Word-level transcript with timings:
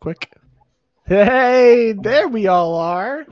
quick. 0.00 0.32
Hey, 1.04 1.92
there 1.92 2.26
we 2.26 2.46
all 2.46 2.74
are. 2.74 3.26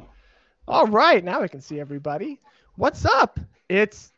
All 0.67 0.87
right, 0.87 1.25
now 1.25 1.41
I 1.41 1.49
can 1.49 1.63
see 1.63 1.81
everybody. 1.81 2.41
What's 2.77 3.07
up? 3.07 3.41
It's 3.71 4.13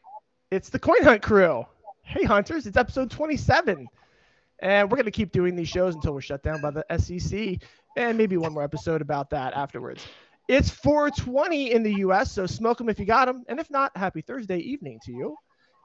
it's 0.50 0.68
the 0.68 0.78
Coin 0.80 1.02
Hunt 1.04 1.22
crew. 1.22 1.64
Hey 2.02 2.24
hunters, 2.24 2.66
it's 2.66 2.76
episode 2.76 3.08
27. 3.08 3.86
And 4.62 4.90
we're 4.90 4.96
going 4.96 5.04
to 5.04 5.12
keep 5.12 5.30
doing 5.30 5.54
these 5.54 5.68
shows 5.68 5.94
until 5.94 6.12
we're 6.12 6.20
shut 6.20 6.42
down 6.42 6.60
by 6.60 6.72
the 6.72 6.84
SEC 6.98 7.60
and 7.96 8.18
maybe 8.18 8.36
one 8.36 8.52
more 8.52 8.64
episode 8.64 9.00
about 9.00 9.30
that 9.30 9.54
afterwards. 9.54 10.04
It's 10.48 10.70
420 10.70 11.70
in 11.70 11.84
the 11.84 11.94
US, 12.00 12.32
so 12.32 12.46
smoke 12.46 12.78
them 12.78 12.88
if 12.88 12.98
you 12.98 13.06
got 13.06 13.26
them. 13.26 13.44
And 13.48 13.60
if 13.60 13.70
not, 13.70 13.96
happy 13.96 14.22
Thursday 14.22 14.58
evening 14.58 14.98
to 15.04 15.12
you. 15.12 15.36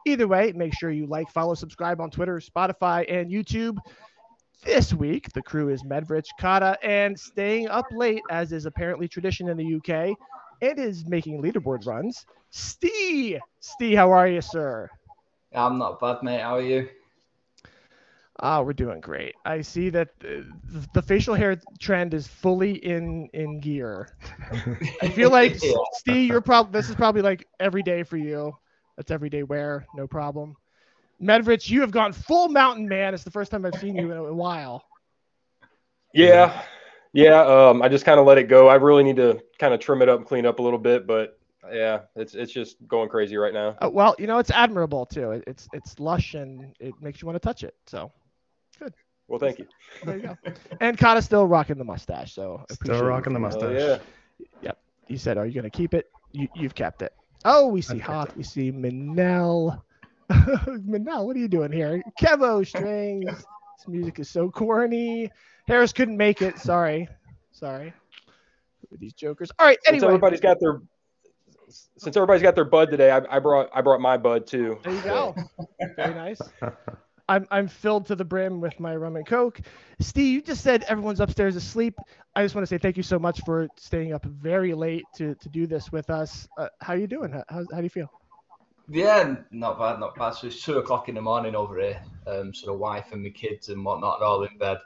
Either 0.08 0.28
way, 0.28 0.52
make 0.56 0.74
sure 0.74 0.90
you 0.90 1.06
like, 1.06 1.30
follow, 1.30 1.54
subscribe 1.54 2.02
on 2.02 2.10
Twitter, 2.10 2.40
Spotify, 2.40 3.06
and 3.08 3.30
YouTube. 3.30 3.78
This 4.64 4.94
week, 4.94 5.32
the 5.34 5.42
crew 5.42 5.70
is 5.70 5.84
Medvrich, 5.84 6.36
Cata, 6.38 6.78
and 6.84 7.20
staying 7.20 7.68
up 7.68 7.88
late, 7.92 8.24
as 8.30 8.52
is 8.52 8.66
apparently 8.66 9.08
tradition 9.08 9.48
in 9.50 9.58
the 9.58 9.76
UK, 9.76 10.18
and 10.62 10.80
is 10.80 11.06
making 11.06 11.42
leaderboard 11.42 11.86
runs. 11.86 12.26
Steve, 12.50 13.42
Steve, 13.60 13.98
how 13.98 14.12
are 14.12 14.28
you, 14.28 14.42
sir? 14.42 14.90
I'm 15.54 15.78
not 15.78 16.00
bad, 16.00 16.24
mate. 16.24 16.42
How 16.42 16.56
are 16.56 16.62
you? 16.62 16.90
Oh, 18.40 18.64
we're 18.64 18.74
doing 18.74 19.00
great. 19.02 19.36
I 19.46 19.62
see 19.62 19.90
that 19.90 20.20
the, 20.20 20.46
the 20.94 21.02
facial 21.02 21.36
hair 21.36 21.60
trend 21.80 22.14
is 22.14 22.28
fully 22.28 22.74
in 22.74 23.30
in 23.34 23.60
gear. 23.60 24.10
I 25.02 25.10
feel 25.10 25.30
like 25.32 25.60
Yeah. 25.64 25.74
Steve, 25.94 26.30
you're 26.30 26.42
probably 26.42 26.72
this 26.72 26.90
is 26.90 26.96
probably 26.96 27.22
like 27.22 27.48
every 27.60 27.84
day 27.84 28.04
for 28.04 28.18
you. 28.18 28.58
That's 28.98 29.12
everyday 29.12 29.44
wear, 29.44 29.88
no 29.94 30.08
problem. 30.08 30.56
Medvrich, 31.22 31.70
you 31.70 31.82
have 31.82 31.92
gone 31.92 32.14
full 32.14 32.50
mountain 32.50 32.88
man. 32.88 33.14
It's 33.14 33.24
the 33.24 33.32
first 33.32 33.52
time 33.52 33.66
I've 33.66 33.80
seen 33.80 33.96
you 33.96 34.12
in 34.12 34.18
a 34.18 34.34
while. 34.34 34.84
Yeah, 36.14 36.64
yeah. 37.14 37.42
Um, 37.42 37.82
I 37.82 37.90
just 37.90 38.06
kind 38.06 38.20
of 38.20 38.26
let 38.26 38.38
it 38.38 38.44
go. 38.48 38.68
I 38.68 38.76
really 38.76 39.04
need 39.04 39.18
to 39.18 39.42
kind 39.60 39.74
of 39.74 39.80
trim 39.80 40.02
it 40.02 40.10
up 40.10 40.20
and 40.20 40.28
clean 40.28 40.46
up 40.46 40.60
a 40.60 40.62
little 40.62 40.80
bit, 40.80 41.06
but 41.08 41.40
yeah, 41.72 42.02
it's 42.16 42.36
it's 42.36 42.52
just 42.52 42.78
going 42.88 43.10
crazy 43.10 43.38
right 43.38 43.54
now. 43.54 43.76
Uh, 43.82 43.90
well, 43.92 44.16
you 44.20 44.28
know 44.28 44.38
it's 44.38 44.52
admirable 44.52 45.06
too. 45.06 45.32
It, 45.32 45.44
it's 45.48 45.68
it's 45.74 46.00
lush 46.00 46.34
and 46.36 46.74
it 46.80 46.94
makes 47.02 47.22
you 47.22 47.26
want 47.26 47.36
to 47.36 47.40
touch 47.46 47.64
it. 47.64 47.76
So 47.88 48.12
good. 48.80 48.94
Well, 49.28 49.40
thank 49.40 49.60
you. 49.60 49.68
there 50.04 50.18
you 50.18 50.24
go. 50.24 50.38
and 50.80 50.98
Cata's 50.98 51.26
still 51.26 51.48
rocking 51.48 51.78
the 51.78 51.84
mustache. 51.84 52.34
So 52.34 52.64
Still 52.72 53.04
rocking 53.04 53.34
the 53.34 53.40
for 53.40 53.50
that. 53.50 53.66
Oh, 53.66 53.70
mustache. 53.74 54.00
yeah. 54.40 54.48
Yep. 54.62 54.78
You 55.08 55.18
said, 55.18 55.38
"Are 55.38 55.46
you 55.46 55.54
going 55.54 55.70
to 55.70 55.76
keep 55.76 55.94
it?" 55.94 56.12
You, 56.32 56.48
you've 56.56 56.76
kept 56.76 57.02
it. 57.02 57.14
Oh, 57.46 57.68
we 57.68 57.82
see 57.82 57.96
I've 57.96 58.02
Hoth. 58.02 58.36
We 58.38 58.44
see 58.44 58.72
Manel. 58.72 59.82
Manel, 60.32 61.26
what 61.26 61.36
are 61.36 61.40
you 61.40 61.48
doing 61.48 61.72
here? 61.72 62.02
Kevo 62.20 62.66
strings. 62.66 63.26
This 63.26 63.88
music 63.88 64.20
is 64.20 64.30
so 64.30 64.50
corny. 64.50 65.32
Harris 65.68 65.94
couldn't 65.94 66.18
make 66.18 66.42
it. 66.42 66.58
Sorry, 66.60 67.08
sorry. 67.52 67.94
These 69.00 69.14
jokers. 69.14 69.52
All 69.60 69.68
right. 69.68 69.78
Since 69.84 69.96
Anyway, 69.96 70.08
everybody's 70.08 70.40
got 70.40 70.60
their 70.60 70.82
since 71.70 72.16
everybody's 72.16 72.44
got 72.44 72.56
their 72.56 72.66
bud 72.66 72.90
today, 72.92 73.12
I, 73.12 73.22
I 73.30 73.40
brought 73.40 73.70
I 73.74 73.82
brought 73.82 74.00
my 74.00 74.18
bud 74.18 74.48
too. 74.48 74.80
there 74.84 74.94
you 74.94 75.02
go. 75.02 75.36
Very 75.96 76.14
nice. 76.14 76.40
I'm 77.28 77.48
I'm 77.50 77.68
filled 77.68 78.06
to 78.08 78.16
the 78.16 78.26
brim 78.26 78.62
with 78.62 78.80
my 78.80 78.96
rum 78.96 79.16
and 79.16 79.26
coke. 79.26 79.60
Steve, 80.00 80.34
you 80.34 80.42
just 80.42 80.62
said 80.62 80.84
everyone's 80.84 81.20
upstairs 81.20 81.56
asleep. 81.56 81.96
I 82.36 82.44
just 82.44 82.54
want 82.54 82.64
to 82.64 82.68
say 82.68 82.78
thank 82.78 82.98
you 82.98 83.04
so 83.04 83.18
much 83.18 83.42
for 83.46 83.68
staying 83.78 84.14
up 84.14 84.24
very 84.26 84.74
late 84.74 85.06
to, 85.16 85.34
to 85.36 85.50
do 85.50 85.66
this 85.66 85.92
with 85.92 86.10
us. 86.10 86.48
Uh, 86.58 86.68
how 86.82 86.94
you 86.94 87.08
doing? 87.08 87.32
How, 87.32 87.44
how 87.50 87.78
do 87.78 87.84
you 87.84 87.90
feel? 87.90 88.12
Yeah, 88.88 89.36
not 89.52 89.80
bad, 89.80 90.00
not 90.00 90.16
bad. 90.16 90.32
So 90.32 90.48
it's 90.48 90.62
two 90.64 90.78
o'clock 90.78 91.10
in 91.10 91.16
the 91.16 91.22
morning 91.22 91.56
over 91.56 91.80
here. 91.80 92.02
Um, 92.28 92.54
so 92.54 92.68
the 92.68 92.74
wife 92.74 93.08
and 93.12 93.24
my 93.24 93.30
kids 93.30 93.70
and 93.70 93.84
whatnot 93.84 94.22
are 94.22 94.26
all 94.26 94.44
in 94.44 94.58
bed. 94.58 94.78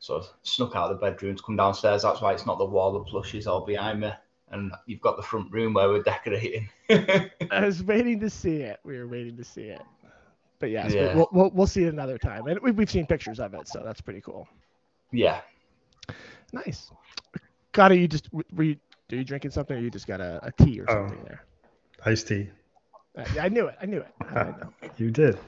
So 0.00 0.18
I 0.20 0.24
snuck 0.42 0.74
out 0.76 0.90
of 0.90 0.98
the 1.00 1.06
bedroom 1.06 1.36
to 1.36 1.42
come 1.42 1.56
downstairs. 1.56 2.02
That's 2.02 2.20
why 2.20 2.32
it's 2.32 2.46
not 2.46 2.58
the 2.58 2.64
wall 2.64 2.96
of 2.96 3.06
plushes 3.06 3.46
all 3.46 3.64
behind 3.64 4.00
me. 4.00 4.12
And 4.50 4.72
you've 4.86 5.00
got 5.00 5.16
the 5.16 5.22
front 5.22 5.52
room 5.52 5.74
where 5.74 5.88
we're 5.88 6.02
decorating. 6.02 6.68
I 6.90 7.64
was 7.64 7.82
waiting 7.84 8.18
to 8.20 8.30
see 8.30 8.62
it. 8.62 8.80
We 8.84 8.96
were 8.98 9.06
waiting 9.08 9.36
to 9.36 9.44
see 9.44 9.64
it. 9.64 9.82
But 10.58 10.70
yes, 10.70 10.92
Yeah. 10.92 11.14
we'll, 11.14 11.28
we'll, 11.32 11.50
we'll 11.50 11.66
see 11.66 11.84
it 11.84 11.92
another 11.92 12.18
time. 12.18 12.46
And 12.46 12.58
we, 12.60 12.70
we've 12.72 12.90
seen 12.90 13.06
pictures 13.06 13.38
of 13.40 13.54
it, 13.54 13.68
so 13.68 13.82
that's 13.84 14.00
pretty 14.00 14.20
cool. 14.20 14.48
yeah. 15.12 15.40
Nice. 16.52 16.90
Gotta 17.72 17.96
you 17.96 18.08
just 18.08 18.32
were 18.32 18.62
you, 18.62 18.76
are 19.12 19.16
you 19.16 19.24
drinking 19.24 19.50
something 19.50 19.76
or 19.76 19.80
you 19.80 19.90
just 19.90 20.06
got 20.06 20.20
a, 20.20 20.40
a 20.42 20.50
tea 20.64 20.80
or 20.80 20.86
Oh. 20.88 20.94
something 21.06 21.22
there? 21.24 21.44
Iced 22.06 22.26
tea. 22.28 22.48
Yeah, 23.34 23.44
I 23.44 23.48
knew 23.48 23.66
it. 23.66 23.76
I 23.80 23.86
knew 23.86 23.98
it. 24.00 24.14
I 24.20 24.44
know. 24.44 24.72
You 24.96 25.10
did. 25.10 25.38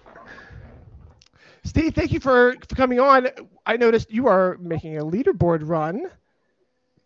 Steve, 1.65 1.95
thank 1.95 2.13
you 2.13 2.21
for, 2.21 2.55
for 2.69 2.75
coming 2.75 3.01
on. 3.01 3.29
I 3.67 3.77
noticed 3.77 4.11
you 4.11 4.27
are 4.27 4.57
making 4.61 4.97
a 4.97 5.05
leaderboard 5.05 5.69
run. 5.69 6.11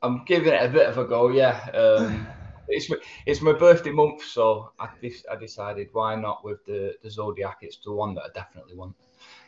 I'm 0.03 0.25
giving 0.25 0.53
it 0.53 0.63
a 0.63 0.69
bit 0.69 0.89
of 0.89 0.99
a 0.99 1.05
go, 1.05 1.29
yeah. 1.29 1.69
Um, 1.75 2.27
it's 2.69 2.89
my, 2.89 2.97
it's 3.27 3.41
my 3.41 3.53
birthday 3.53 3.91
month, 3.91 4.23
so 4.25 4.71
I, 4.79 4.89
de- 5.01 5.25
I 5.31 5.37
decided 5.37 5.89
why 5.93 6.15
not 6.15 6.45
with 6.45 6.65
the, 6.67 6.95
the 7.03 7.11
Zodiac? 7.11 7.59
It's 7.63 7.79
the 7.79 7.93
one 7.93 8.15
that 8.15 8.25
I 8.25 8.29
definitely 8.35 8.77
want. 8.77 8.95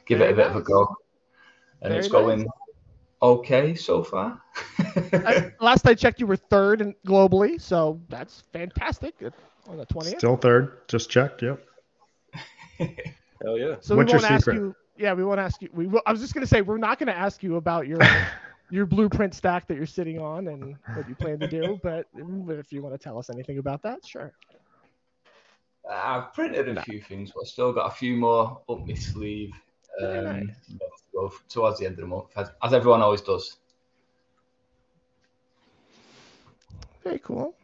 Give 0.07 0.19
Very 0.19 0.31
it 0.31 0.33
a 0.33 0.37
bit 0.37 0.47
of 0.47 0.57
a 0.57 0.63
go. 0.63 0.97
And 1.83 1.93
Very 1.93 1.99
it's 1.99 2.13
nice. 2.13 2.23
going 2.23 2.47
okay 3.23 3.75
so 3.75 4.03
far. 4.03 4.43
I, 4.79 5.53
last 5.61 5.87
I 5.87 5.95
checked, 5.95 6.21
you 6.21 6.27
were 6.27 6.37
third 6.37 6.81
in, 6.81 6.95
globally, 7.07 7.61
so 7.61 8.01
that's 8.09 8.43
fantastic 8.53 9.15
on 9.69 9.77
the 9.77 9.87
20th. 9.87 10.19
Still 10.19 10.37
third. 10.37 10.79
Just 10.89 11.11
checked. 11.11 11.43
Yep. 11.43 11.65
Hell 12.79 13.59
yeah. 13.59 13.77
So 13.81 13.97
What's 13.97 14.13
we 14.13 14.19
your 14.19 14.21
won't 14.23 14.25
ask 14.31 14.45
secret? 14.45 14.55
you. 14.57 14.75
Yeah, 14.99 15.13
we 15.13 15.25
won't 15.25 15.41
ask 15.41 15.61
you. 15.61 15.69
We 15.73 15.87
will, 15.87 16.03
I 16.07 16.13
was 16.13 16.21
just 16.21 16.33
gonna 16.35 16.47
say 16.47 16.63
we're 16.63 16.79
not 16.79 16.99
gonna 16.99 17.13
ask 17.13 17.43
you 17.43 17.57
about 17.57 17.87
your 17.87 18.01
your 18.71 18.87
blueprint 18.87 19.35
stack 19.35 19.67
that 19.69 19.77
you're 19.77 19.87
sitting 19.87 20.19
on 20.21 20.49
and 20.49 20.77
what 20.95 21.09
you 21.09 21.15
plan 21.15 21.39
to 21.41 21.47
do. 21.49 21.79
But 21.83 22.07
if 22.15 22.73
you 22.73 22.83
want 22.83 22.95
to 22.95 22.99
tell 22.99 23.19
us 23.19 23.29
anything 23.31 23.59
about 23.59 23.83
that, 23.83 24.05
sure. 24.07 24.33
I've 25.91 26.33
printed 26.35 26.69
a 26.69 26.73
No. 26.75 26.83
few 26.83 27.01
things, 27.01 27.31
but 27.33 27.43
I've 27.43 27.49
still 27.49 27.73
got 27.73 27.93
a 27.93 27.95
few 27.95 28.17
more 28.17 28.61
up 28.69 28.87
my 28.87 28.95
sleeve. 28.95 29.53
Um, 30.03 30.25
nice. 30.25 30.25
ready 30.25 30.49
to 30.69 30.79
go 31.15 31.33
towards 31.49 31.79
the 31.79 31.87
end 31.87 31.95
of 31.95 32.01
the 32.01 32.07
month, 32.07 32.27
as, 32.37 32.51
as 32.63 32.75
everyone 32.75 33.01
always 33.03 33.21
does. 33.21 33.57
Very 37.05 37.19
cool. 37.21 37.55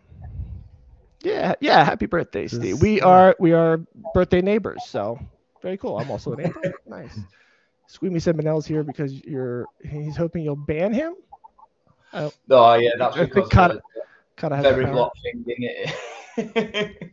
Yeah, 1.22 1.54
yeah. 1.60 1.84
Happy 1.84 2.06
birthday, 2.06 2.48
Steve. 2.48 2.60
This- 2.62 2.80
We 2.80 3.00
are 3.00 3.36
we 3.38 3.52
are 3.52 3.78
birthday 4.14 4.40
neighbors, 4.42 4.82
so 4.86 5.18
very 5.62 5.76
cool. 5.76 5.98
I'm 5.98 6.10
also 6.10 6.32
a 6.32 6.36
neighbor. 6.36 6.74
nice. 6.86 7.18
Squeamy 7.88 8.20
said 8.20 8.36
Manel's 8.36 8.66
here 8.66 8.82
because 8.82 9.12
you're. 9.24 9.66
He's 9.84 10.16
hoping 10.16 10.42
you'll 10.44 10.56
ban 10.56 10.92
him. 10.92 11.14
Oh 12.14 12.74
yeah, 12.74 12.90
that's 12.98 13.16
I 13.16 13.20
think 13.20 13.34
because 13.34 13.48
cut- 13.50 13.70
of 13.72 13.80
Kind 14.36 14.54
of 14.54 14.58
has 14.64 14.74
very 14.74 14.84
the 14.84 14.90
power. 14.90 14.94
block 14.94 15.12
thing 15.22 15.44
it. 15.58 17.12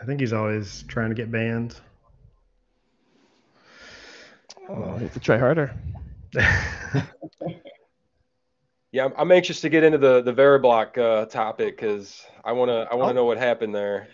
I 0.00 0.04
think 0.04 0.20
he's 0.20 0.32
always 0.32 0.82
trying 0.88 1.10
to 1.10 1.14
get 1.14 1.30
banned. 1.30 1.76
Oh, 4.68 4.94
you 4.94 5.00
have 5.04 5.12
to 5.12 5.20
try 5.20 5.38
harder. 5.38 5.72
Yeah, 8.92 9.06
I'm, 9.06 9.14
I'm 9.16 9.32
anxious 9.32 9.62
to 9.62 9.70
get 9.70 9.82
into 9.84 9.96
the 9.98 10.20
the 10.22 10.32
Veriblock 10.34 10.98
uh, 10.98 11.24
topic 11.26 11.76
because 11.78 12.24
I 12.44 12.52
wanna 12.52 12.86
I 12.90 12.94
wanna 12.94 13.12
Oh. 13.12 13.14
know 13.14 13.24
what 13.24 13.38
happened 13.38 13.74
there. 13.74 14.08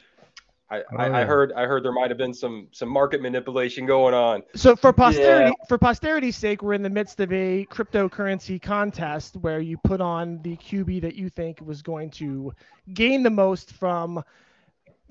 I, 0.70 0.82
Oh, 0.92 0.96
I, 0.96 1.22
I 1.22 1.24
heard 1.24 1.52
I 1.54 1.66
heard 1.66 1.84
there 1.84 1.92
might 1.92 2.10
have 2.10 2.18
been 2.18 2.32
some 2.32 2.68
some 2.70 2.88
market 2.88 3.20
manipulation 3.20 3.86
going 3.86 4.14
on. 4.14 4.44
So 4.54 4.76
for 4.76 4.92
posterity, 4.92 5.52
for 5.66 5.78
posterity's 5.78 6.36
sake, 6.36 6.62
we're 6.62 6.74
in 6.74 6.82
the 6.82 6.90
midst 6.90 7.18
of 7.18 7.32
a 7.32 7.66
cryptocurrency 7.70 8.62
contest 8.62 9.36
where 9.38 9.60
you 9.60 9.78
put 9.78 10.00
on 10.00 10.40
the 10.42 10.56
QB 10.56 11.00
that 11.02 11.16
you 11.16 11.28
think 11.28 11.60
was 11.60 11.82
going 11.82 12.10
to 12.12 12.52
gain 12.94 13.24
the 13.24 13.30
most 13.30 13.72
from 13.72 14.22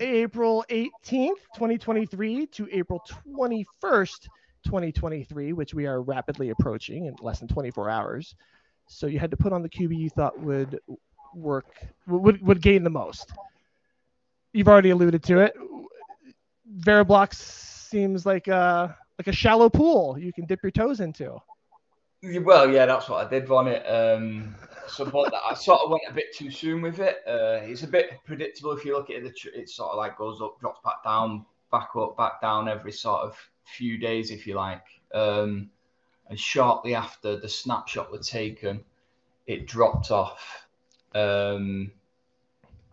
April 0.00 0.64
18th, 0.70 1.42
2023 1.54 2.46
to 2.46 2.68
April 2.72 3.02
21st, 3.36 4.28
2023, 4.64 5.52
which 5.52 5.74
we 5.74 5.86
are 5.86 6.00
rapidly 6.00 6.50
approaching 6.50 7.06
in 7.06 7.16
less 7.20 7.40
than 7.40 7.48
24 7.48 7.90
hours. 7.90 8.34
So 8.88 9.06
you 9.06 9.18
had 9.18 9.30
to 9.30 9.36
put 9.36 9.52
on 9.52 9.62
the 9.62 9.68
QB 9.68 9.96
you 9.96 10.10
thought 10.10 10.38
would 10.40 10.80
work 11.34 11.66
would 12.06 12.40
would 12.42 12.62
gain 12.62 12.82
the 12.82 12.90
most. 12.90 13.32
You've 14.52 14.68
already 14.68 14.90
alluded 14.90 15.22
to 15.24 15.38
it. 15.40 15.54
Veriblox 16.80 17.34
seems 17.34 18.26
like 18.26 18.48
a 18.48 18.96
like 19.18 19.26
a 19.26 19.32
shallow 19.32 19.68
pool 19.68 20.18
you 20.18 20.32
can 20.32 20.46
dip 20.46 20.60
your 20.62 20.72
toes 20.72 21.00
into. 21.00 21.38
Well, 22.22 22.70
yeah, 22.70 22.86
that's 22.86 23.08
what 23.08 23.24
I 23.24 23.30
did 23.30 23.48
want 23.48 23.68
it. 23.68 23.84
Um, 23.86 24.56
so, 24.88 25.04
but 25.04 25.32
I 25.34 25.54
sort 25.54 25.82
of 25.82 25.90
went 25.90 26.02
a 26.08 26.12
bit 26.12 26.34
too 26.34 26.50
soon 26.50 26.82
with 26.82 26.98
it. 26.98 27.18
Uh, 27.26 27.60
it's 27.62 27.84
a 27.84 27.86
bit 27.86 28.10
predictable 28.24 28.72
if 28.72 28.84
you 28.84 28.96
look 28.96 29.10
at 29.10 29.22
it. 29.22 29.38
It 29.54 29.68
sort 29.70 29.92
of 29.92 29.98
like 29.98 30.18
goes 30.18 30.40
up, 30.40 30.58
drops 30.58 30.80
back 30.84 31.04
down, 31.04 31.46
back 31.70 31.90
up, 31.96 32.16
back 32.16 32.40
down 32.40 32.68
every 32.68 32.90
sort 32.90 33.20
of 33.20 33.38
few 33.64 33.98
days, 33.98 34.32
if 34.32 34.48
you 34.48 34.54
like. 34.54 34.82
Um, 35.14 35.70
and 36.28 36.38
shortly 36.38 36.94
after 36.94 37.38
the 37.38 37.48
snapshot 37.48 38.10
was 38.10 38.28
taken, 38.28 38.84
it 39.46 39.66
dropped 39.66 40.10
off. 40.10 40.66
Um, 41.14 41.92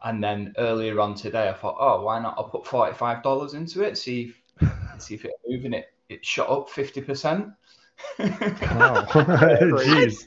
and 0.03 0.23
then 0.23 0.53
earlier 0.57 0.99
on 0.99 1.15
today, 1.15 1.49
I 1.49 1.53
thought, 1.53 1.77
oh, 1.79 2.03
why 2.03 2.19
not? 2.19 2.35
I'll 2.37 2.49
put 2.49 2.65
forty-five 2.65 3.23
dollars 3.23 3.53
into 3.53 3.83
it, 3.83 3.97
see 3.97 4.33
if 4.59 4.71
see 5.01 5.15
if 5.15 5.25
it's 5.25 5.33
moving. 5.47 5.73
It 5.73 5.91
it 6.09 6.25
shot 6.25 6.49
up 6.49 6.69
fifty 6.69 7.01
percent. 7.01 7.49
Wow. 8.19 9.05
Jeez. 9.09 10.25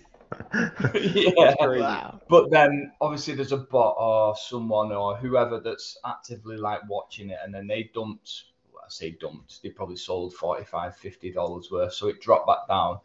yeah. 0.95 1.55
Wow. 1.61 2.21
But 2.29 2.51
then 2.51 2.93
obviously 3.01 3.35
there's 3.35 3.53
a 3.53 3.59
bot 3.59 3.97
or 3.99 4.37
someone 4.37 4.93
or 4.93 5.17
whoever 5.17 5.61
that's 5.61 5.99
actively 6.05 6.57
like 6.57 6.81
watching 6.89 7.31
it 7.31 7.39
and 7.43 7.55
then 7.55 7.67
they 7.67 7.91
dumped 7.95 8.45
well, 8.51 8.58
I 8.89 8.91
say 8.91 9.11
dumped, 9.11 9.63
they 9.63 9.69
probably 9.69 9.97
sold 9.97 10.33
45 10.35 10.97
50 10.97 11.33
dollars 11.33 11.71
worth. 11.71 11.93
So 11.93 12.09
it 12.09 12.21
dropped 12.21 12.47
back 12.47 12.67
down. 12.69 13.01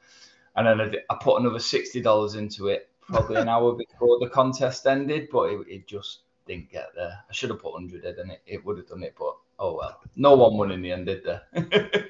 And 0.56 0.80
then 0.80 0.96
I, 1.10 1.16
put 1.20 1.42
another 1.42 1.60
sixty 1.60 2.00
dollars 2.00 2.36
into 2.36 2.68
it 2.68 2.90
probably 3.02 3.36
an 3.36 3.50
hour 3.50 3.74
before 3.74 4.18
the 4.20 4.30
contest 4.30 4.88
ended, 4.88 5.28
but 5.32 5.50
it, 5.50 5.68
it 5.68 5.88
just 5.88 6.20
didn't 6.48 6.72
get 6.72 6.90
there. 6.96 7.20
I 7.30 7.34
should 7.34 7.50
have 7.50 7.60
put 7.60 7.74
hundred 7.74 8.06
in 8.06 8.20
and 8.20 8.32
it, 8.32 8.42
it 8.46 8.66
would 8.66 8.78
have 8.78 8.88
done 8.88 9.04
it, 9.04 9.16
but 9.20 9.36
oh 9.60 9.76
well. 9.76 10.00
No 10.16 10.36
one 10.36 10.58
won 10.58 10.72
in 10.72 10.82
the 10.82 10.92
end, 10.92 11.08
did 11.08 11.24
there? 11.24 12.10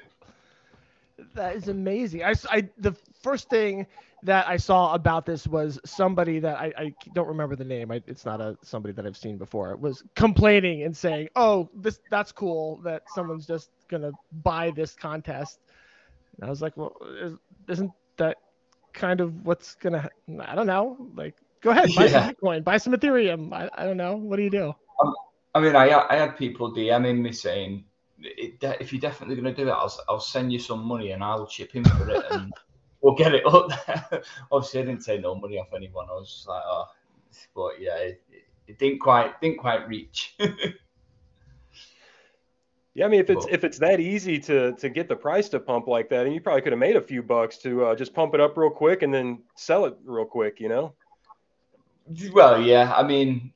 That 1.34 1.56
is 1.56 1.68
amazing. 1.68 2.22
I, 2.22 2.34
I, 2.48 2.68
the 2.78 2.92
first 3.20 3.50
thing 3.50 3.86
that 4.24 4.48
I 4.48 4.56
saw 4.56 4.94
about 4.94 5.26
this 5.26 5.46
was 5.46 5.78
somebody 5.84 6.38
that 6.40 6.58
I, 6.58 6.72
I 6.76 6.94
don't 7.12 7.28
remember 7.28 7.56
the 7.56 7.64
name. 7.64 7.90
I, 7.90 8.02
it's 8.06 8.24
not 8.24 8.40
a 8.40 8.56
somebody 8.62 8.92
that 8.94 9.06
I've 9.06 9.16
seen 9.16 9.36
before. 9.36 9.70
It 9.72 9.78
was 9.78 10.02
complaining 10.16 10.82
and 10.82 10.96
saying, 10.96 11.28
"Oh, 11.36 11.68
this 11.74 12.00
that's 12.10 12.32
cool 12.32 12.78
that 12.84 13.02
someone's 13.14 13.46
just 13.46 13.70
gonna 13.88 14.12
buy 14.42 14.70
this 14.70 14.94
contest." 14.94 15.60
And 16.36 16.46
I 16.46 16.50
was 16.50 16.62
like, 16.62 16.76
"Well, 16.76 16.96
is, 17.20 17.34
isn't 17.68 17.92
that 18.16 18.38
kind 18.94 19.20
of 19.20 19.44
what's 19.44 19.74
gonna? 19.74 20.08
I 20.40 20.54
don't 20.54 20.66
know. 20.66 20.96
Like, 21.14 21.34
go 21.60 21.70
ahead, 21.70 21.90
buy 21.94 22.08
some 22.08 22.34
Bitcoin, 22.34 22.64
buy 22.64 22.78
some 22.78 22.94
Ethereum. 22.94 23.52
I, 23.52 23.68
I 23.74 23.84
don't 23.84 23.98
know. 23.98 24.16
What 24.16 24.36
do 24.36 24.42
you 24.42 24.50
do?" 24.50 24.74
Um, 25.02 25.14
I 25.54 25.60
mean, 25.60 25.76
I 25.76 25.90
I 26.08 26.16
had 26.16 26.38
people 26.38 26.74
DMing 26.74 27.20
me 27.20 27.32
saying, 27.32 27.84
if 28.18 28.92
you're 28.92 29.00
definitely 29.00 29.36
going 29.36 29.54
to 29.54 29.64
do 29.64 29.68
it, 29.68 29.72
I'll, 29.72 29.92
I'll 30.08 30.20
send 30.20 30.52
you 30.52 30.58
some 30.58 30.84
money 30.84 31.10
and 31.10 31.22
I'll 31.22 31.46
chip 31.46 31.74
in 31.76 31.84
for 31.84 32.08
it 32.10 32.24
and 32.30 32.52
we'll 33.04 33.14
get 33.14 33.34
it 33.34 33.46
up 33.46 33.68
there. 33.68 34.22
Obviously, 34.50 34.80
I 34.80 34.84
didn't 34.86 35.04
take 35.04 35.20
no 35.20 35.34
money 35.34 35.58
off 35.58 35.68
anyone. 35.76 36.06
I 36.10 36.14
was 36.14 36.32
just 36.32 36.48
like, 36.48 36.62
oh, 36.66 36.86
but 37.54 37.80
yeah, 37.80 37.96
it, 37.96 38.22
it 38.66 38.78
didn't 38.78 38.98
quite 38.98 39.40
didn't 39.40 39.58
quite 39.58 39.86
reach. 39.86 40.36
Yeah, 42.96 43.06
I 43.06 43.08
mean, 43.08 43.18
if 43.18 43.28
it's 43.28 43.44
Well- 43.44 43.52
if 43.54 43.64
it's 43.64 43.78
that 43.80 43.98
easy 43.98 44.38
to 44.38 44.70
to 44.74 44.88
get 44.88 45.08
the 45.08 45.16
price 45.16 45.48
to 45.48 45.58
pump 45.58 45.88
like 45.88 46.08
that, 46.10 46.26
and 46.26 46.32
you 46.32 46.40
probably 46.40 46.62
could 46.62 46.70
have 46.70 46.78
made 46.78 46.94
a 46.94 47.02
few 47.02 47.24
bucks 47.24 47.58
to 47.58 47.86
uh, 47.86 47.96
just 47.96 48.14
pump 48.14 48.34
it 48.34 48.40
up 48.40 48.56
real 48.56 48.70
quick 48.70 49.02
and 49.02 49.12
then 49.12 49.42
sell 49.56 49.84
it 49.86 49.96
real 50.04 50.24
quick, 50.24 50.60
you 50.60 50.68
know? 50.68 50.94
well, 52.32 52.62
yeah, 52.62 52.94
I 52.94 53.02
mean, 53.02 53.52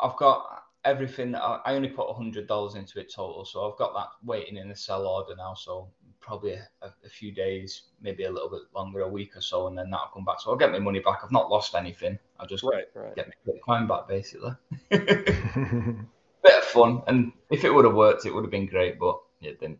I've 0.00 0.14
got 0.18 0.62
everything. 0.84 1.34
I, 1.34 1.58
I 1.64 1.74
only 1.74 1.88
put 1.88 2.14
hundred 2.14 2.46
dollars 2.46 2.76
into 2.76 3.00
it 3.00 3.12
total, 3.12 3.44
so 3.44 3.68
I've 3.68 3.76
got 3.76 3.92
that 3.94 4.10
waiting 4.24 4.56
in 4.56 4.68
the 4.68 4.76
sell 4.76 5.04
order 5.04 5.34
now. 5.34 5.54
So 5.54 5.88
probably 6.20 6.52
a, 6.52 6.64
a 7.04 7.08
few 7.08 7.32
days, 7.32 7.82
maybe 8.00 8.24
a 8.24 8.30
little 8.30 8.50
bit 8.50 8.62
longer, 8.74 9.00
a 9.00 9.08
week 9.08 9.36
or 9.36 9.40
so, 9.40 9.66
and 9.66 9.76
then 9.76 9.90
that'll 9.90 10.08
come 10.12 10.24
back. 10.24 10.40
So 10.40 10.50
I'll 10.50 10.56
get 10.56 10.72
my 10.72 10.78
money 10.78 11.00
back. 11.00 11.20
I've 11.24 11.32
not 11.32 11.50
lost 11.50 11.74
anything. 11.74 12.18
I'll 12.38 12.46
just 12.46 12.64
Right, 12.64 12.84
right. 12.94 13.14
get 13.16 13.28
my 13.28 13.52
Bitcoin 13.52 13.88
back 13.88 14.08
basically. 14.08 14.52
Bit 14.90 16.56
of 16.56 16.64
fun, 16.64 17.02
and 17.06 17.32
if 17.50 17.64
it 17.64 17.70
would 17.70 17.84
have 17.84 17.94
worked, 17.94 18.24
it 18.26 18.34
would 18.34 18.44
have 18.44 18.50
been 18.50 18.66
great, 18.66 18.98
but 18.98 19.20
it 19.42 19.60
didn't. 19.60 19.78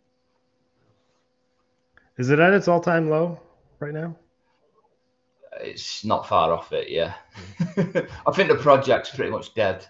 Is 2.19 2.29
it 2.29 2.39
at 2.39 2.53
its 2.53 2.69
all-time 2.69 3.09
low 3.09 3.41
right 3.79 3.95
now? 3.95 4.15
It's 5.61 6.05
not 6.05 6.29
far 6.29 6.53
off 6.53 6.73
it, 6.73 6.89
yeah. 6.91 7.15
I 7.77 8.33
think 8.35 8.49
the 8.49 8.59
project's 8.61 9.15
pretty 9.15 9.31
much 9.31 9.55
dead. 9.55 9.87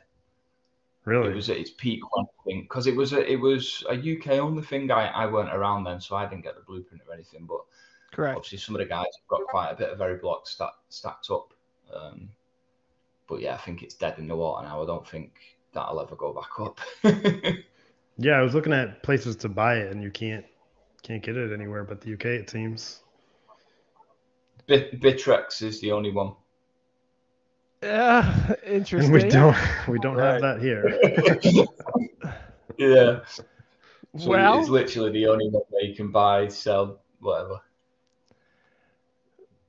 Really? 1.04 1.30
It 1.30 1.36
was 1.36 1.50
at 1.50 1.56
its 1.56 1.70
peak 1.70 2.00
one 2.14 2.26
thing 2.44 2.62
because 2.62 2.86
it 2.86 2.94
was 2.94 3.12
a, 3.12 3.30
it 3.30 3.40
was 3.40 3.84
a 3.88 3.94
UK 3.94 4.38
only 4.38 4.62
thing. 4.62 4.90
I, 4.90 5.06
I 5.06 5.26
weren't 5.26 5.54
around 5.54 5.84
then, 5.84 6.00
so 6.00 6.16
I 6.16 6.26
didn't 6.26 6.44
get 6.44 6.56
the 6.56 6.62
blueprint 6.62 7.02
or 7.08 7.14
anything. 7.14 7.46
But 7.46 7.60
Correct. 8.12 8.36
obviously, 8.36 8.58
some 8.58 8.74
of 8.74 8.80
the 8.80 8.86
guys 8.86 9.06
have 9.06 9.28
got 9.28 9.46
quite 9.48 9.70
a 9.70 9.76
bit 9.76 9.90
of 9.90 9.98
Veriblock 9.98 10.46
stack, 10.46 10.72
stacked 10.90 11.30
up. 11.30 11.54
Um, 11.94 12.28
but 13.28 13.40
yeah, 13.40 13.54
I 13.54 13.58
think 13.58 13.82
it's 13.82 13.94
dead 13.94 14.18
in 14.18 14.28
the 14.28 14.36
water 14.36 14.66
now. 14.66 14.82
I 14.82 14.86
don't 14.86 15.08
think 15.08 15.32
that'll 15.72 16.00
ever 16.00 16.16
go 16.16 16.32
back 16.34 16.60
up. 16.60 16.80
Yeah, 18.22 18.32
I 18.32 18.42
was 18.42 18.52
looking 18.52 18.74
at 18.74 19.02
places 19.02 19.34
to 19.36 19.48
buy 19.48 19.76
it, 19.76 19.90
and 19.90 20.02
you 20.02 20.10
can't 20.10 20.44
can't 21.02 21.22
get 21.22 21.38
it 21.38 21.54
anywhere 21.54 21.84
but 21.84 22.02
the 22.02 22.12
UK. 22.12 22.26
It 22.26 22.50
seems. 22.50 23.00
Bit, 24.66 25.00
Bittrex 25.00 25.62
is 25.62 25.80
the 25.80 25.92
only 25.92 26.10
one. 26.10 26.34
Yeah, 27.82 28.46
uh, 28.48 28.54
interesting. 28.66 29.14
And 29.14 29.22
we 29.24 29.28
don't 29.28 29.56
we 29.88 29.98
don't 29.98 30.18
have 30.18 30.40
that 30.42 30.60
here. 30.60 30.98
Yeah. 32.78 33.20
So 33.26 33.44
well, 34.26 34.58
it's 34.58 34.70
literally 34.70 35.12
the 35.12 35.26
only 35.26 35.50
one 35.50 35.62
where 35.68 35.84
you 35.84 35.94
can 35.94 36.10
buy, 36.10 36.48
sell, 36.48 37.02
whatever. 37.20 37.60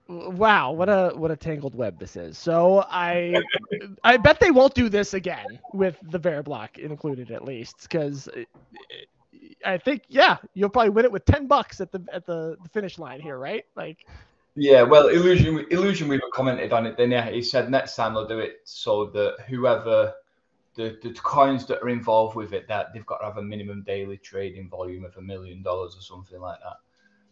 Wow, 0.08 0.72
what 0.72 0.90
a 0.90 1.12
what 1.16 1.30
a 1.30 1.36
tangled 1.36 1.76
web 1.76 2.00
this 2.00 2.16
is. 2.16 2.38
So 2.38 2.86
I 2.90 3.36
I 4.04 4.18
bet 4.18 4.40
they 4.40 4.52
won't 4.52 4.74
do 4.74 4.90
this 4.90 5.14
again 5.14 5.60
with 5.74 5.98
the 6.10 6.20
bear 6.20 6.42
Veriblock 6.42 6.78
included 6.78 7.32
at 7.32 7.46
least 7.46 7.82
because 7.84 8.28
uh, 8.30 8.44
I 9.66 9.78
think 9.78 10.04
yeah 10.08 10.38
you'll 10.54 10.70
probably 10.70 10.90
win 10.90 11.06
it 11.06 11.12
with 11.12 11.26
ten 11.26 11.48
bucks 11.48 11.82
at 11.82 11.92
the 11.92 12.02
at 12.12 12.26
the, 12.26 12.58
the 12.64 12.70
finish 12.70 12.98
line 12.98 13.22
here 13.22 13.38
right 13.38 13.66
like 13.76 14.06
Yeah, 14.56 14.82
well, 14.84 15.08
Illusion 15.08 15.66
Illusion 15.72 16.08
We've 16.08 16.20
commented 16.34 16.74
on 16.74 16.86
it. 16.86 16.98
Then 16.98 17.12
yeah, 17.12 17.30
he 17.30 17.42
said 17.42 17.70
next 17.70 17.96
time 17.96 18.14
they'll 18.14 18.28
do 18.28 18.40
it 18.40 18.58
so 18.66 19.06
that 19.08 19.46
whoever 19.48 20.14
the, 20.76 20.98
the 21.02 21.12
coins 21.14 21.66
that 21.68 21.82
are 21.82 21.90
involved 21.90 22.36
with 22.36 22.54
it 22.54 22.68
that 22.68 22.94
they've 22.94 23.06
got 23.06 23.18
to 23.20 23.26
have 23.26 23.38
a 23.38 23.42
minimum 23.42 23.84
daily 23.84 24.18
trading 24.18 24.70
volume 24.70 25.06
of 25.06 25.16
a 25.18 25.22
million 25.22 25.62
dollars 25.62 25.96
or 25.98 26.02
something 26.02 26.40
like 26.40 26.60
that. 26.60 26.78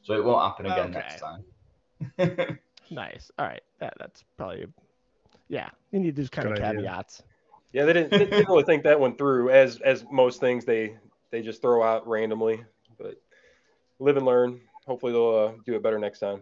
So 0.01 0.13
it 0.13 0.23
won't 0.23 0.43
happen 0.43 0.65
again 0.65 0.91
Okay. 0.91 0.99
next 0.99 1.19
time. 1.19 2.57
nice 2.91 3.29
all 3.37 3.45
right 3.45 3.61
that 3.79 3.93
that's 3.99 4.23
probably 4.37 4.65
yeah 5.47 5.69
you 5.91 5.99
need 5.99 6.15
those 6.15 6.29
kind 6.29 6.47
Good 6.47 6.57
of 6.57 6.63
idea. 6.63 6.77
caveats 6.77 7.23
Yeah, 7.73 7.85
they 7.85 7.93
didn't, 7.93 8.11
they 8.11 8.25
didn't 8.25 8.47
really 8.47 8.63
think 8.63 8.83
that 8.83 8.99
one 8.99 9.15
through. 9.15 9.49
As 9.51 9.79
as 9.81 10.05
most 10.09 10.39
things, 10.39 10.65
they 10.65 10.97
they 11.31 11.41
just 11.41 11.61
throw 11.61 11.83
out 11.83 12.07
randomly. 12.07 12.63
But 12.97 13.21
live 13.99 14.17
and 14.17 14.25
learn. 14.25 14.61
Hopefully, 14.87 15.11
they'll 15.11 15.53
uh, 15.55 15.61
do 15.65 15.75
it 15.75 15.83
better 15.83 15.99
next 15.99 16.19
time. 16.19 16.41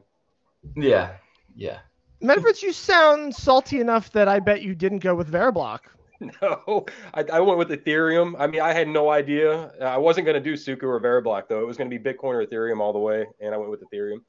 Yeah, 0.75 1.15
yeah. 1.55 1.79
Medvrich 2.21 2.63
you 2.63 2.73
sound 2.73 3.35
salty 3.35 3.79
enough 3.79 4.11
that 4.13 4.27
I 4.27 4.39
bet 4.39 4.63
you 4.63 4.73
didn't 4.73 4.99
go 4.99 5.13
with 5.13 5.31
Veriblock 5.31 5.81
No, 6.41 6.85
I, 7.13 7.23
I 7.31 7.39
went 7.41 7.59
with 7.59 7.69
Ethereum. 7.69 8.35
I 8.39 8.47
mean, 8.47 8.61
I 8.61 8.73
had 8.73 8.87
no 8.87 9.09
idea. 9.11 9.71
Uh, 9.79 9.83
I 9.83 9.97
wasn't 9.97 10.25
going 10.25 10.41
to 10.41 10.41
do 10.41 10.53
Suku 10.53 10.83
or 10.83 10.99
Veriblock 10.99 11.47
though. 11.47 11.61
It 11.61 11.67
was 11.67 11.77
going 11.77 11.89
to 11.89 11.95
be 11.97 12.03
Bitcoin 12.03 12.33
or 12.33 12.45
Ethereum 12.45 12.79
all 12.79 12.91
the 12.91 12.99
way, 12.99 13.27
and 13.39 13.53
I 13.53 13.57
went 13.57 13.69
with 13.69 13.83
Ethereum. 13.83 14.21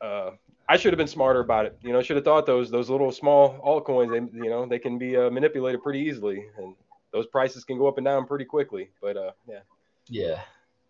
Uh, 0.00 0.30
I 0.68 0.76
should 0.76 0.92
have 0.92 0.98
been 0.98 1.08
smarter 1.08 1.40
about 1.40 1.66
it. 1.66 1.78
You 1.82 1.92
know, 1.92 2.02
should 2.02 2.16
have 2.16 2.24
thought 2.24 2.46
those 2.46 2.70
those 2.70 2.88
little 2.88 3.10
small 3.10 3.58
altcoins. 3.64 4.10
They 4.10 4.38
you 4.38 4.50
know 4.50 4.66
they 4.66 4.78
can 4.78 4.98
be 4.98 5.16
uh, 5.16 5.30
manipulated 5.30 5.82
pretty 5.82 6.00
easily, 6.00 6.46
and 6.56 6.74
those 7.12 7.26
prices 7.26 7.64
can 7.64 7.78
go 7.78 7.88
up 7.88 7.98
and 7.98 8.04
down 8.04 8.26
pretty 8.26 8.44
quickly. 8.44 8.90
But 9.00 9.16
uh, 9.16 9.32
yeah, 9.48 9.60
Yeah. 10.08 10.40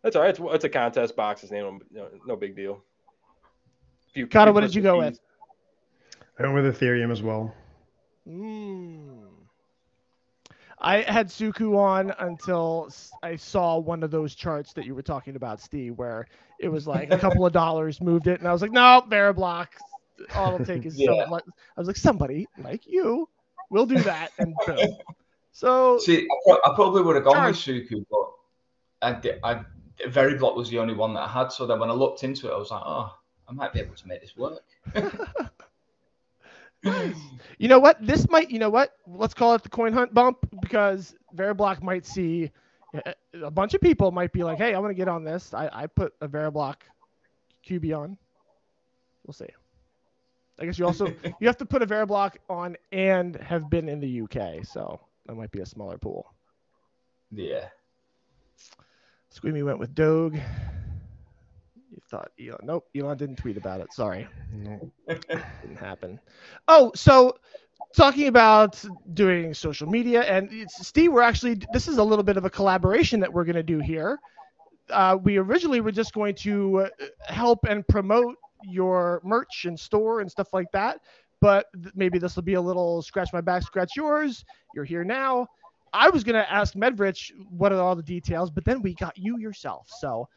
that's 0.02 0.16
all 0.16 0.22
right. 0.22 0.30
It's, 0.30 0.40
it's 0.42 0.64
a 0.64 0.68
contest 0.68 1.16
box. 1.16 1.42
It's 1.42 1.52
no, 1.52 1.78
no, 1.90 2.08
no 2.26 2.36
big 2.36 2.54
deal. 2.54 2.82
Few, 4.18 4.26
Cata, 4.26 4.50
what 4.50 4.62
did 4.62 4.74
you 4.74 4.82
go 4.82 4.98
with? 4.98 5.20
I 6.40 6.42
went 6.42 6.54
with 6.64 6.76
Ethereum 6.76 7.12
as 7.12 7.22
well. 7.22 7.54
Mm. 8.28 9.28
I 10.80 11.02
had 11.02 11.28
Suku 11.28 11.78
on 11.78 12.12
until 12.18 12.92
I 13.22 13.36
saw 13.36 13.78
one 13.78 14.02
of 14.02 14.10
those 14.10 14.34
charts 14.34 14.72
that 14.72 14.86
you 14.86 14.96
were 14.96 15.02
talking 15.02 15.36
about, 15.36 15.60
Steve, 15.60 15.96
where 15.98 16.26
it 16.58 16.66
was 16.66 16.88
like 16.88 17.12
a 17.12 17.18
couple 17.20 17.46
of 17.46 17.52
dollars 17.52 18.00
moved 18.00 18.26
it, 18.26 18.40
and 18.40 18.48
I 18.48 18.52
was 18.52 18.60
like, 18.60 18.72
no, 18.72 19.04
Veriblock. 19.08 19.68
All 20.34 20.56
it'll 20.56 20.66
take 20.66 20.84
is 20.84 20.98
Yeah. 20.98 21.26
much. 21.28 21.44
I 21.46 21.80
was 21.80 21.86
like, 21.86 21.96
somebody 21.96 22.48
like 22.58 22.88
you 22.88 23.28
will 23.70 23.86
do 23.86 24.02
that, 24.02 24.32
and 24.40 24.52
boom. 24.66 24.96
So 25.52 25.98
See, 26.00 26.26
I, 26.48 26.72
probably 26.74 27.02
would 27.02 27.14
have 27.14 27.24
gone 27.24 27.46
with 27.46 27.54
Suku, 27.54 28.04
but 28.10 29.36
I, 29.44 29.52
I 29.52 29.64
Veriblock 30.08 30.56
was 30.56 30.70
the 30.70 30.80
only 30.80 30.94
one 30.94 31.14
that 31.14 31.20
I 31.20 31.28
had. 31.28 31.52
So 31.52 31.66
then 31.68 31.78
when 31.78 31.88
I 31.88 31.92
looked 31.92 32.24
into 32.24 32.48
it, 32.48 32.54
I 32.54 32.58
was 32.58 32.72
like, 32.72 32.82
oh, 32.84 33.12
I 33.48 33.52
might 33.52 33.72
be 33.72 33.80
able 33.80 33.94
to 33.94 34.08
make 34.08 34.20
this 34.20 34.36
work. 34.36 34.62
you 37.58 37.68
know 37.68 37.78
what? 37.78 38.04
This 38.06 38.28
might, 38.28 38.50
you 38.50 38.58
know 38.58 38.70
what? 38.70 38.92
Let's 39.06 39.34
call 39.34 39.54
it 39.54 39.62
the 39.62 39.68
coin 39.68 39.92
hunt 39.92 40.12
bump 40.14 40.38
because 40.60 41.14
Veriblock 41.34 41.82
might 41.82 42.06
see 42.06 42.50
a- 42.94 43.14
a 43.42 43.50
bunch 43.50 43.74
of 43.74 43.80
people 43.80 44.10
might 44.12 44.32
be 44.32 44.44
like, 44.44 44.58
hey, 44.58 44.74
I 44.74 44.78
want 44.78 44.90
to 44.90 44.94
get 44.94 45.08
on 45.08 45.24
this. 45.24 45.52
I, 45.54 45.68
I 45.72 45.86
put 45.86 46.14
a 46.20 46.28
Veriblock 46.28 46.76
QB 47.66 47.96
on. 47.98 48.16
We'll 49.26 49.34
see. 49.34 49.48
I 50.58 50.64
guess 50.66 50.78
you 50.78 50.86
also 50.86 51.06
you 51.40 51.46
have 51.46 51.56
to 51.58 51.66
put 51.66 51.82
a 51.82 51.86
Veriblock 51.86 52.36
on 52.48 52.76
and 52.92 53.36
have 53.36 53.68
been 53.70 53.88
in 53.88 54.00
the 54.00 54.22
UK, 54.22 54.64
so 54.64 55.00
that 55.26 55.34
might 55.34 55.50
be 55.50 55.60
a 55.60 55.66
smaller 55.66 55.98
pool. 55.98 56.32
yeah. 57.32 57.68
Squeamy 59.30 59.62
went 59.62 59.78
with 59.78 59.94
Doge. 59.94 60.38
Thought 62.10 62.30
Elon? 62.40 62.58
Nope, 62.62 62.84
Elon 62.96 63.16
didn't 63.18 63.36
tweet 63.36 63.56
about 63.56 63.80
it. 63.80 63.92
Sorry. 63.92 64.28
No. 64.50 64.92
didn't 65.62 65.76
happen. 65.78 66.20
Oh, 66.68 66.92
so 66.94 67.34
talking 67.96 68.28
about 68.28 68.82
doing 69.14 69.54
social 69.54 69.88
media 69.88 70.22
and 70.22 70.48
it's, 70.52 70.86
Steve, 70.86 71.12
we're 71.12 71.22
actually 71.22 71.60
this 71.72 71.88
is 71.88 71.98
a 71.98 72.04
little 72.04 72.24
bit 72.24 72.36
of 72.36 72.44
a 72.44 72.50
collaboration 72.50 73.20
that 73.20 73.32
we're 73.32 73.44
going 73.44 73.56
to 73.56 73.62
do 73.62 73.78
here. 73.80 74.20
uh, 74.90 75.16
we 75.22 75.36
originally 75.38 75.80
were 75.80 75.92
just 75.92 76.12
going 76.14 76.34
to 76.34 76.80
uh, 76.80 76.88
help 77.26 77.60
and 77.68 77.86
promote 77.88 78.36
your 78.62 79.20
merch 79.24 79.64
and 79.66 79.78
store 79.78 80.20
and 80.20 80.30
stuff 80.30 80.48
like 80.52 80.70
that. 80.72 81.00
But 81.40 81.66
th- 81.82 81.94
maybe 81.94 82.18
this 82.18 82.36
will 82.36 82.42
be 82.44 82.54
a 82.54 82.60
little 82.60 83.02
scratch 83.02 83.30
my 83.32 83.40
back, 83.40 83.62
scratch 83.62 83.96
yours. 83.96 84.44
You're 84.72 84.84
here 84.84 85.04
now. 85.04 85.48
I 85.92 86.10
was 86.10 86.24
gonna 86.24 86.46
ask 86.50 86.74
Medvrich 86.74 87.30
what 87.50 87.72
are 87.72 87.80
all 87.80 87.96
the 87.96 88.02
details, 88.02 88.50
but 88.50 88.64
then 88.64 88.82
we 88.82 88.94
got 88.94 89.16
you 89.18 89.38
yourself. 89.38 89.88
So 89.90 90.28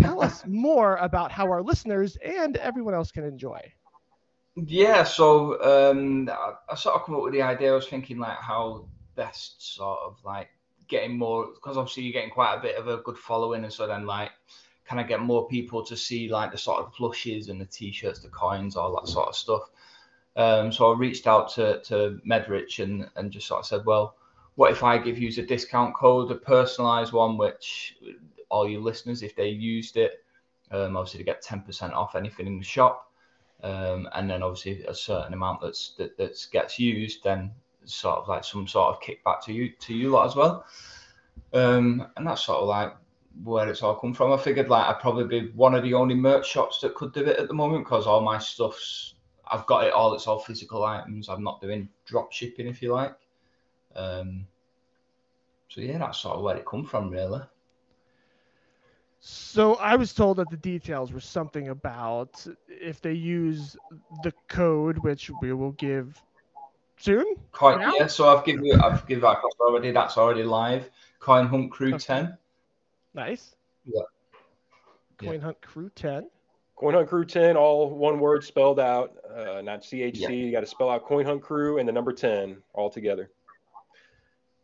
tell 0.00 0.22
us 0.22 0.44
more 0.46 0.96
about 0.96 1.32
how 1.32 1.46
our 1.50 1.62
listeners 1.62 2.16
and 2.24 2.56
everyone 2.56 2.94
else 2.94 3.10
can 3.10 3.24
enjoy. 3.24 3.60
Yeah, 4.56 5.04
so 5.04 5.62
um, 5.62 6.28
I, 6.28 6.54
I 6.70 6.74
sort 6.74 6.96
of 6.96 7.04
come 7.04 7.16
up 7.16 7.22
with 7.22 7.32
the 7.32 7.42
idea. 7.42 7.72
I 7.72 7.74
was 7.76 7.88
thinking 7.88 8.18
like 8.18 8.38
how 8.38 8.86
best 9.14 9.74
sort 9.76 9.98
of 10.04 10.16
like 10.24 10.48
getting 10.88 11.16
more 11.16 11.48
because 11.54 11.76
obviously 11.76 12.02
you're 12.04 12.12
getting 12.12 12.30
quite 12.30 12.56
a 12.56 12.60
bit 12.60 12.76
of 12.76 12.88
a 12.88 12.98
good 12.98 13.16
following, 13.16 13.64
and 13.64 13.72
so 13.72 13.86
then 13.86 14.06
like 14.06 14.32
can 14.90 14.98
I 14.98 15.04
get 15.04 15.20
more 15.20 15.46
people 15.46 15.84
to 15.84 15.96
see 15.96 16.28
like 16.28 16.50
the 16.50 16.58
sort 16.58 16.80
of 16.80 16.92
plushes 16.92 17.48
and 17.48 17.60
the 17.60 17.64
t-shirts, 17.64 18.20
the 18.20 18.28
coins, 18.28 18.76
all 18.76 19.00
that 19.00 19.08
sort 19.08 19.28
of 19.28 19.36
stuff. 19.36 19.62
Um, 20.34 20.72
so 20.72 20.92
I 20.92 20.98
reached 20.98 21.28
out 21.28 21.50
to 21.54 21.80
to 21.82 22.20
Medvrich 22.28 22.82
and 22.82 23.08
and 23.14 23.30
just 23.30 23.46
sort 23.46 23.60
of 23.60 23.66
said, 23.66 23.86
well, 23.86 24.16
what 24.56 24.72
if 24.72 24.82
I 24.82 24.98
give 24.98 25.18
you 25.18 25.28
a 25.28 25.46
discount 25.46 25.94
code, 25.94 26.30
a 26.32 26.34
personalized 26.34 27.12
one, 27.12 27.38
which 27.38 27.96
all 28.50 28.68
your 28.68 28.80
listeners, 28.80 29.22
if 29.22 29.34
they 29.34 29.48
used 29.48 29.96
it, 29.96 30.24
um, 30.70 30.96
obviously 30.96 31.18
to 31.18 31.24
get 31.24 31.42
ten 31.42 31.62
percent 31.62 31.94
off 31.94 32.14
anything 32.14 32.46
in 32.46 32.58
the 32.58 32.64
shop. 32.64 33.06
Um, 33.62 34.08
and 34.14 34.30
then 34.30 34.42
obviously 34.42 34.84
a 34.84 34.94
certain 34.94 35.34
amount 35.34 35.60
that's 35.60 35.94
that 35.98 36.16
that's 36.16 36.46
gets 36.46 36.78
used, 36.78 37.24
then 37.24 37.52
sort 37.84 38.18
of 38.18 38.28
like 38.28 38.44
some 38.44 38.66
sort 38.66 38.94
of 38.94 39.02
kickback 39.02 39.42
to 39.44 39.52
you 39.52 39.72
to 39.80 39.94
you 39.94 40.10
lot 40.10 40.26
as 40.26 40.36
well. 40.36 40.64
Um, 41.52 42.06
and 42.16 42.26
that's 42.26 42.44
sort 42.44 42.58
of 42.58 42.68
like 42.68 42.94
where 43.44 43.68
it's 43.68 43.82
all 43.82 43.96
come 43.96 44.14
from. 44.14 44.32
I 44.32 44.36
figured 44.36 44.68
like 44.68 44.86
I'd 44.86 45.00
probably 45.00 45.24
be 45.24 45.50
one 45.52 45.74
of 45.74 45.82
the 45.82 45.94
only 45.94 46.14
merch 46.14 46.48
shops 46.48 46.80
that 46.80 46.94
could 46.94 47.12
do 47.12 47.24
it 47.24 47.38
at 47.38 47.48
the 47.48 47.54
moment 47.54 47.84
because 47.84 48.06
all 48.06 48.20
my 48.20 48.38
stuff's 48.38 49.14
I've 49.50 49.66
got 49.66 49.84
it 49.84 49.92
all. 49.92 50.14
It's 50.14 50.26
all 50.26 50.38
physical 50.38 50.84
items. 50.84 51.28
I'm 51.28 51.42
not 51.42 51.60
doing 51.60 51.88
drop 52.06 52.32
shipping 52.32 52.68
if 52.68 52.80
you 52.82 52.92
like. 52.92 53.16
Um, 53.96 54.46
so 55.68 55.80
yeah, 55.80 55.98
that's 55.98 56.18
sort 56.18 56.36
of 56.36 56.42
where 56.42 56.56
it 56.56 56.66
come 56.66 56.84
from 56.84 57.10
really. 57.10 57.40
So 59.20 59.74
I 59.74 59.96
was 59.96 60.14
told 60.14 60.38
that 60.38 60.48
the 60.48 60.56
details 60.56 61.12
were 61.12 61.20
something 61.20 61.68
about 61.68 62.46
if 62.68 63.02
they 63.02 63.12
use 63.12 63.76
the 64.22 64.32
code, 64.48 64.98
which 64.98 65.30
we 65.42 65.52
will 65.52 65.72
give 65.72 66.22
soon. 66.96 67.36
Coin, 67.52 67.80
yeah. 67.80 68.06
So 68.06 68.34
I've 68.34 68.44
given 68.46 68.64
you, 68.64 68.80
I've 68.82 69.06
given 69.06 69.22
that 69.22 69.32
across 69.32 69.52
already. 69.60 69.90
That's 69.90 70.16
already 70.16 70.42
live. 70.42 70.90
Coin 71.18 71.46
Hunt 71.46 71.70
Crew 71.70 71.94
Okay. 71.94 71.98
ten. 71.98 72.38
Nice. 73.12 73.54
Yeah. 73.84 74.02
Coin 75.18 75.40
Hunt 75.40 75.60
Crew 75.60 75.90
10. 75.94 76.30
Coin 76.76 76.94
Hunt 76.94 77.08
Crew 77.08 77.26
10, 77.26 77.58
all 77.58 77.90
one 77.90 78.18
word 78.20 78.42
spelled 78.42 78.80
out, 78.80 79.14
uh, 79.28 79.60
not 79.60 79.82
CHC. 79.82 80.20
Yeah. 80.20 80.28
You 80.30 80.50
got 80.50 80.60
to 80.60 80.66
spell 80.66 80.88
out 80.88 81.04
Coin 81.04 81.26
Hunt 81.26 81.42
Crew 81.42 81.76
and 81.78 81.86
the 81.86 81.92
number 81.92 82.12
10 82.12 82.56
all 82.72 82.88
together. 82.88 83.30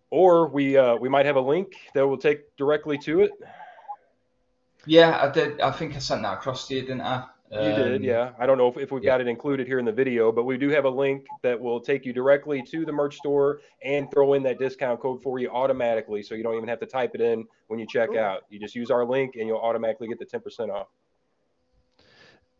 Or 0.08 0.46
we 0.48 0.78
uh, 0.78 0.96
we 0.96 1.10
might 1.10 1.26
have 1.26 1.36
a 1.36 1.40
link 1.40 1.76
that 1.92 2.06
will 2.06 2.16
take 2.16 2.56
directly 2.56 2.96
to 2.98 3.20
it. 3.20 3.32
Yeah, 4.86 5.18
I 5.20 5.30
did. 5.30 5.60
I 5.60 5.70
think 5.70 5.94
I 5.94 5.98
sent 5.98 6.22
that 6.22 6.34
across 6.34 6.68
to 6.68 6.74
you, 6.74 6.82
didn't 6.82 7.00
I? 7.02 7.26
You 7.50 7.58
did, 7.58 7.96
Um, 7.96 8.02
yeah. 8.02 8.32
I 8.40 8.46
don't 8.46 8.58
know 8.58 8.66
if, 8.66 8.76
if 8.76 8.90
we've 8.90 9.04
yeah. 9.04 9.12
got 9.12 9.20
it 9.20 9.28
included 9.28 9.68
here 9.68 9.78
in 9.78 9.84
the 9.84 9.92
video, 9.92 10.32
but 10.32 10.44
we 10.44 10.56
do 10.58 10.68
have 10.70 10.84
a 10.84 10.90
link 10.90 11.26
that 11.42 11.60
will 11.60 11.80
take 11.80 12.04
you 12.04 12.12
directly 12.12 12.60
to 12.62 12.84
the 12.84 12.90
merch 12.90 13.16
store 13.18 13.60
and 13.84 14.10
throw 14.10 14.34
in 14.34 14.42
that 14.42 14.58
discount 14.58 15.00
code 15.00 15.22
for 15.22 15.38
you 15.38 15.48
automatically. 15.50 16.24
So 16.24 16.34
you 16.34 16.42
don't 16.42 16.56
even 16.56 16.68
have 16.68 16.80
to 16.80 16.86
type 16.86 17.12
it 17.14 17.20
in 17.20 17.46
when 17.68 17.78
you 17.78 17.86
check 17.86 18.08
Cool. 18.10 18.18
out. 18.18 18.46
You 18.50 18.58
just 18.58 18.74
use 18.74 18.90
our 18.90 19.04
link 19.04 19.36
and 19.36 19.46
you'll 19.46 19.58
automatically 19.60 20.08
get 20.08 20.18
the 20.18 20.26
10% 20.26 20.70
off. 20.70 20.88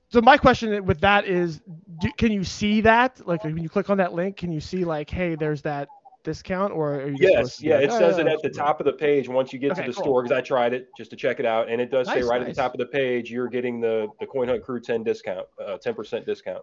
So 0.09 0.21
my 0.21 0.39
question 0.39 0.85
with 0.85 1.01
that 1.01 1.27
is, 1.27 1.61
do, 1.99 2.09
can 2.17 2.31
you 2.31 2.45
see 2.45 2.83
that? 2.83 3.27
Like 3.27 3.43
when 3.43 3.59
you 3.59 3.69
click 3.69 3.91
on 3.91 3.99
that 3.99 4.13
link, 4.13 4.37
can 4.37 4.53
you 4.53 4.61
see 4.61 4.85
like, 4.85 5.11
hey, 5.11 5.35
there's 5.35 5.63
that 5.63 5.89
discount, 6.27 6.73
or 6.73 6.97
are 6.97 7.09
you 7.09 7.17
Yes, 7.19 7.57
to 7.59 7.67
yeah, 7.67 7.77
like, 7.77 7.85
it 7.85 7.93
says 7.93 8.19
"Oh, 8.19 8.21
it 8.21 8.27
at 8.27 8.43
the 8.43 8.51
top 8.51 8.81
of 8.81 8.85
the 8.85 8.93
page 8.93 9.29
once 9.29 9.53
you 9.53 9.59
get 9.59 9.73
Okay, 9.73 9.83
to 9.83 9.87
the 9.87 9.95
cool. 9.95 10.05
store 10.05 10.23
because 10.23 10.37
I 10.37 10.43
tried 10.43 10.75
it 10.75 10.95
just 10.95 11.09
to 11.13 11.17
check 11.17 11.41
it 11.41 11.47
out, 11.47 11.71
and 11.71 11.81
it 11.81 11.91
does 11.91 12.09
say 12.09 12.17
Nice, 12.17 12.25
right 12.25 12.43
at 12.43 12.49
the 12.49 12.53
top 12.53 12.75
of 12.75 12.79
the 12.79 12.87
page 12.87 13.31
you're 13.31 13.49
getting 13.49 13.81
the 13.81 14.11
the 14.21 14.27
Coin 14.27 14.49
Hunt 14.49 14.63
Crew 14.63 14.81
10 14.81 15.03
discount, 15.05 15.47
uh, 15.65 15.79
10% 15.79 16.27
discount. 16.27 16.63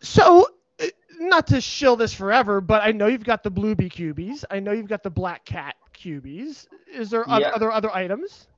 So, 0.00 0.48
uh, 0.80 0.86
not 1.20 1.46
to 1.48 1.60
shill 1.60 1.94
this 1.96 2.14
forever, 2.14 2.60
but 2.60 2.82
I 2.82 2.90
know 2.92 3.06
you've 3.06 3.24
got 3.24 3.42
the 3.42 3.50
blue 3.50 3.74
bee 3.74 3.90
cubies. 3.90 4.44
I 4.50 4.58
know 4.58 4.72
you've 4.72 4.88
got 4.88 5.02
the 5.02 5.10
black 5.10 5.44
cat 5.44 5.76
cubies. 5.92 6.66
Is 6.92 7.10
there 7.10 7.24
Yeah. 7.28 7.50
other 7.54 7.70
other 7.70 7.94
items? 7.94 8.48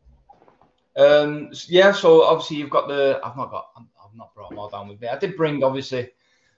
Um, 0.97 1.51
yeah, 1.67 1.93
so 1.93 2.23
obviously 2.23 2.57
you've 2.57 2.71
got 2.71 2.89
the. 2.89 3.21
I've 3.25 3.37
not 3.37 3.51
got. 3.51 3.67
I'm- 3.77 3.89
I've 4.05 4.17
not 4.17 4.35
brought 4.35 4.49
them 4.51 4.59
all 4.59 4.69
down 4.69 4.89
with 4.89 5.01
me. 5.01 5.07
I 5.07 5.17
did 5.17 5.37
bring 5.37 5.63
obviously 5.63 6.11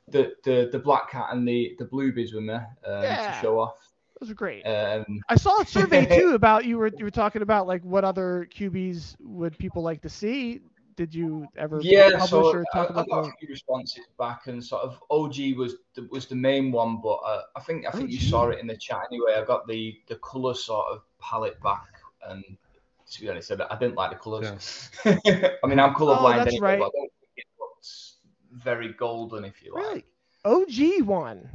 the 0.08 0.34
the, 0.44 0.68
the 0.72 0.78
black 0.78 1.10
cat 1.10 1.28
and 1.30 1.46
the 1.46 1.74
the 1.78 1.84
bluebies 1.84 2.34
with 2.34 2.44
me 2.44 2.54
um, 2.54 2.66
Yeah. 2.84 3.26
to 3.26 3.32
show 3.40 3.60
off. 3.60 3.88
Those 4.20 4.30
are 4.30 4.34
great. 4.34 4.64
Um, 4.64 5.20
I 5.28 5.36
saw 5.36 5.60
a 5.60 5.66
survey 5.66 6.06
too 6.18 6.34
about 6.34 6.64
you 6.64 6.78
were 6.78 6.90
you 6.96 7.04
were 7.04 7.10
talking 7.10 7.42
about 7.42 7.66
like 7.66 7.82
what 7.82 8.04
other 8.04 8.48
QBs 8.54 9.16
would 9.20 9.58
people 9.58 9.82
like 9.82 10.00
to 10.02 10.08
see. 10.08 10.60
Did 10.94 11.14
you 11.14 11.46
ever 11.56 11.80
yeah, 11.82 12.10
publish 12.18 12.28
so 12.28 12.52
or 12.52 12.64
I, 12.74 12.76
talk 12.76 12.90
I 12.90 12.92
about 12.92 13.08
got 13.08 13.22
the 13.24 13.28
a 13.28 13.32
few 13.38 13.48
responses 13.48 14.04
back, 14.18 14.46
and 14.46 14.62
sort 14.62 14.82
of 14.82 15.02
OG 15.10 15.56
was 15.56 15.76
the, 15.94 16.06
was 16.10 16.26
the 16.26 16.36
main 16.36 16.70
one, 16.70 17.00
but 17.00 17.16
uh, 17.26 17.42
I 17.56 17.60
think 17.60 17.86
I 17.86 17.90
think 17.90 18.10
you 18.10 18.20
saw 18.20 18.48
it 18.50 18.58
in 18.60 18.66
the 18.66 18.76
chat 18.76 19.00
anyway. 19.10 19.34
I 19.36 19.44
got 19.44 19.66
the 19.66 19.98
the 20.06 20.16
color 20.16 20.54
sort 20.54 20.86
of 20.92 21.02
palette 21.18 21.60
back, 21.62 21.88
and 22.28 22.44
to 23.10 23.20
be 23.20 23.28
honest, 23.30 23.50
I 23.52 23.66
I 23.70 23.78
didn't 23.78 23.96
like 23.96 24.10
the 24.10 24.16
colors. 24.18 24.90
I 25.04 25.66
mean, 25.66 25.80
I'm 25.80 25.94
colorblind 25.94 26.34
Oh, 26.40 26.44
that's 26.44 26.48
anyway, 26.48 26.60
right. 26.60 26.78
but 26.78 26.86
I 26.86 26.90
don't 26.94 27.12
think 27.20 27.32
it 27.36 27.46
looks 27.58 28.18
very 28.52 28.92
golden, 28.92 29.44
if 29.44 29.62
you 29.62 29.74
like. 29.74 30.04
Really? 30.44 31.00
OG 31.00 31.06
one. 31.06 31.48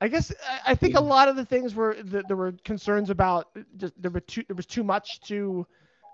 I 0.00 0.08
guess 0.08 0.32
I, 0.46 0.72
I 0.72 0.74
think 0.74 0.94
a 0.94 1.00
lot 1.00 1.28
of 1.28 1.36
the 1.36 1.44
things 1.44 1.74
were 1.74 1.96
that 2.04 2.28
there 2.28 2.36
were 2.36 2.52
concerns 2.64 3.08
about 3.10 3.48
just 3.76 3.94
there 4.00 4.10
were 4.10 4.20
too 4.20 4.44
there 4.46 4.56
was 4.56 4.66
too 4.66 4.84
much 4.84 5.20
to 5.22 5.66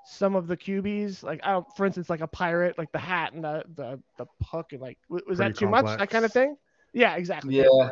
some 0.04 0.37
of 0.37 0.47
the 0.47 0.57
QBs. 0.57 1.23
Like 1.23 1.40
I 1.42 1.52
don't, 1.52 1.76
for 1.76 1.87
instance, 1.87 2.09
like 2.09 2.21
a 2.21 2.26
pirate, 2.28 2.78
like 2.78 2.92
the 2.92 2.99
hat 2.99 3.33
and 3.33 3.42
the 3.42 3.64
the, 3.75 4.00
the 4.19 4.26
hook 4.45 4.73
and 4.73 4.81
like 4.81 4.99
w- 5.09 5.25
was 5.28 5.38
that 5.38 5.47
Pretty 5.47 5.59
too 5.59 5.69
much? 5.69 5.99
That 5.99 6.11
kind 6.11 6.25
of 6.25 6.33
thing. 6.33 6.57
Yeah, 6.92 7.16
exactly. 7.16 7.57
Yeah. 7.57 7.90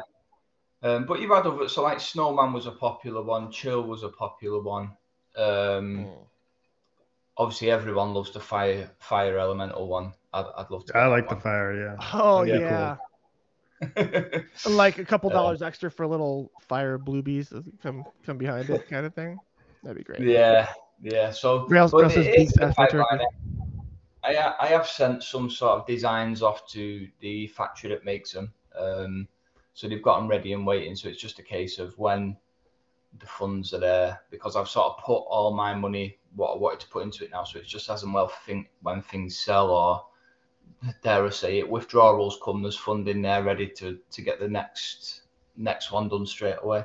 Um, 0.83 1.05
but 1.05 1.21
you've 1.21 1.31
had 1.31 1.45
other, 1.45 1.69
so 1.69 1.83
like 1.83 2.01
Snowman 2.01 2.53
was 2.53 2.67
a 2.67 2.73
popular 2.73 3.23
one, 3.23 3.51
Chill 3.51 3.83
was 3.83 4.03
a 4.03 4.09
popular 4.09 4.63
one. 4.63 4.97
Um, 5.37 6.07
Mm. 6.07 6.27
obviously, 7.37 7.71
everyone 7.71 8.15
loves 8.15 8.31
the 8.31 8.41
fire 8.41 8.91
fire 8.99 9.39
elemental 9.39 9.89
one. 9.89 10.13
I'd, 10.33 10.47
I'd 10.57 10.71
love 10.71 10.85
to. 10.87 10.97
I 10.97 11.07
like 11.07 11.29
that 11.29 11.37
the 11.37 11.43
fire. 11.43 11.75
Yeah. 11.75 11.97
Oh 12.15 12.43
Yeah, 12.45 12.59
yeah, 12.59 12.97
one. 14.65 14.75
like 14.77 14.99
a 14.99 15.05
couple 15.05 15.31
dollars 15.31 15.63
extra 15.63 15.91
for 15.91 16.07
little 16.07 16.51
fire 16.61 16.99
bluebies 16.99 17.49
that 17.51 17.65
come 17.83 18.05
come 18.25 18.39
behind 18.39 18.71
it, 18.71 18.89
kind 18.89 19.07
of 19.07 19.15
thing. 19.15 19.41
That'd 19.83 19.99
be 19.99 20.05
great. 20.05 20.29
yeah, 20.29 20.69
yeah. 21.03 21.31
So, 21.31 21.67
Rails 21.69 21.93
but 21.93 22.03
versus 22.03 22.27
it 22.27 22.39
is 22.41 22.59
After 22.59 23.03
I, 23.03 23.27
I 24.23 24.55
I 24.61 24.67
have 24.67 24.87
sent 24.87 25.23
some 25.23 25.51
sort 25.51 25.81
of 25.81 25.87
designs 25.87 26.43
off 26.43 26.67
to 26.69 27.09
the 27.21 27.47
factory 27.49 27.91
that 27.91 28.05
makes 28.05 28.33
them. 28.33 28.53
Um, 28.79 29.29
so 29.75 29.89
they've 29.89 30.03
got 30.03 30.19
them 30.19 30.29
ready 30.29 30.53
and 30.53 30.67
waiting. 30.67 30.95
So 30.95 31.09
it's 31.09 31.21
just 31.21 31.39
a 31.39 31.43
case 31.43 31.79
of 31.79 31.99
when 31.99 32.37
the 33.19 33.27
funds 33.27 33.75
are 33.75 33.81
there 33.81 34.21
because 34.31 34.57
I've 34.57 34.69
sort 34.69 34.93
of 34.93 35.05
put 35.05 35.19
all 35.19 35.53
my 35.55 35.75
money 35.75 36.19
what 36.37 36.53
I 36.55 36.59
wanted 36.59 36.81
to 36.81 36.89
put 36.89 37.03
into 37.03 37.25
it 37.25 37.31
now. 37.31 37.45
So 37.45 37.59
it's 37.59 37.69
just 37.69 37.91
as 37.91 38.03
and 38.03 38.15
well 38.15 38.29
think 38.47 38.69
when 38.83 39.03
things 39.03 39.39
sell 39.39 39.71
or 39.71 40.05
dare 41.03 41.27
I 41.27 41.31
say 41.31 41.59
it, 41.59 41.69
withdrawals 41.69 42.39
come, 42.45 42.63
there's 42.63 42.77
funding 42.77 43.23
there 43.23 43.43
ready 43.43 43.69
to 43.69 43.99
to 44.11 44.23
get 44.23 44.41
the 44.41 44.49
next 44.49 45.23
next 45.57 45.93
one 45.93 46.09
done 46.09 46.27
straight 46.27 46.57
away. 46.63 46.85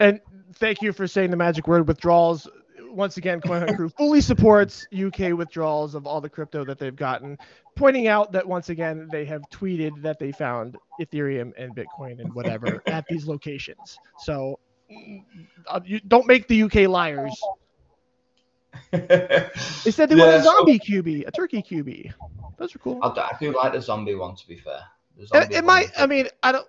And 0.00 0.20
thank 0.54 0.82
you 0.82 0.92
for 0.92 1.06
saying 1.06 1.30
the 1.30 1.36
magic 1.36 1.66
word 1.66 1.88
withdrawals. 1.88 2.48
Once 2.90 3.16
again, 3.16 3.40
Coin 3.40 3.60
Hunt 3.60 3.76
Crew 3.76 3.88
fully 3.90 4.20
supports 4.20 4.86
UK 4.96 5.32
withdrawals 5.32 5.94
of 5.94 6.06
all 6.06 6.20
the 6.20 6.28
crypto 6.28 6.64
that 6.64 6.78
they've 6.78 6.96
gotten, 6.96 7.36
pointing 7.76 8.08
out 8.08 8.32
that 8.32 8.46
once 8.46 8.70
again 8.70 9.08
they 9.10 9.24
have 9.24 9.42
tweeted 9.50 10.00
that 10.02 10.18
they 10.18 10.32
found 10.32 10.76
Ethereum 11.00 11.52
and 11.58 11.74
Bitcoin 11.74 12.20
and 12.20 12.32
whatever 12.32 12.82
at 12.86 13.04
these 13.08 13.26
locations. 13.26 13.98
So 14.16 14.58
mm, 14.90 15.24
uh, 15.68 15.80
you 15.84 16.00
don't 16.00 16.26
make 16.26 16.48
the 16.48 16.62
UK 16.62 16.88
liars. 16.88 17.38
They 18.92 19.90
said 19.90 20.08
they 20.08 20.14
want 20.16 20.30
Yeah, 20.30 20.36
a 20.38 20.42
so- 20.42 20.50
zombie 20.56 20.78
QB, 20.78 21.26
a 21.26 21.30
turkey 21.30 21.62
QB. 21.62 22.12
Those 22.56 22.74
are 22.74 22.78
cool. 22.78 22.98
I, 23.02 23.14
do- 23.14 23.20
I 23.20 23.36
do 23.40 23.56
like 23.56 23.72
the 23.72 23.80
zombie 23.80 24.14
one 24.14 24.34
to 24.36 24.48
be 24.48 24.56
fair. 24.56 24.80
It, 25.18 25.52
it 25.52 25.64
might. 25.64 25.90
I 25.98 26.06
mean, 26.06 26.28
I 26.42 26.52
don't. 26.52 26.66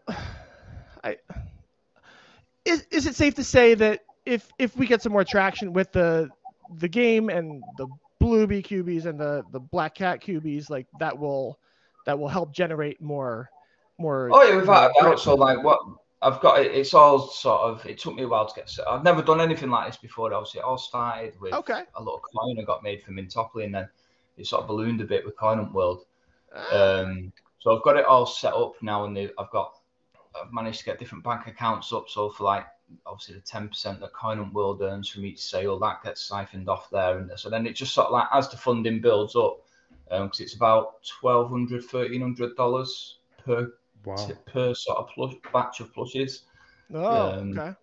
I 1.03 1.17
is 2.65 2.85
is 2.91 3.05
it 3.07 3.15
safe 3.15 3.35
to 3.35 3.43
say 3.43 3.73
that 3.75 4.01
if 4.25 4.51
if 4.59 4.75
we 4.75 4.85
get 4.85 5.01
some 5.01 5.11
more 5.11 5.23
traction 5.23 5.71
with 5.73 5.91
the 5.91 6.29
the 6.77 6.87
game 6.87 7.29
and 7.29 7.63
the 7.77 7.87
blue 8.19 8.45
bee 8.47 8.61
QBs 8.61 9.05
and 9.05 9.19
the 9.19 9.45
the 9.51 9.59
black 9.59 9.95
cat 9.95 10.21
QBs, 10.21 10.69
like 10.69 10.87
that 10.99 11.17
will 11.17 11.59
that 12.05 12.17
will 12.19 12.27
help 12.27 12.51
generate 12.53 13.01
more 13.01 13.49
more. 13.97 14.29
Oh 14.31 14.43
yeah, 14.43 14.55
without 14.57 14.91
a 14.91 15.01
doubt. 15.03 15.19
So 15.19 15.35
like 15.35 15.63
what 15.63 15.79
I've 16.21 16.41
got 16.41 16.59
it. 16.59 16.73
It's 16.73 16.93
all 16.93 17.19
sort 17.27 17.61
of. 17.61 17.85
It 17.85 17.97
took 17.97 18.15
me 18.15 18.23
a 18.23 18.27
while 18.27 18.45
to 18.47 18.53
get 18.55 18.69
set. 18.69 18.87
I've 18.87 19.03
never 19.03 19.21
done 19.21 19.39
anything 19.39 19.69
like 19.69 19.87
this 19.87 19.97
before. 19.97 20.33
Obviously, 20.33 20.59
it 20.59 20.63
all 20.65 20.77
started 20.77 21.39
with 21.39 21.53
Okay. 21.53 21.83
a 21.95 21.99
little 22.03 22.21
coin 22.35 22.59
I 22.59 22.63
got 22.63 22.83
made 22.83 23.01
for 23.03 23.11
Mintopoly, 23.11 23.65
and 23.65 23.75
then 23.75 23.89
it 24.37 24.45
sort 24.47 24.61
of 24.63 24.67
ballooned 24.67 24.99
a 25.01 25.05
bit 25.05 25.25
with 25.25 25.37
Coin 25.37 25.57
Hunt 25.59 25.73
World. 25.73 26.05
Ah, 26.53 26.99
Um, 26.99 27.31
so 27.59 27.75
I've 27.75 27.83
got 27.83 27.97
it 27.97 28.05
all 28.05 28.25
set 28.25 28.53
up 28.53 28.73
now, 28.81 29.05
and 29.05 29.17
I've 29.17 29.51
got 29.51 29.79
I've 30.35 30.51
managed 30.51 30.79
to 30.79 30.85
get 30.85 30.99
different 30.99 31.23
bank 31.23 31.47
accounts 31.47 31.93
up. 31.93 32.09
So 32.09 32.29
for 32.29 32.43
like 32.43 32.65
obviously 33.05 33.35
the 33.35 33.41
ten 33.41 33.69
percent 33.69 33.99
that 34.01 34.11
Coin 34.13 34.37
Hunt 34.39 34.53
World 34.53 34.81
earns 34.81 35.07
from 35.07 35.25
each 35.25 35.41
sale, 35.41 35.79
that 35.79 36.03
gets 36.03 36.21
siphoned 36.21 36.67
off 36.67 36.89
there, 36.89 37.17
and 37.19 37.31
so 37.37 37.49
then 37.49 37.65
it 37.65 37.73
just 37.73 37.93
sort 37.93 38.07
of 38.07 38.13
like 38.13 38.27
as 38.33 38.49
the 38.49 38.57
funding 38.57 38.99
builds 38.99 39.35
up, 39.37 39.59
because 40.09 40.41
it's 40.41 40.55
about 40.55 41.01
twelve 41.03 41.49
hundred, 41.49 41.83
thirteen 41.85 42.21
hundred 42.21 42.55
dollars 42.57 43.19
per 43.45 43.71
Wow. 44.05 44.15
per 44.45 44.73
sort 44.73 44.97
of 44.97 45.07
plush, 45.09 45.33
batch 45.53 45.79
of 45.81 45.93
plushes. 45.93 46.43
oh, 46.93 47.31
um, 47.39 47.57
okay. 47.59 47.73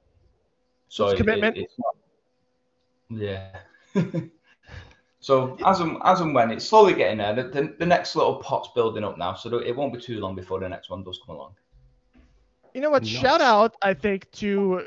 So 0.88 1.04
It's 1.08 1.14
it- 1.14 1.16
commitment. 1.18 1.56
it- 1.56 1.62
it's 1.62 1.76
yeah. 3.08 3.56
so 5.20 5.56
as 5.64 5.80
and 5.80 5.98
as 6.04 6.20
and 6.20 6.34
when 6.34 6.50
it's 6.50 6.64
slowly 6.66 6.94
getting 6.94 7.18
there, 7.18 7.34
the, 7.34 7.42
the, 7.44 7.74
the 7.78 7.86
next 7.86 8.16
little 8.16 8.36
pot's 8.36 8.68
building 8.74 9.04
up 9.04 9.16
now, 9.18 9.34
so 9.34 9.58
it 9.58 9.74
won't 9.76 9.92
be 9.92 10.00
too 10.00 10.20
long 10.20 10.34
before 10.34 10.58
the 10.60 10.68
next 10.68 10.90
one 10.90 11.02
does 11.04 11.20
come 11.24 11.36
along. 11.36 11.54
You 12.74 12.80
know 12.80 12.90
what? 12.90 13.02
Nice. 13.02 13.12
Shout 13.12 13.40
out, 13.40 13.74
I 13.82 13.94
think, 13.94 14.30
to 14.32 14.82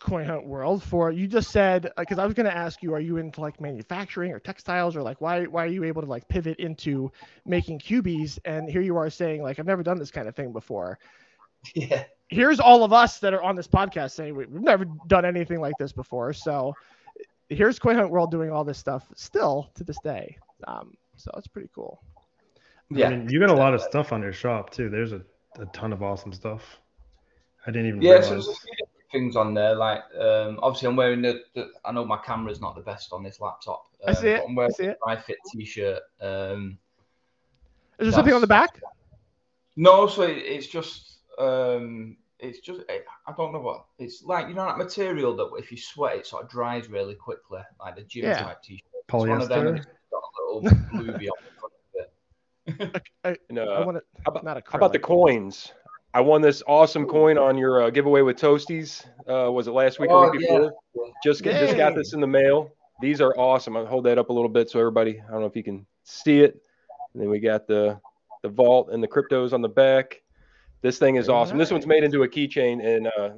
Coin 0.00 0.24
Hunt 0.24 0.46
World 0.46 0.82
for 0.82 1.10
you 1.12 1.26
just 1.26 1.50
said 1.50 1.90
because 1.96 2.18
I 2.18 2.24
was 2.24 2.34
going 2.34 2.46
to 2.46 2.56
ask 2.56 2.82
you, 2.82 2.94
are 2.94 3.00
you 3.00 3.18
into 3.18 3.40
like 3.40 3.60
manufacturing 3.60 4.32
or 4.32 4.38
textiles 4.38 4.96
or 4.96 5.02
like 5.02 5.20
why 5.20 5.44
why 5.44 5.64
are 5.64 5.68
you 5.68 5.84
able 5.84 6.02
to 6.02 6.08
like 6.08 6.26
pivot 6.28 6.58
into 6.58 7.12
making 7.44 7.78
cubies? 7.78 8.38
And 8.44 8.68
here 8.68 8.80
you 8.80 8.96
are 8.96 9.10
saying 9.10 9.42
like 9.42 9.58
I've 9.58 9.66
never 9.66 9.82
done 9.82 9.98
this 9.98 10.10
kind 10.10 10.26
of 10.28 10.34
thing 10.34 10.52
before. 10.52 10.98
Yeah. 11.74 12.04
Here's 12.28 12.58
all 12.60 12.84
of 12.84 12.92
us 12.92 13.18
that 13.18 13.34
are 13.34 13.42
on 13.42 13.54
this 13.56 13.66
podcast 13.68 14.12
saying 14.12 14.34
we- 14.34 14.46
we've 14.46 14.62
never 14.62 14.86
done 15.08 15.24
anything 15.26 15.60
like 15.60 15.74
this 15.78 15.92
before. 15.92 16.32
So 16.32 16.74
here's 17.50 17.78
Coin 17.78 17.96
Hunt 17.96 18.08
World 18.10 18.30
doing 18.30 18.50
all 18.50 18.64
this 18.64 18.78
stuff 18.78 19.04
still 19.14 19.70
to 19.74 19.84
this 19.84 19.98
day. 20.04 20.38
Um, 20.66 20.96
so 21.16 21.30
it's 21.36 21.48
pretty 21.48 21.68
cool. 21.74 22.00
Yeah. 22.88 23.08
I 23.08 23.10
mean, 23.10 23.28
you 23.28 23.40
got 23.40 23.50
a 23.50 23.54
lot 23.54 23.74
of 23.74 23.82
stuff 23.82 24.12
on 24.12 24.22
your 24.22 24.32
shop 24.32 24.70
too. 24.70 24.88
There's 24.88 25.12
a, 25.12 25.20
a 25.58 25.66
ton 25.66 25.92
of 25.92 26.02
awesome 26.02 26.32
stuff. 26.32 26.62
I 27.66 27.72
didn't 27.72 27.88
even 27.88 28.00
Yeah, 28.00 28.12
realize. 28.12 28.30
there's 28.30 28.48
a 28.48 28.54
few 28.54 28.72
different 28.78 28.89
things 29.10 29.36
on 29.36 29.54
there. 29.54 29.74
Like, 29.74 30.02
um, 30.18 30.58
obviously, 30.62 30.88
I'm 30.88 30.96
wearing 30.96 31.22
the, 31.22 31.42
the. 31.54 31.70
I 31.84 31.92
know 31.92 32.04
my 32.04 32.18
camera's 32.18 32.60
not 32.60 32.74
the 32.74 32.82
best 32.82 33.12
on 33.12 33.22
this 33.22 33.40
laptop. 33.40 33.86
I 34.06 34.10
um, 34.10 34.16
see 34.16 34.28
it. 34.28 34.42
I'm 34.46 34.52
I 34.52 34.54
wearing 34.54 34.72
see 34.72 34.84
it. 34.84 34.98
a 35.02 35.06
dry 35.14 35.20
fit 35.20 35.36
t-shirt. 35.52 36.02
Um, 36.20 36.78
Is 37.98 38.06
there 38.06 38.12
something 38.12 38.34
on 38.34 38.40
the 38.40 38.46
back? 38.46 38.80
No, 39.76 40.06
so 40.06 40.22
it, 40.22 40.38
it's 40.38 40.66
just 40.66 41.18
um, 41.38 42.16
it's 42.38 42.60
just 42.60 42.80
it, 42.88 43.04
I 43.26 43.32
don't 43.36 43.52
know 43.52 43.60
what 43.60 43.84
it's 43.98 44.22
like. 44.24 44.48
You 44.48 44.54
know 44.54 44.66
that 44.66 44.78
material 44.78 45.36
that 45.36 45.50
if 45.58 45.70
you 45.70 45.78
sweat, 45.78 46.16
it 46.16 46.26
sort 46.26 46.44
of 46.44 46.50
dries 46.50 46.88
really 46.88 47.14
quickly, 47.14 47.60
like 47.78 47.96
the 47.96 48.02
gym 48.02 48.24
Yeah. 48.24 48.42
type 48.42 48.62
t-shirt. 48.62 48.82
It's 48.94 49.12
one 49.12 49.40
of 49.40 49.48
them, 49.48 49.66
Polyester. 49.66 49.76
it's 49.78 49.86
got 50.10 50.22
a 50.22 50.54
little 50.54 50.78
bluey 50.92 51.28
on 51.28 51.36
the 51.44 51.50
front 51.58 51.74
of 51.74 52.94
it. 52.94 53.38
And, 53.48 53.58
I 53.58 53.62
uh, 53.62 53.84
want 53.84 53.96
it. 53.98 54.04
how 54.24 54.30
about, 54.30 54.44
Not 54.44 54.56
a 54.56 54.62
how 54.70 54.78
about 54.78 54.92
the 54.92 54.98
coins? 54.98 55.72
I 56.12 56.20
won 56.20 56.42
this 56.42 56.62
awesome 56.66 57.06
coin 57.06 57.38
on 57.38 57.56
your 57.56 57.82
uh, 57.84 57.90
giveaway 57.90 58.22
with 58.22 58.36
Toasties. 58.36 59.06
Uh, 59.28 59.50
was 59.52 59.68
it 59.68 59.72
last 59.72 60.00
week 60.00 60.10
or 60.10 60.26
Oh, 60.26 60.30
week 60.30 60.40
yeah. 60.40 60.56
before? 60.58 60.72
Just 61.22 61.42
get, 61.42 61.60
just 61.60 61.76
got 61.76 61.94
this 61.94 62.12
in 62.14 62.20
the 62.20 62.26
mail. 62.26 62.70
These 63.00 63.20
are 63.20 63.32
awesome. 63.36 63.76
I'll 63.76 63.86
hold 63.86 64.04
that 64.06 64.18
up 64.18 64.28
a 64.28 64.32
little 64.32 64.48
bit 64.48 64.68
so 64.70 64.78
everybody. 64.80 65.20
I 65.26 65.30
don't 65.30 65.40
know 65.40 65.46
if 65.46 65.54
you 65.56 65.62
can 65.62 65.86
see 66.04 66.40
it. 66.40 66.60
And 67.14 67.22
then 67.22 67.30
we 67.30 67.38
got 67.40 67.66
the 67.66 68.00
the 68.42 68.48
vault 68.48 68.88
and 68.90 69.02
the 69.02 69.08
cryptos 69.08 69.52
on 69.52 69.60
the 69.62 69.68
back. 69.68 70.22
This 70.82 70.98
thing 70.98 71.16
is 71.16 71.28
awesome. 71.28 71.58
This 71.58 71.70
one's 71.70 71.86
made 71.86 72.04
into 72.04 72.22
a 72.22 72.28
keychain, 72.28 72.82
and 72.84 73.06
uh, 73.18 73.30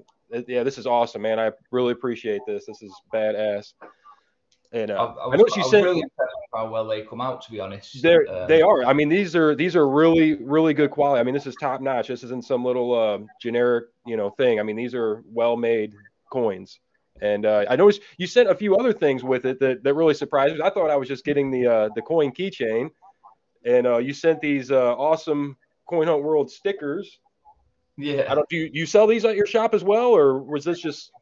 yeah, 0.46 0.62
this 0.62 0.78
is 0.78 0.86
awesome, 0.86 1.22
man. 1.22 1.40
I 1.40 1.50
really 1.72 1.90
appreciate 1.92 2.40
this. 2.46 2.66
This 2.66 2.82
is 2.82 2.94
badass. 3.12 3.72
And 4.72 4.90
I, 4.90 4.94
uh, 4.94 4.98
I 4.98 5.24
I, 5.24 5.26
was, 5.28 5.38
know 5.38 5.42
what 5.42 5.56
you 5.56 5.64
I 5.64 5.68
said. 5.68 5.84
really 5.84 6.00
impressed 6.00 6.36
how 6.54 6.70
well 6.70 6.86
they 6.86 7.02
come 7.02 7.20
out. 7.20 7.42
To 7.42 7.50
be 7.50 7.60
honest, 7.60 8.02
They're, 8.02 8.26
Um, 8.28 8.48
they 8.48 8.62
are. 8.62 8.84
I 8.84 8.92
mean, 8.92 9.08
these 9.08 9.36
are 9.36 9.54
these 9.54 9.76
are 9.76 9.88
really 9.88 10.34
really 10.36 10.72
good 10.74 10.90
quality. 10.90 11.20
I 11.20 11.24
mean, 11.24 11.34
this 11.34 11.46
is 11.46 11.54
top 11.60 11.80
notch. 11.80 12.08
This 12.08 12.22
isn't 12.24 12.44
some 12.44 12.64
little 12.64 12.94
uh, 12.98 13.18
generic 13.40 13.86
you 14.06 14.16
know 14.16 14.30
thing. 14.30 14.60
I 14.60 14.62
mean, 14.62 14.76
these 14.76 14.94
are 14.94 15.22
well 15.26 15.56
made 15.56 15.94
coins. 16.30 16.80
And 17.20 17.46
uh, 17.46 17.66
I 17.68 17.76
noticed 17.76 18.00
you 18.16 18.26
sent 18.26 18.48
a 18.50 18.54
few 18.54 18.74
other 18.76 18.92
things 18.92 19.22
with 19.22 19.44
it 19.44 19.60
that, 19.60 19.84
that 19.84 19.94
really 19.94 20.14
surprised 20.14 20.56
me. 20.56 20.62
I 20.62 20.70
thought 20.70 20.90
I 20.90 20.96
was 20.96 21.06
just 21.06 21.24
getting 21.24 21.50
the 21.50 21.66
uh, 21.66 21.88
the 21.94 22.02
coin 22.02 22.32
keychain, 22.32 22.90
and 23.64 23.86
uh, 23.86 23.98
you 23.98 24.12
sent 24.14 24.40
these 24.40 24.70
uh, 24.72 24.96
awesome 24.96 25.56
Coin 25.86 26.06
Hunt 26.08 26.22
World 26.22 26.50
stickers. 26.50 27.18
Yeah. 27.98 28.24
I 28.28 28.34
don't. 28.34 28.48
Do 28.48 28.56
you, 28.56 28.70
you 28.72 28.86
sell 28.86 29.06
these 29.06 29.24
at 29.26 29.36
your 29.36 29.46
shop 29.46 29.74
as 29.74 29.84
well, 29.84 30.08
or 30.08 30.42
was 30.42 30.64
this 30.64 30.80
just 30.80 31.12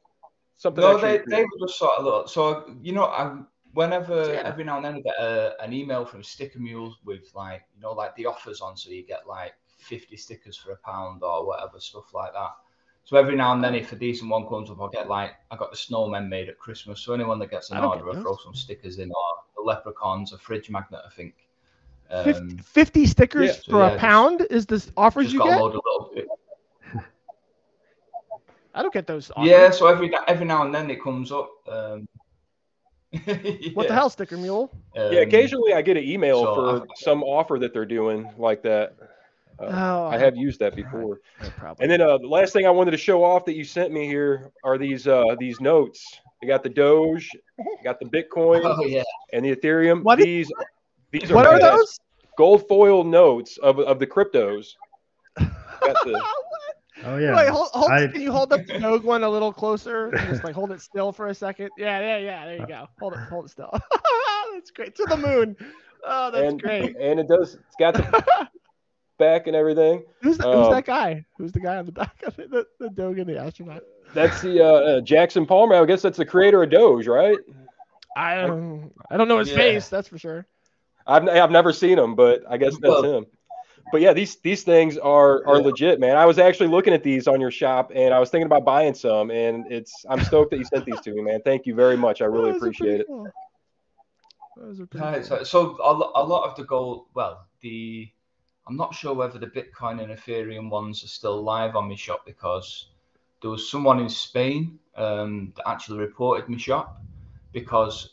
something? 0.61 0.83
No, 0.83 0.99
they, 0.99 1.19
they 1.27 1.43
were 1.43 1.67
just 1.67 1.79
sort 1.79 1.99
of 1.99 2.05
little. 2.05 2.27
So 2.29 2.77
you 2.83 2.93
know, 2.93 3.05
I 3.07 3.41
whenever 3.73 4.33
Yeah. 4.35 4.43
every 4.45 4.65
now 4.65 4.77
and 4.77 4.85
then 4.85 4.95
I 4.97 5.01
get 5.01 5.17
a, 5.19 5.55
an 5.63 5.73
email 5.73 6.05
from 6.05 6.23
Sticker 6.23 6.59
Mules 6.59 6.99
with 7.05 7.31
like 7.35 7.63
you 7.75 7.81
know 7.83 7.93
like 7.93 8.15
the 8.17 8.27
offers 8.27 8.61
on, 8.61 8.77
so 8.77 8.91
you 8.91 9.05
get 9.07 9.27
like 9.27 9.55
fifty 9.79 10.17
stickers 10.17 10.57
for 10.57 10.73
a 10.73 10.77
pound 10.77 11.23
or 11.23 11.47
whatever 11.47 11.81
stuff 11.81 12.13
like 12.15 12.33
that. 12.35 12.51
So 13.05 13.17
every 13.17 13.35
now 13.35 13.53
and 13.55 13.65
then, 13.65 13.75
if 13.75 13.93
a 13.93 13.97
decent 13.97 14.31
one 14.31 14.47
comes 14.47 14.71
up, 14.71 14.81
I'll 14.81 14.89
get 14.89 15.09
like 15.09 15.33
I 15.51 15.57
got 15.57 15.71
the 15.71 15.77
snowmen 15.77 16.29
made 16.29 16.49
at 16.49 16.59
Christmas. 16.59 17.01
So 17.01 17.15
anyone 17.15 17.39
that 17.41 17.51
gets 17.51 17.71
an 17.71 17.79
I 17.79 17.85
order, 17.87 18.05
get 18.05 18.17
I 18.19 18.23
throw 18.23 18.37
some 18.37 18.55
stickers 18.55 18.99
in, 18.99 19.09
or 19.11 19.31
the 19.57 19.63
leprechauns, 19.63 20.33
a 20.33 20.39
fridge 20.39 20.69
magnet, 20.71 21.01
I 21.07 21.11
think. 21.11 21.35
Um, 22.13 22.59
50 22.59 23.07
stickers 23.07 23.47
yeah. 23.47 23.53
So, 23.53 23.71
for 23.71 23.79
yeah, 23.81 23.87
a 23.87 23.91
just- 23.91 24.01
pound 24.01 24.47
is 24.51 24.67
this 24.67 24.91
offers 24.97 25.33
you 25.33 25.39
got 25.39 25.47
get? 25.49 25.61
a 25.61 25.63
load 25.63 25.75
of 25.77 25.81
little. 25.85 26.27
I 28.75 28.83
don't 28.83 28.93
get 28.95 29.07
those. 29.07 29.31
Offers. 29.35 29.49
Yeah, 29.51 29.71
so 29.71 29.87
every 29.89 30.13
every 30.29 30.47
now 30.47 30.65
and 30.65 30.75
then 30.75 30.91
it 30.91 31.03
comes 31.03 31.33
up. 31.33 31.51
Um, 31.69 32.07
What 33.75 33.89
the 33.89 33.95
hell, 33.95 34.09
sticker 34.11 34.37
mule? 34.37 34.71
Yeah, 34.95 35.03
Um, 35.03 35.17
occasionally 35.19 35.73
I 35.75 35.83
get 35.83 35.97
an 35.97 36.05
email 36.05 36.43
so 36.45 36.55
for 36.55 36.77
I've- 36.83 36.87
some 36.97 37.23
offer 37.25 37.59
that 37.59 37.73
they're 37.73 37.85
doing 37.87 38.31
like 38.39 38.63
that. 38.63 38.95
Uh, 39.59 39.65
Oh, 39.67 40.07
I 40.07 40.17
have 40.17 40.37
used 40.37 40.61
that 40.61 40.75
before. 40.77 41.21
No. 41.61 41.75
And 41.81 41.91
then 41.91 42.01
uh, 42.01 42.19
the 42.19 42.29
last 42.29 42.53
thing 42.53 42.67
I 42.67 42.71
wanted 42.71 42.93
to 42.93 42.97
show 42.97 43.23
off 43.25 43.45
that 43.47 43.55
you 43.57 43.65
sent 43.65 43.93
me 43.93 44.07
here 44.07 44.53
are 44.65 44.79
these 44.79 45.07
uh, 45.09 45.35
these 45.39 45.61
notes. 45.61 46.21
You 46.41 46.49
got 46.49 46.63
the 46.63 46.69
Doge, 46.71 47.29
you 47.59 47.65
got 47.85 47.99
the 48.01 48.07
Bitcoin, 48.07 48.63
Oh 48.65 48.85
yeah. 48.87 49.03
and 49.33 49.45
the 49.45 49.55
Ethereum. 49.55 50.03
What 50.05 50.21
is- 50.21 50.25
these 50.25 50.53
these 51.11 51.33
what 51.33 51.47
are 51.47 51.59
those? 51.59 51.99
Gold 52.39 52.67
foil 52.69 53.05
notes 53.05 53.59
of, 53.59 53.81
of 53.81 53.99
the 53.99 54.07
cryptos. 54.07 54.69
Got 55.37 55.97
the, 56.05 56.25
Oh 57.05 57.17
yeah. 57.17 57.35
Wait, 57.37 57.49
hold, 57.49 57.69
hold, 57.73 57.91
I- 57.91 58.07
can 58.09 58.21
you 58.21 58.33
hold 58.33 58.53
up 58.53 58.67
the 58.67 58.79
Doge 58.79 59.03
one 59.03 59.23
a 59.25 59.29
little 59.29 59.53
closer? 59.53 60.09
And 60.11 60.29
just 60.29 60.45
like 60.45 60.55
hold 60.55 60.71
it 60.73 60.81
still 60.81 61.13
for 61.13 61.29
a 61.29 61.35
second. 61.35 61.71
Yeah, 61.79 62.01
yeah, 62.01 62.19
yeah. 62.19 62.45
There 62.47 62.57
you 62.57 62.67
go. 62.67 62.87
Hold 62.99 63.15
it, 63.15 63.19
hold 63.31 63.47
it 63.47 63.49
still. 63.51 63.71
that's 64.55 64.71
great. 64.71 64.95
To 64.97 65.05
the 65.09 65.17
moon. 65.17 65.57
Oh, 66.05 66.31
that's 66.31 66.53
and 66.53 66.61
great. 66.63 66.97
and 66.97 67.21
it 67.21 67.29
does. 67.29 67.55
It's 67.55 67.77
got 67.79 67.95
the 67.95 68.49
back 69.19 69.47
and 69.47 69.55
everything. 69.57 70.03
Who's, 70.23 70.37
who's 70.37 70.45
um, 70.47 70.71
that 70.73 70.87
guy? 70.87 71.25
Who's 71.39 71.53
the 71.53 71.61
guy 71.61 71.77
on 71.77 71.87
the 71.87 71.93
back 71.93 72.23
of 72.27 72.39
it? 72.39 72.51
The, 72.51 72.67
the 72.79 72.89
Doge 72.91 73.19
and 73.19 73.29
the 73.29 73.39
astronaut. 73.39 73.83
That's 74.15 74.41
the 74.43 74.61
uh, 74.61 74.67
uh, 74.67 75.01
Jackson 75.03 75.47
Palmer. 75.47 75.77
I 75.77 75.85
guess 75.85 76.03
that's 76.03 76.19
the 76.19 76.25
creator 76.25 76.63
of 76.63 76.71
Doge, 76.71 77.07
right? 77.07 77.39
I 78.17 78.41
um, 78.43 78.91
I 79.11 79.17
don't 79.17 79.29
know 79.29 79.39
his 79.39 79.51
Yeah. 79.51 79.57
face. 79.57 79.89
That's 79.89 80.09
for 80.09 80.19
sure. 80.19 80.47
I've 81.07 81.29
I've 81.29 81.51
never 81.51 81.73
seen 81.73 81.99
him, 81.99 82.15
but 82.15 82.43
I 82.49 82.57
guess 82.57 82.73
that's 82.79 82.83
Well- 83.03 83.19
him. 83.19 83.27
But 83.91 84.01
yeah, 84.01 84.13
these 84.13 84.37
these 84.37 84.63
things 84.63 84.99
are 84.99 85.47
are 85.47 85.59
Yeah. 85.59 85.65
legit, 85.65 86.01
man. 86.01 86.17
I 86.17 86.27
was 86.27 86.39
actually 86.39 86.69
looking 86.69 86.93
at 86.93 87.03
these 87.03 87.27
on 87.29 87.41
your 87.41 87.51
shop, 87.51 87.93
and 87.95 88.15
I 88.15 88.19
was 88.21 88.31
thinking 88.31 88.47
about 88.47 88.65
buying 88.65 88.95
some, 88.95 89.31
and 89.31 89.67
it's 89.71 90.05
I'm 90.09 90.21
stoked 90.21 90.51
that 90.51 90.59
you 90.59 90.65
sent 90.65 90.85
these 90.85 91.01
to 91.03 91.13
me, 91.13 91.23
man. 91.23 91.41
Thank 91.45 91.67
you 91.67 91.75
very 91.75 91.97
much. 91.97 92.23
I 92.23 92.27
really 92.27 92.51
Those 92.51 92.57
appreciate 92.57 93.01
it. 93.01 93.07
cool. 93.07 93.33
Those 94.57 94.81
are 94.81 94.87
Right, 94.93 95.25
cool. 95.25 95.39
so, 95.39 95.43
so 95.45 95.77
a, 95.83 96.23
a 96.23 96.25
lot 96.25 96.49
of 96.49 96.57
the 96.57 96.65
gold, 96.65 97.07
well, 97.15 97.47
the 97.61 98.09
I'm 98.67 98.77
not 98.77 98.95
sure 98.95 99.15
whether 99.15 99.39
the 99.39 99.47
Bitcoin 99.49 100.03
and 100.03 100.13
Ethereum 100.13 100.71
ones 100.71 101.03
are 101.03 101.09
still 101.09 101.43
live 101.43 101.75
on 101.77 101.89
my 101.89 101.97
shop 101.97 102.25
because 102.27 102.91
there 103.41 103.51
was 103.51 103.71
someone 103.71 103.99
in 103.99 104.09
Spain 104.09 104.79
um, 104.97 105.53
that 105.57 105.69
actually 105.69 105.99
reported 105.99 106.49
my 106.49 106.59
shop 106.59 107.01
because 107.53 108.11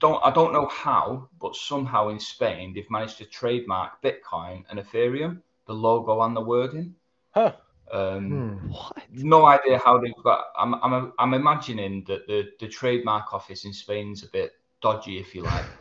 don't 0.00 0.20
I 0.24 0.30
don't 0.30 0.52
know 0.52 0.66
how, 0.66 1.28
but 1.40 1.56
somehow 1.56 2.08
in 2.08 2.18
Spain 2.20 2.72
they've 2.74 2.90
managed 2.90 3.18
to 3.18 3.24
trademark 3.26 4.02
Bitcoin 4.02 4.64
and 4.70 4.78
Ethereum, 4.78 5.42
the 5.66 5.74
logo 5.74 6.22
and 6.22 6.36
the 6.36 6.40
wording. 6.40 6.94
Huh? 7.32 7.52
Um, 7.90 8.28
Hmm. 8.28 8.68
What? 8.70 9.04
no 9.10 9.46
idea 9.46 9.78
how 9.78 9.98
they've 9.98 10.22
got. 10.24 10.46
I'm 10.56 10.74
I'm 10.76 11.12
I'm 11.18 11.34
imagining 11.34 12.04
that 12.08 12.26
the 12.26 12.50
the 12.60 12.68
trademark 12.68 13.32
office 13.34 13.64
in 13.64 13.72
Spain's 13.72 14.22
a 14.24 14.28
bit 14.28 14.52
dodgy, 14.80 15.18
if 15.18 15.34
you 15.34 15.42
like. 15.42 15.66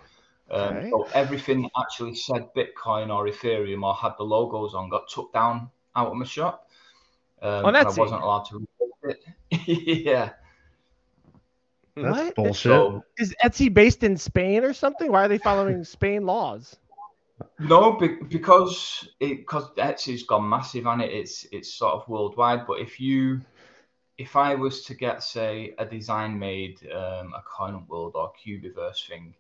Um, 0.51 0.77
Okay. 0.77 0.89
So 0.91 1.07
everything 1.13 1.61
that 1.63 1.71
actually 1.79 2.15
said 2.15 2.53
Bitcoin 2.55 3.09
or 3.15 3.27
Ethereum 3.27 3.83
or 3.83 3.95
had 3.95 4.13
the 4.17 4.23
logos 4.23 4.73
on 4.75 4.89
got 4.89 5.07
took 5.09 5.31
down 5.33 5.69
out 5.95 6.07
of 6.09 6.15
my 6.15 6.25
shop. 6.25 6.69
Um, 7.41 7.65
On 7.65 7.75
and 7.75 7.87
I 7.87 7.89
wasn't 7.91 8.21
allowed 8.21 8.43
to 8.45 8.57
replace 8.57 9.17
it. 9.49 9.67
yeah. 10.05 10.33
That's 11.95 12.17
What? 12.19 12.35
bullshit. 12.35 12.61
So 12.71 13.03
Is 13.17 13.35
Etsy 13.43 13.73
based 13.73 14.03
in 14.03 14.17
Spain 14.17 14.63
or 14.63 14.73
something? 14.73 15.11
Why 15.11 15.25
are 15.25 15.27
they 15.27 15.37
following 15.37 15.83
Spain 15.83 16.25
laws? 16.25 16.75
no, 17.59 17.93
be, 17.93 18.15
because 18.29 19.07
it 19.19 19.39
because 19.39 19.69
Etsy's 19.75 20.23
gone 20.23 20.47
massive 20.47 20.85
and 20.87 21.01
it 21.01 21.11
it's 21.11 21.45
it's 21.51 21.73
sort 21.73 21.93
of 21.93 22.07
worldwide. 22.07 22.65
But 22.65 22.79
if 22.79 22.99
you 22.99 23.41
if 24.17 24.35
I 24.35 24.55
was 24.55 24.83
to 24.85 24.93
get, 24.93 25.23
say, 25.23 25.73
a 25.79 25.85
design 25.85 26.37
made, 26.37 26.79
um, 26.91 27.33
a 27.33 27.41
Coin 27.45 27.85
World 27.87 28.13
or 28.15 28.31
Cubiverse 28.33 29.07
thing, 29.07 29.33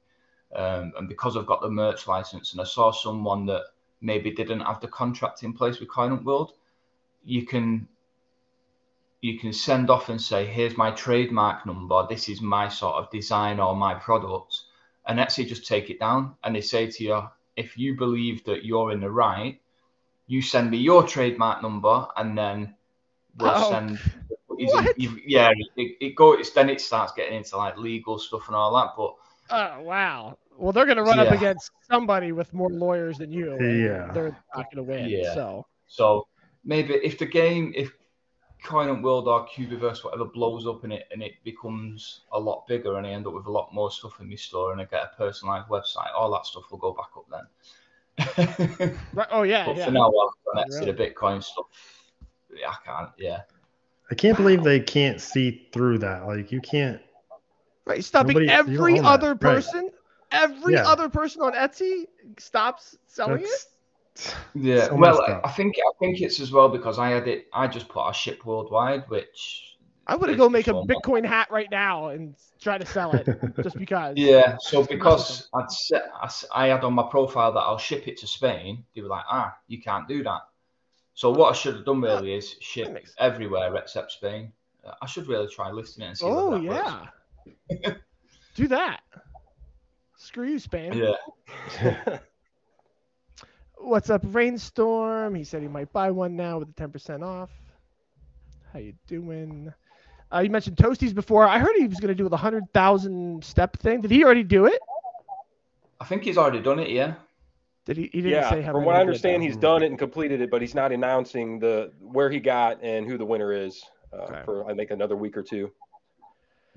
um, 0.55 0.93
and 0.97 1.07
because 1.07 1.37
I've 1.37 1.45
got 1.45 1.61
the 1.61 1.69
merch 1.69 2.07
license 2.07 2.51
and 2.53 2.61
I 2.61 2.65
saw 2.65 2.91
someone 2.91 3.45
that 3.47 3.63
maybe 4.01 4.31
didn't 4.31 4.61
have 4.61 4.81
the 4.81 4.87
contract 4.87 5.43
in 5.43 5.53
place 5.53 5.79
with 5.79 5.89
Coin 5.89 6.23
World, 6.23 6.53
you 7.23 7.45
can 7.45 7.87
you 9.23 9.39
can 9.39 9.53
send 9.53 9.89
off 9.89 10.09
and 10.09 10.21
say, 10.21 10.45
here's 10.45 10.75
my 10.77 10.91
trademark 10.91 11.65
number, 11.65 12.05
this 12.09 12.27
is 12.27 12.41
my 12.41 12.67
sort 12.67 12.95
of 12.95 13.09
design 13.09 13.59
or 13.59 13.73
my 13.73 13.93
product, 13.93 14.53
and 15.07 15.17
Etsy 15.17 15.47
just 15.47 15.65
take 15.65 15.89
it 15.89 15.99
down 15.99 16.35
and 16.43 16.53
they 16.55 16.61
say 16.61 16.91
to 16.91 17.03
you, 17.03 17.21
if 17.55 17.77
you 17.77 17.95
believe 17.95 18.43
that 18.43 18.65
you're 18.65 18.91
in 18.91 18.99
the 18.99 19.09
right, 19.09 19.61
you 20.27 20.41
send 20.41 20.71
me 20.71 20.77
your 20.77 21.03
trademark 21.07 21.61
number 21.61 22.05
and 22.17 22.37
then 22.37 22.75
we'll 23.37 23.51
Oh, 23.55 23.69
send 23.69 23.99
what? 24.47 24.97
you- 24.97 25.21
yeah, 25.25 25.51
it, 25.77 25.97
it 26.01 26.15
goes. 26.15 26.53
Then 26.53 26.69
it 26.69 26.81
starts 26.81 27.13
getting 27.13 27.37
into 27.37 27.57
like 27.57 27.77
legal 27.77 28.19
stuff 28.19 28.47
and 28.47 28.55
all 28.55 28.75
that. 28.75 28.93
But 28.97 29.15
Oh 29.49 29.81
wow. 29.83 30.37
Well, 30.57 30.71
they're 30.71 30.85
gonna 30.85 31.03
run 31.03 31.19
up 31.19 31.31
against 31.31 31.71
somebody 31.89 32.31
with 32.31 32.53
more 32.53 32.69
lawyers 32.69 33.17
than 33.17 33.31
you. 33.31 33.57
Yeah. 33.61 34.11
They're 34.13 34.35
not 34.55 34.71
gonna 34.71 34.83
win. 34.83 35.09
Yeah. 35.09 35.33
So 35.33 35.65
so 35.87 36.27
maybe 36.65 36.93
if 36.95 37.17
the 37.19 37.25
game, 37.25 37.73
if 37.75 37.91
Coin 38.63 38.89
and 38.89 39.03
World 39.03 39.27
or 39.27 39.45
Cubiverse, 39.47 40.03
whatever, 40.03 40.25
blows 40.25 40.65
up 40.65 40.83
in 40.85 40.91
it 40.91 41.07
and 41.11 41.21
it 41.21 41.33
becomes 41.43 42.21
a 42.31 42.39
lot 42.39 42.65
bigger, 42.67 42.97
and 42.97 43.05
I 43.05 43.11
end 43.11 43.27
up 43.27 43.33
with 43.33 43.45
a 43.45 43.51
lot 43.51 43.73
more 43.73 43.91
stuff 43.91 44.19
in 44.19 44.29
my 44.29 44.35
store, 44.35 44.71
and 44.71 44.81
I 44.81 44.85
get 44.85 45.03
a 45.03 45.11
personalized 45.17 45.67
website, 45.69 46.11
all 46.15 46.31
that 46.31 46.45
stuff 46.45 46.63
will 46.71 46.77
go 46.79 46.93
back 46.93 47.09
up 47.17 47.25
then. 47.29 48.97
right, 49.13 49.27
oh 49.31 49.43
yeah, 49.43 49.65
but 49.65 49.75
yeah. 49.77 49.85
for 49.85 49.91
now, 49.91 50.07
I've 50.07 50.55
done 50.55 50.65
Etsy, 50.65 50.79
Really? 50.81 50.91
the 50.91 51.03
Bitcoin 51.13 51.43
stuff. 51.43 51.65
Yeah, 52.55 52.69
I 52.69 52.75
can't. 52.85 53.09
Yeah. 53.17 53.41
I 54.11 54.15
can't 54.15 54.37
believe 54.37 54.63
they 54.63 54.79
can't 54.79 55.19
see 55.19 55.67
through 55.73 55.97
that. 55.99 56.27
Like 56.27 56.51
you 56.51 56.61
can't. 56.61 57.01
Right, 57.85 58.03
stopping 58.03 58.33
Nobody- 58.33 58.49
every 58.49 58.77
own 58.77 59.03
that. 59.03 59.05
other 59.09 59.29
Right. 59.29 59.39
person, 59.39 59.89
every 60.31 60.73
Yeah. 60.75 60.87
other 60.87 61.09
person 61.09 61.41
on 61.41 61.53
Etsy 61.53 62.05
stops 62.37 62.97
selling 63.07 63.41
it. 63.43 63.65
That's, 64.15 64.35
Yeah, 64.53 64.87
So 64.87 64.95
well, 64.95 65.17
messed 65.17 65.29
up. 65.29 65.41
I 65.45 65.49
think 65.51 65.75
I 65.77 65.91
think 65.99 66.21
it's 66.21 66.39
as 66.39 66.51
well 66.51 66.69
because 66.69 66.99
I 66.99 67.09
had 67.09 67.27
it. 67.27 67.47
I 67.53 67.67
just 67.67 67.87
put 67.89 68.07
a 68.07 68.13
ship 68.13 68.45
worldwide, 68.45 69.03
which 69.09 69.75
I 70.05 70.15
would 70.15 70.29
it's 70.29 70.37
go 70.37 70.49
make 70.49 70.67
a 70.67 70.71
so 70.71 70.83
much. 70.83 70.97
Bitcoin 70.97 71.25
hat 71.25 71.49
right 71.49 71.69
now 71.71 72.07
and 72.09 72.35
try 72.61 72.77
to 72.77 72.85
sell 72.85 73.11
it 73.13 73.25
just 73.63 73.77
because. 73.77 74.15
Yeah, 74.17 74.57
so 74.59 74.83
because 74.83 75.47
I'd 75.53 75.71
set, 75.71 76.03
I 76.21 76.25
s- 76.25 76.45
I 76.53 76.67
had 76.67 76.83
on 76.83 76.93
my 76.93 77.03
profile 77.09 77.51
that 77.53 77.59
I'll 77.61 77.77
ship 77.77 78.07
it 78.07 78.17
to 78.17 78.27
Spain, 78.27 78.83
they 78.95 79.01
were 79.01 79.07
like, 79.07 79.25
ah, 79.29 79.55
you 79.67 79.81
can't 79.81 80.07
do 80.07 80.23
that. 80.23 80.41
So 81.15 81.31
what 81.31 81.51
I 81.51 81.53
should 81.55 81.75
have 81.75 81.85
done 81.85 82.01
really 82.01 82.33
is 82.33 82.55
ship 82.59 82.91
makes- 82.93 83.15
everywhere 83.17 83.75
except 83.75 84.11
Spain. 84.11 84.51
Uh, 84.85 84.93
I 85.01 85.05
should 85.07 85.27
really 85.27 85.47
try 85.47 85.71
listing 85.71 86.03
it 86.03 86.07
and 86.07 86.17
see. 86.17 86.25
Oh 86.25 86.51
that 86.51 87.07
yeah. 87.71 87.93
Do 88.55 88.67
that. 88.67 89.01
Screw 90.17 90.47
you, 90.47 90.59
Spain. 90.59 90.93
Yeah. 90.93 92.17
What's 93.83 94.09
up, 94.09 94.21
Rainstorm? 94.25 95.35
He 95.35 95.43
said 95.43 95.61
he 95.61 95.67
might 95.67 95.91
buy 95.91 96.09
one 96.09 96.37
now 96.37 96.59
with 96.59 96.69
the 96.69 96.73
ten 96.73 96.89
percent 96.89 97.21
off. 97.21 97.49
How 98.71 98.79
you 98.79 98.93
doing? 99.07 99.73
Uh, 100.33 100.39
you 100.39 100.49
mentioned 100.49 100.77
Toasties 100.77 101.13
before. 101.13 101.45
I 101.45 101.59
heard 101.59 101.75
he 101.77 101.85
was 101.85 101.99
going 101.99 102.07
to 102.07 102.15
do 102.15 102.27
the 102.29 102.37
hundred 102.37 102.63
thousand 102.73 103.43
step 103.43 103.77
thing. 103.77 103.99
Did 104.01 104.09
he 104.09 104.23
already 104.23 104.43
do 104.43 104.65
it? 104.65 104.79
I 105.99 106.05
think 106.05 106.23
he's 106.23 106.37
already 106.37 106.61
done 106.61 106.79
it. 106.79 106.89
Yeah. 106.89 107.15
Did 107.85 107.97
he? 107.97 108.03
He 108.03 108.21
didn't 108.21 108.31
yeah, 108.31 108.49
say 108.49 108.61
how 108.61 108.71
from 108.71 108.85
what 108.85 108.95
I 108.95 109.01
understand, 109.01 109.43
he's 109.43 109.57
done 109.57 109.83
it 109.83 109.87
and 109.87 109.99
completed 109.99 110.39
it, 110.39 110.49
but 110.49 110.61
he's 110.61 110.73
not 110.73 110.93
announcing 110.93 111.59
the 111.59 111.91
where 111.99 112.29
he 112.31 112.39
got 112.39 112.81
and 112.81 113.05
who 113.05 113.17
the 113.17 113.25
winner 113.25 113.51
is 113.51 113.83
uh, 114.13 114.21
Okay. 114.23 114.41
for 114.45 114.69
I 114.69 114.73
think 114.73 114.91
another 114.91 115.17
week 115.17 115.35
or 115.35 115.43
two. 115.43 115.69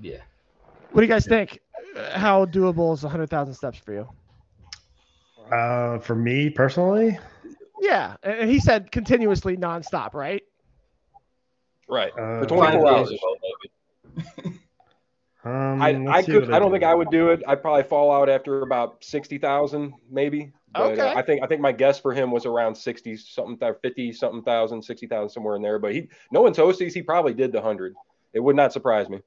Yeah. 0.01 0.19
What 0.91 1.03
do 1.03 1.07
you 1.07 1.13
guys 1.13 1.25
think? 1.25 1.61
Uh, 1.97 2.19
How 2.19 2.45
doable 2.47 2.93
is 2.95 3.03
hundred 3.03 3.31
thousand 3.31 3.55
steps 3.55 3.79
for 3.79 3.93
you? 3.93 4.09
Uh, 5.53 5.99
for 5.99 6.15
me 6.15 6.51
personally, 6.51 7.19
Yeah, 7.81 8.17
and 8.23 8.41
and 8.41 8.51
he 8.51 8.59
said 8.61 8.91
continuously 8.91 9.57
nonstop, 9.57 10.15
right? 10.15 10.43
Right. 11.89 12.13
Uh, 12.19 12.41
for 12.41 12.47
24 12.47 12.89
hours. 12.89 13.13
um, 15.45 15.81
I, 15.81 16.05
I 16.09 16.23
could. 16.23 16.49
what 16.49 16.55
I 16.55 16.59
don't 16.59 16.69
do. 16.71 16.73
think 16.73 16.85
I 16.85 16.95
would 16.95 17.11
do 17.11 17.29
it. 17.31 17.43
I'd 17.47 17.63
probably 17.63 17.85
fall 17.85 18.11
out 18.11 18.29
after 18.29 18.63
about 18.63 19.05
sixty 19.05 19.39
thousand, 19.39 19.95
maybe. 20.11 20.53
But, 20.73 20.99
uh, 20.99 21.03
Okay. 21.03 21.13
I 21.15 21.23
think 21.23 21.43
I 21.43 21.47
think 21.47 21.61
my 21.61 21.73
guess 21.73 22.01
for 22.01 22.13
him 22.13 22.31
was 22.31 22.45
around 22.47 22.75
sixty 22.75 23.17
something, 23.17 23.57
fifty 23.83 24.13
something 24.13 24.43
thousand, 24.43 24.83
sixty 24.83 25.07
thousand 25.07 25.29
somewhere 25.31 25.55
in 25.57 25.63
there. 25.63 25.79
But 25.79 25.93
he, 25.95 26.09
no 26.33 26.43
one's 26.43 26.57
Toasties, 26.57 26.93
he 26.93 27.03
probably 27.03 27.35
did 27.35 27.53
the 27.53 27.61
hundred. 27.63 27.95
It 28.33 28.41
would 28.41 28.57
not 28.57 28.73
surprise 28.73 29.09
me. 29.09 29.21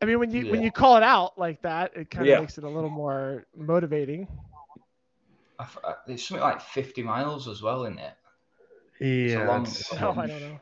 I 0.00 0.04
mean, 0.04 0.20
when 0.20 0.30
you 0.30 0.48
when 0.50 0.62
you 0.62 0.70
call 0.70 0.96
it 0.96 1.02
out 1.02 1.36
like 1.38 1.62
that, 1.62 1.96
it 1.96 2.10
kind 2.10 2.22
of 2.22 2.28
Yeah. 2.28 2.40
makes 2.40 2.56
it 2.58 2.64
a 2.64 2.68
little 2.68 2.90
more 2.90 3.46
motivating. 3.56 4.28
I 5.58 5.62
f- 5.64 5.78
I- 5.84 5.94
It's 6.06 6.24
something 6.26 6.42
like 6.42 6.60
50 6.60 7.02
miles 7.02 7.48
as 7.48 7.62
well, 7.62 7.84
isn't 7.84 7.98
it? 7.98 8.14
Yeah, 9.00 9.46
long- 9.46 9.62
it's- 9.62 9.92
Oh, 10.00 10.14
I 10.16 10.26
don't 10.26 10.40
know. 10.40 10.60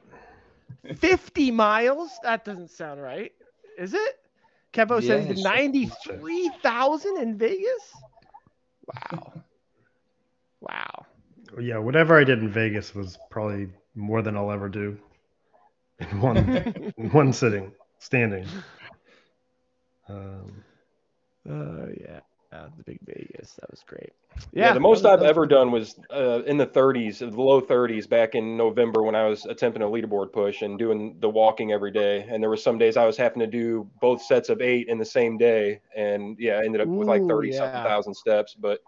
Fifty 0.95 1.51
miles? 1.51 2.11
That 2.23 2.45
doesn't 2.45 2.71
sound 2.71 3.01
right. 3.03 3.33
Is 3.79 3.95
it? 3.95 4.19
Kevo 4.73 5.01
Yeah, 5.01 5.07
says 5.09 5.27
he 5.29 5.35
did 5.35 5.43
ninety-three 5.45 6.51
thousand 6.63 7.19
in 7.19 7.37
Vegas. 7.39 7.93
Wow. 8.87 9.33
Wow. 10.61 11.07
yeah. 11.61 11.79
Whatever 11.79 12.19
I 12.19 12.25
did 12.25 12.39
in 12.41 12.51
Vegas 12.51 12.95
was 12.95 13.19
probably 13.31 13.69
more 13.95 14.23
than 14.23 14.37
I'll 14.37 14.51
ever 14.53 14.69
do 14.69 14.99
in 15.99 16.21
one 16.21 16.37
in 16.97 17.11
one 17.11 17.33
sitting, 17.33 17.73
standing. 17.99 18.47
Um, 20.09 20.65
Uh, 21.49 21.87
yeah. 22.01 22.21
Uh, 22.57 22.69
the 22.79 22.83
big 22.85 22.99
Vegas. 23.05 23.53
That 23.61 23.71
was 23.71 23.83
great. 23.87 24.13
Yeah, 24.53 24.69
Yeah. 24.69 24.73
the 24.73 24.81
most 24.81 25.03
was- 25.03 25.13
I've 25.13 25.23
ever 25.23 25.47
done 25.47 25.71
was 25.71 25.99
uh, 26.11 26.43
in 26.47 26.57
the 26.57 26.67
30s, 26.67 27.19
the 27.19 27.27
low 27.31 27.61
30s, 27.61 28.09
back 28.09 28.35
in 28.35 28.57
November 28.57 29.03
when 29.03 29.15
I 29.15 29.27
was 29.29 29.45
attempting 29.45 29.83
a 29.83 29.87
leaderboard 29.87 30.33
push 30.33 30.63
and 30.63 30.79
doing 30.79 31.17
the 31.21 31.29
walking 31.29 31.73
every 31.73 31.91
day. 31.91 32.27
And 32.29 32.43
there 32.43 32.49
were 32.49 32.57
some 32.57 32.79
days 32.79 32.97
I 32.97 33.05
was 33.05 33.17
having 33.17 33.41
to 33.41 33.47
do 33.47 33.89
both 34.01 34.23
sets 34.23 34.49
of 34.49 34.63
eight 34.63 34.89
in 34.89 34.97
the 34.99 35.05
same 35.05 35.37
day, 35.37 35.81
and 35.95 36.37
yeah, 36.39 36.55
I 36.59 36.65
ended 36.65 36.81
up 36.81 36.89
with 36.89 37.09
like 37.09 37.27
30 37.27 37.51
yeah. 37.51 37.57
something 37.59 37.83
thousand 37.83 38.15
steps. 38.15 38.55
But 38.55 38.81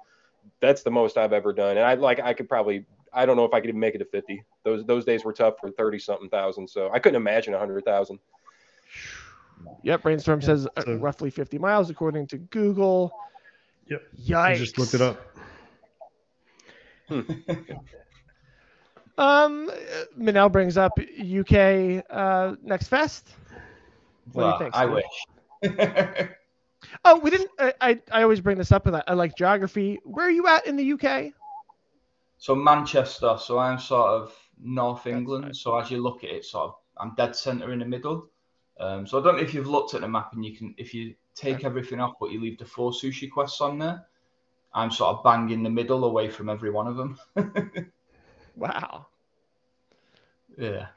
that's 0.61 0.83
the 0.83 0.91
most 0.91 1.19
I've 1.19 1.33
ever 1.35 1.53
done, 1.53 1.77
and 1.77 1.85
I 1.87 1.95
like 1.95 2.21
I 2.21 2.33
could 2.33 2.49
probably 2.49 2.87
I 3.13 3.27
don't 3.27 3.37
know 3.37 3.45
if 3.45 3.53
I 3.53 3.61
could 3.61 3.69
even 3.69 3.81
make 3.81 3.95
it 3.95 3.99
to 3.99 4.05
50. 4.07 4.43
Those 4.65 4.85
those 4.87 5.05
days 5.05 5.25
were 5.25 5.33
tough 5.35 5.55
for 5.61 5.71
30 5.71 5.99
something 5.99 6.31
thousand, 6.31 6.69
so 6.69 6.91
I 6.93 6.99
couldn't 7.01 7.17
imagine 7.17 7.53
100,000. 7.53 8.19
Yep. 9.83 10.03
Brainstorm 10.03 10.41
says 10.41 10.67
uh, 10.77 10.83
so- 10.85 10.95
roughly 10.97 11.29
fifty 11.31 11.59
miles 11.59 11.91
according 11.91 12.29
to 12.29 12.39
Google. 12.39 13.13
Yep. 13.89 14.03
Yikes. 14.27 14.37
I 14.37 14.55
just 14.55 14.79
looked 14.79 14.95
it 14.95 15.01
up. 15.03 15.21
Um, 19.17 19.69
uh, 19.69 20.05
Manel 20.17 20.51
brings 20.53 20.77
up 20.77 20.99
UK 20.99 22.05
uh, 22.09 22.55
next 22.63 22.89
fest. 22.89 23.27
What 24.33 24.43
do 24.45 24.49
you 24.49 24.55
Well, 24.55 24.59
think, 24.59 24.77
I 24.77 24.85
Steve? 24.85 24.95
wish. 24.95 26.29
Oh, 27.05 27.19
we 27.19 27.31
didn't. 27.31 27.51
I, 27.59 27.75
I, 27.81 28.01
I 28.13 28.23
always 28.23 28.41
bring 28.41 28.57
this 28.57 28.71
up, 28.71 28.87
and 28.87 28.97
I, 28.97 29.03
I 29.09 29.15
like 29.15 29.37
geography. 29.37 29.99
Where 30.05 30.27
are 30.27 30.31
you 30.31 30.47
at 30.47 30.65
in 30.67 30.77
the 30.77 30.93
UK? 30.93 31.33
So 32.39 32.55
Manchester, 32.55 33.37
so 33.39 33.59
I'm 33.59 33.81
sort 33.81 34.09
of 34.11 34.33
North 34.63 35.07
England. 35.09 35.45
nice. 35.47 35.61
So 35.61 35.77
as 35.77 35.91
you 35.91 36.01
look 36.01 36.23
at 36.23 36.31
it, 36.31 36.45
sort 36.45 36.69
of, 36.69 36.75
I'm 36.97 37.15
dead 37.17 37.35
centre 37.35 37.73
in 37.73 37.81
the 37.81 37.85
middle. 37.85 38.31
Um, 38.79 39.09
so 39.09 39.19
I 39.21 39.25
don't 39.25 39.37
know 39.37 39.43
if 39.43 39.53
you've 39.55 39.67
looked 39.67 39.95
at 39.95 40.03
the 40.03 40.09
map 40.09 40.33
and 40.35 40.45
you 40.45 40.57
can, 40.57 40.73
if 40.79 40.95
you 40.95 41.15
take 41.39 41.65
everything 41.65 42.01
off, 42.01 42.15
but 42.21 42.31
you 42.31 42.41
leave 42.41 42.59
the 42.59 42.65
four 42.65 42.91
sushi 42.93 43.31
quests 43.31 43.61
on 43.61 43.79
there. 43.79 44.05
I'm 44.75 44.91
sort 44.91 45.17
of 45.17 45.25
bang 45.25 45.51
in 45.51 45.63
the 45.63 45.71
middle, 45.71 46.05
away 46.05 46.29
from 46.29 46.49
every 46.49 46.71
one 46.71 46.87
of 46.87 46.97
them. 46.97 47.19
Wow. 48.57 49.07
yeah. 50.57 50.89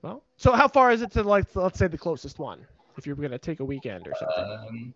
Well, 0.00 0.22
so 0.38 0.52
how 0.52 0.68
far 0.68 0.90
is 0.90 1.02
it 1.02 1.10
to 1.12 1.22
like 1.22 1.54
let's 1.54 1.78
say 1.78 1.86
the 1.86 1.98
closest 1.98 2.38
one? 2.38 2.66
If 2.96 3.06
you're 3.06 3.14
gonna 3.16 3.38
take 3.38 3.60
a 3.60 3.64
weekend 3.64 4.06
or 4.08 4.14
something. 4.18 4.68
Um, 4.68 4.94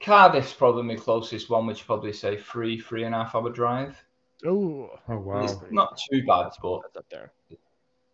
Cardiff's 0.00 0.52
probably 0.52 0.82
my 0.84 0.94
closest 0.96 1.50
one, 1.50 1.66
which 1.66 1.84
probably 1.86 2.12
say 2.12 2.36
three, 2.36 2.78
three 2.78 3.04
and 3.04 3.14
a 3.14 3.18
half 3.24 3.34
hour 3.34 3.50
drive. 3.50 4.00
oh, 4.46 4.90
Oh 5.08 5.18
wow. 5.18 5.42
It's 5.42 5.54
not 5.70 5.98
too 6.10 6.24
bad, 6.26 6.50
but 6.62 6.80
that's 6.82 6.96
up 6.96 7.06
there. 7.10 7.32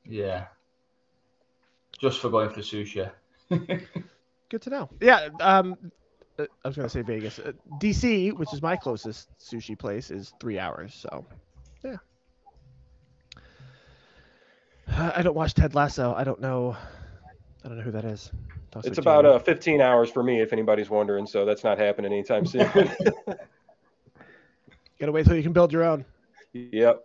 yeah. 0.05 0.47
Just 2.01 2.21
for 2.21 2.31
going 2.31 2.51
for 2.51 2.61
sushi. 2.61 3.11
Good 4.49 4.63
to 4.63 4.71
know. 4.71 4.89
Yeah. 5.01 5.29
Um, 5.41 5.91
uh, 6.39 6.47
I 6.65 6.69
was 6.69 6.77
gonna 6.77 6.89
say 6.89 7.03
Vegas. 7.03 7.39
Uh, 7.39 7.53
DC, 7.81 8.33
which 8.33 8.53
is 8.53 8.63
my 8.63 8.77
closest 8.77 9.29
sushi 9.39 9.79
place, 9.79 10.11
is 10.11 10.33
three 10.41 10.59
hours. 10.59 10.95
So, 10.95 11.25
yeah. 11.85 11.97
I 14.97 15.23
don't 15.23 15.35
watch 15.35 15.55
Ted 15.55 15.75
Lasso. 15.75 16.15
I 16.17 16.25
don't 16.25 16.41
know. 16.41 16.77
I 17.65 17.69
don't 17.69 17.77
know 17.77 17.85
who 17.85 17.91
that 17.93 18.05
is. 18.05 18.31
Talks 18.71 18.87
It's 18.87 18.99
about 18.99 19.25
uh, 19.25 19.39
15 19.39 19.81
hours 19.81 20.11
for 20.11 20.23
me, 20.23 20.41
if 20.41 20.53
anybody's 20.53 20.91
wondering. 20.91 21.27
So 21.27 21.45
that's 21.45 21.65
not 21.65 21.79
happening 21.79 22.13
anytime 22.13 22.47
soon. 22.47 22.69
Gotta 24.99 25.13
wait 25.13 25.27
till 25.27 25.37
you 25.37 25.43
can 25.43 25.53
build 25.53 25.73
your 25.73 25.85
own. 25.85 26.05
yep. 26.53 27.05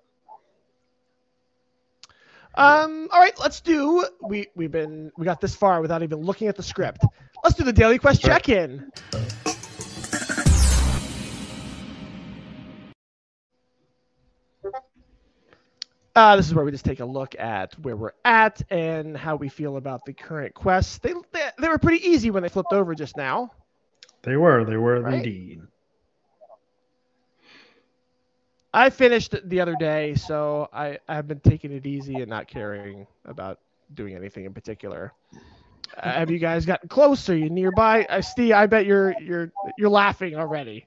Um, 2.56 3.10
all 3.12 3.20
right, 3.20 3.38
let's 3.40 3.62
do. 3.62 4.06
We 4.22 4.48
we've 4.56 4.72
been 4.72 5.12
we 5.18 5.26
got 5.26 5.42
this 5.42 5.56
far 5.56 5.82
without 5.82 6.04
even 6.04 6.20
looking 6.20 6.48
at 6.48 6.56
the 6.56 6.64
script. 6.64 7.04
Let's 7.44 7.56
do 7.58 7.64
the 7.64 7.74
daily 7.74 7.98
quest 8.00 8.22
Sure. 8.22 8.32
check-in. 8.32 8.92
Uh, 16.16 16.36
this 16.36 16.46
is 16.48 16.54
where 16.54 16.64
we 16.64 16.72
just 16.72 16.86
take 16.86 17.00
a 17.00 17.06
look 17.06 17.36
at 17.40 17.74
where 17.80 17.96
we're 17.96 18.12
at 18.24 18.62
and 18.70 19.18
how 19.18 19.36
we 19.36 19.50
feel 19.50 19.78
about 19.78 20.06
the 20.06 20.14
current 20.14 20.54
quests. 20.54 21.00
They, 21.00 21.14
they 21.32 21.50
they 21.58 21.68
were 21.68 21.80
pretty 21.80 22.08
easy 22.08 22.30
when 22.30 22.44
they 22.44 22.50
flipped 22.50 22.72
over 22.72 22.94
just 22.94 23.18
now. 23.18 23.52
They 24.22 24.38
were. 24.38 24.64
They 24.64 24.78
were 24.78 25.02
Right? 25.02 25.16
indeed. 25.16 25.62
I 28.76 28.90
finished 28.92 29.36
the 29.50 29.60
other 29.60 29.76
day, 29.80 30.14
so 30.14 30.70
I 30.72 31.00
I've 31.08 31.28
been 31.28 31.40
taking 31.40 31.72
it 31.74 31.86
easy 31.88 32.16
and 32.18 32.28
not 32.28 32.48
caring 32.48 33.08
about 33.26 33.60
doing 33.96 34.16
anything 34.16 34.46
in 34.46 34.54
particular. 34.54 35.14
Uh, 35.98 36.12
have 36.12 36.32
you 36.32 36.40
guys 36.40 36.66
gotten 36.66 36.90
close? 36.90 37.30
Are 37.30 37.36
you 37.38 37.50
nearby? 37.50 38.04
Uh, 38.06 38.22
Steve, 38.22 38.54
I 38.54 38.66
bet 38.66 38.86
you're 38.86 39.14
you're 39.22 39.52
you're 39.78 39.90
laughing 39.90 40.36
already. 40.36 40.86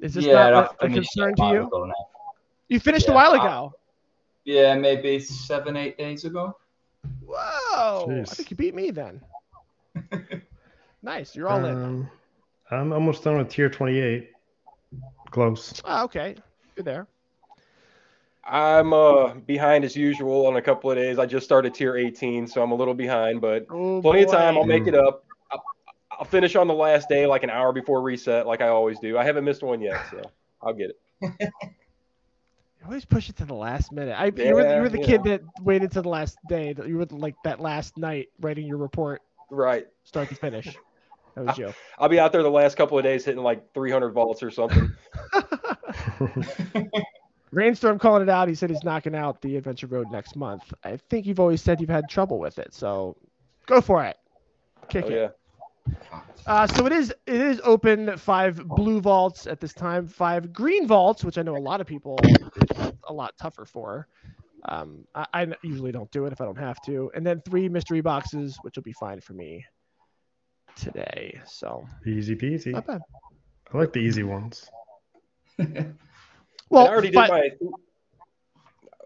Is 0.00 0.14
this 0.14 0.24
yeah, 0.24 0.48
not 0.50 0.76
a, 0.80 0.86
a 0.86 0.88
concern 0.88 1.34
to 1.36 1.42
you? 1.48 1.70
now. 1.72 1.92
You 2.68 2.80
finished 2.80 3.06
a 3.08 3.10
Yeah, 3.10 3.14
while 3.16 3.32
I- 3.32 3.36
ago. 3.44 3.74
Yeah, 4.44 4.74
maybe 4.74 5.20
seven, 5.20 5.76
eight 5.76 5.98
days 5.98 6.24
ago. 6.24 6.56
Whoa! 7.26 8.20
I 8.22 8.24
think 8.24 8.50
you 8.50 8.56
beat 8.56 8.74
me 8.74 8.90
then. 8.90 9.20
nice, 11.02 11.36
you're 11.36 11.48
all 11.48 11.62
in. 11.64 11.76
Um, 11.76 12.10
I'm 12.70 12.92
almost 12.92 13.22
done 13.22 13.36
with 13.36 13.48
tier 13.50 13.68
28. 13.68 14.30
Close. 15.30 15.80
Oh, 15.84 16.04
okay, 16.04 16.36
you're 16.76 16.84
there. 16.84 17.06
I'm 18.44 18.92
uh 18.92 19.34
behind 19.34 19.84
as 19.84 19.94
usual 19.96 20.46
on 20.46 20.56
a 20.56 20.62
couple 20.62 20.90
of 20.90 20.96
days. 20.96 21.18
I 21.18 21.26
just 21.26 21.44
started 21.44 21.74
tier 21.74 21.96
18, 21.96 22.46
so 22.46 22.62
I'm 22.62 22.72
a 22.72 22.74
little 22.74 22.94
behind, 22.94 23.40
but 23.40 23.66
Oh, 23.70 24.00
plenty 24.02 24.22
of 24.22 24.30
time. 24.30 24.56
I'll 24.56 24.64
make 24.64 24.86
it 24.86 24.94
up. 24.94 25.24
I'll, 25.50 25.62
I'll 26.12 26.24
finish 26.24 26.56
on 26.56 26.66
the 26.66 26.74
last 26.74 27.08
day, 27.08 27.26
like 27.26 27.42
an 27.42 27.50
hour 27.50 27.72
before 27.72 28.00
reset, 28.02 28.46
like 28.46 28.60
I 28.60 28.68
always 28.68 28.98
do. 28.98 29.18
I 29.18 29.24
haven't 29.24 29.44
missed 29.44 29.62
one 29.62 29.80
yet, 29.80 29.98
so 30.10 30.30
I'll 30.62 30.74
get 30.74 30.90
it. 30.90 31.42
You 32.80 32.86
always 32.86 33.04
push 33.04 33.28
it 33.28 33.36
to 33.36 33.44
the 33.44 33.54
last 33.54 33.92
minute. 33.92 34.18
I 34.18 34.32
you 34.34 34.54
were 34.54 34.74
you 34.74 34.80
were 34.80 34.88
the 34.88 34.96
you 35.00 35.04
kid 35.04 35.24
know. 35.24 35.32
that 35.32 35.42
waited 35.60 35.92
to 35.92 36.00
the 36.00 36.08
last 36.08 36.38
day. 36.46 36.72
that 36.72 36.88
You 36.88 36.96
were 36.96 37.04
like 37.10 37.34
that 37.42 37.60
last 37.60 37.98
night 37.98 38.28
writing 38.40 38.66
your 38.66 38.78
report, 38.78 39.20
Right. 39.50 39.86
start 40.04 40.30
to 40.30 40.34
finish. 40.34 40.78
That 41.36 41.44
was 41.44 41.58
you. 41.58 41.72
I'll 41.98 42.08
be 42.08 42.18
out 42.18 42.32
there 42.32 42.42
the 42.42 42.50
last 42.50 42.76
couple 42.76 42.98
of 42.98 43.04
days 43.04 43.24
hitting 43.24 43.42
like 43.42 43.72
300 43.72 44.10
vaults 44.10 44.42
or 44.42 44.50
something. 44.50 44.90
Rainstorm 47.52 47.98
calling 47.98 48.22
it 48.22 48.28
out. 48.28 48.48
He 48.48 48.54
said 48.54 48.70
he's 48.70 48.84
knocking 48.84 49.14
out 49.14 49.40
the 49.42 49.56
Adventure 49.56 49.86
Road 49.88 50.10
next 50.10 50.36
month. 50.36 50.72
I 50.84 50.96
think 51.08 51.26
you've 51.26 51.40
always 51.40 51.60
said 51.62 51.80
you've 51.80 51.90
had 51.90 52.08
trouble 52.08 52.38
with 52.38 52.58
it, 52.58 52.72
so 52.72 53.16
go 53.66 53.80
for 53.80 54.04
it. 54.04 54.16
Kick 54.88 55.04
Oh, 55.06 55.08
it. 55.08 55.14
yeah. 55.14 55.28
Uh, 56.46 56.66
so 56.66 56.86
it 56.86 56.92
is 56.92 57.12
it 57.26 57.40
is 57.40 57.60
open 57.64 58.16
five 58.16 58.64
blue 58.68 59.00
vaults 59.00 59.46
at 59.46 59.60
this 59.60 59.72
time, 59.72 60.06
five 60.06 60.52
green 60.52 60.86
vaults, 60.86 61.24
which 61.24 61.38
I 61.38 61.42
know 61.42 61.56
a 61.56 61.58
lot 61.58 61.80
of 61.80 61.86
people 61.86 62.16
it's 62.22 62.78
a 63.08 63.12
lot 63.12 63.34
tougher 63.38 63.64
for. 63.64 64.06
Um, 64.66 65.04
I, 65.14 65.26
I 65.32 65.46
usually 65.62 65.90
don't 65.90 66.10
do 66.10 66.26
it 66.26 66.32
if 66.32 66.40
I 66.40 66.44
don't 66.44 66.58
have 66.58 66.80
to, 66.82 67.10
and 67.14 67.26
then 67.26 67.40
three 67.40 67.68
mystery 67.68 68.00
boxes, 68.02 68.58
which 68.62 68.76
will 68.76 68.82
be 68.82 68.92
fine 68.92 69.20
for 69.20 69.32
me 69.32 69.64
today. 70.76 71.40
So 71.46 71.86
easy 72.06 72.36
peasy. 72.36 72.72
not 72.72 72.86
bad. 72.86 73.00
I 73.72 73.78
like 73.78 73.92
the 73.92 74.00
easy 74.00 74.22
ones. 74.22 74.70
Well, 76.70 76.86
I 76.86 76.88
already 76.88 77.10
did 77.10 77.14
fi- 77.14 77.28
my. 77.28 77.50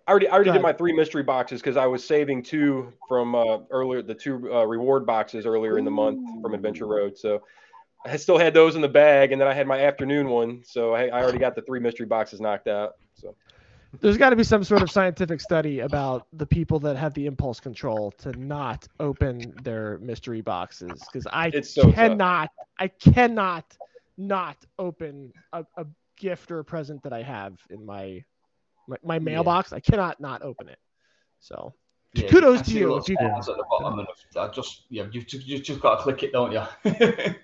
I 0.07 0.11
already, 0.11 0.29
I 0.29 0.35
already 0.35 0.51
did 0.53 0.61
my 0.61 0.75
three 0.75 0.93
mystery 0.93 1.23
boxes 1.23 1.63
because 1.63 1.79
I 1.79 1.87
was 1.87 2.05
saving 2.05 2.43
two 2.43 2.93
from 3.09 3.35
uh, 3.35 3.61
earlier, 3.71 4.03
the 4.03 4.15
two 4.15 4.53
uh, 4.53 4.65
reward 4.65 5.07
boxes 5.07 5.47
earlier 5.47 5.79
in 5.79 5.85
the 5.87 5.91
month 5.91 6.19
from 6.43 6.53
Adventure 6.53 6.87
Road. 6.87 7.17
So 7.17 7.43
I 8.05 8.17
still 8.19 8.37
had 8.37 8.53
those 8.53 8.77
in 8.77 8.83
the 8.83 8.89
bag, 8.89 9.33
and 9.33 9.41
then 9.41 9.49
I 9.49 9.55
had 9.55 9.67
my 9.67 9.81
afternoon 9.81 10.29
one. 10.29 10.63
So 10.63 10.93
I, 10.93 11.07
I 11.07 11.23
already 11.23 11.39
got 11.39 11.55
the 11.55 11.63
three 11.63 11.81
mystery 11.81 12.05
boxes 12.05 12.39
knocked 12.39 12.69
out. 12.69 12.93
So 13.15 13.35
there's 14.01 14.19
got 14.19 14.31
to 14.31 14.37
be 14.37 14.45
some 14.45 14.63
sort 14.63 14.83
of 14.83 14.91
scientific 14.91 15.41
study 15.41 15.81
about 15.81 16.27
the 16.35 16.47
people 16.47 16.81
that 16.81 16.97
have 16.97 17.15
the 17.15 17.25
impulse 17.25 17.61
control 17.61 18.11
to 18.19 18.33
not 18.35 18.87
open 19.01 19.55
their 19.57 19.99
mystery 20.01 20.43
boxes 20.43 21.09
because 21.11 21.27
I 21.27 21.51
so 21.63 21.85
tough. 21.85 21.95
cannot, 21.95 22.51
I 22.79 22.89
cannot 22.89 23.79
not 24.19 24.57
open 24.79 25.33
a, 25.53 25.65
a 25.77 25.87
gift 26.25 26.51
or 26.51 26.59
a 26.59 26.65
present 26.65 27.03
that 27.03 27.13
I 27.13 27.23
have 27.23 27.53
in 27.71 27.85
my 27.85 28.25
my, 28.89 28.97
my 29.05 29.19
mailbox. 29.19 29.73
I 29.73 29.81
cannot 29.81 30.21
not 30.21 30.41
open 30.43 30.69
it. 30.69 30.79
So 31.41 31.75
Yeah, 32.15 32.29
Kudos 32.29 32.61
I 32.61 32.63
to 32.63 32.71
you 32.73 32.95
you- 32.95 33.03
spawns 33.03 33.49
at 33.49 33.57
the 33.57 33.65
bottom, 33.71 33.99
and 34.01 34.09
I 34.37 34.49
just 34.49 34.85
yeah, 34.89 35.05
you 35.13 35.23
just 35.23 35.47
you 35.47 35.59
just 35.59 35.81
got 35.81 35.97
to 35.97 36.03
click 36.03 36.23
it, 36.23 36.33
don't 36.33 36.51
you? 36.53 36.63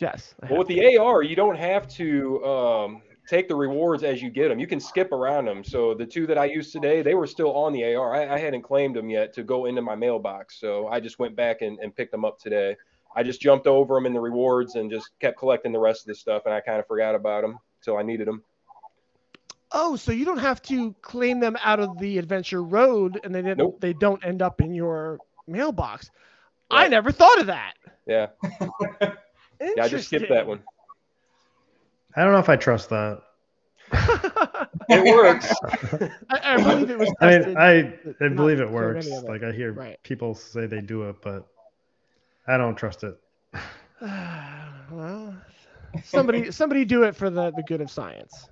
yes, 0.00 0.34
I 0.42 0.46
well, 0.48 0.58
with 0.58 0.68
to. 0.68 0.74
the 0.74 0.96
AR, 0.98 1.22
you 1.22 1.36
don't 1.36 1.56
have 1.56 1.86
to 2.00 2.44
um, 2.44 3.02
take 3.28 3.46
the 3.48 3.54
rewards 3.54 4.02
as 4.02 4.20
you 4.20 4.28
get 4.30 4.48
them. 4.48 4.58
You 4.58 4.66
can 4.66 4.80
skip 4.80 5.12
around 5.12 5.44
them. 5.44 5.62
So 5.62 5.94
the 5.94 6.06
two 6.06 6.26
that 6.26 6.38
I 6.38 6.46
used 6.46 6.72
today, 6.72 7.02
they 7.02 7.14
were 7.14 7.28
still 7.28 7.52
on 7.54 7.72
the 7.72 7.94
AR. 7.94 8.14
I, 8.14 8.34
I 8.34 8.38
hadn't 8.38 8.62
claimed 8.62 8.96
them 8.96 9.08
yet 9.08 9.32
to 9.34 9.42
go 9.44 9.66
into 9.66 9.82
my 9.82 9.94
mailbox. 9.94 10.58
So 10.58 10.88
I 10.88 10.98
just 10.98 11.18
went 11.20 11.36
back 11.36 11.62
and, 11.62 11.78
and 11.78 11.94
picked 11.94 12.10
them 12.10 12.24
up 12.24 12.38
today. 12.40 12.76
I 13.14 13.22
just 13.22 13.40
jumped 13.40 13.66
over 13.68 13.94
them 13.94 14.06
in 14.06 14.12
the 14.12 14.20
rewards 14.20 14.74
and 14.76 14.90
just 14.90 15.10
kept 15.20 15.38
collecting 15.38 15.72
the 15.72 15.78
rest 15.78 16.02
of 16.02 16.06
the 16.08 16.14
stuff, 16.14 16.42
and 16.46 16.54
I 16.54 16.60
kind 16.60 16.80
of 16.80 16.86
forgot 16.88 17.14
about 17.14 17.42
them 17.42 17.58
until 17.80 17.96
I 17.98 18.02
needed 18.02 18.26
them. 18.28 18.42
oh, 19.72 19.96
so 19.96 20.12
you 20.12 20.24
don't 20.24 20.38
have 20.38 20.60
to 20.62 20.92
claim 21.00 21.38
them 21.40 21.56
out 21.62 21.80
of 21.80 21.98
the 21.98 22.18
adventure 22.18 22.62
road, 22.62 23.20
and 23.24 23.34
they 23.34 23.40
didn't, 23.42 23.58
Nope. 23.58 23.80
they 23.80 23.92
don't 23.92 24.24
end 24.24 24.42
up 24.42 24.60
in 24.60 24.74
your 24.74 25.20
mailbox. 25.46 26.10
I 26.70 26.88
never 26.88 27.10
thought 27.12 27.40
of 27.40 27.46
that. 27.46 27.74
Yeah, 28.06 28.28
yeah, 29.00 29.82
I 29.82 29.88
just 29.88 30.06
skipped 30.08 30.28
that 30.30 30.46
one. 30.46 30.60
I 32.16 32.24
don't 32.24 32.32
know 32.32 32.38
if 32.38 32.48
I 32.48 32.56
trust 32.56 32.90
that. 32.90 33.22
It 34.92 35.04
works. 35.14 35.48
I, 36.30 36.54
I 36.54 36.56
believe 36.56 36.90
it 36.90 36.98
was 36.98 37.14
I 37.20 37.38
mean, 37.38 37.56
I, 37.56 37.94
I 38.20 38.28
believe 38.28 38.58
it 38.60 38.68
works. 38.68 39.06
it. 39.06 39.24
Like 39.24 39.44
I 39.44 39.52
hear 39.52 39.72
Right. 39.72 39.96
people 40.02 40.34
say 40.34 40.66
they 40.66 40.80
do 40.80 41.08
it, 41.08 41.16
but 41.22 41.46
I 42.48 42.56
don't 42.56 42.74
trust 42.74 43.04
it. 43.04 43.14
well, 44.00 45.36
somebody 46.04 46.50
somebody 46.50 46.84
do 46.84 47.04
it 47.04 47.16
for 47.16 47.30
the, 47.30 47.50
the 47.52 47.62
good 47.62 47.80
of 47.80 47.90
science. 47.90 48.48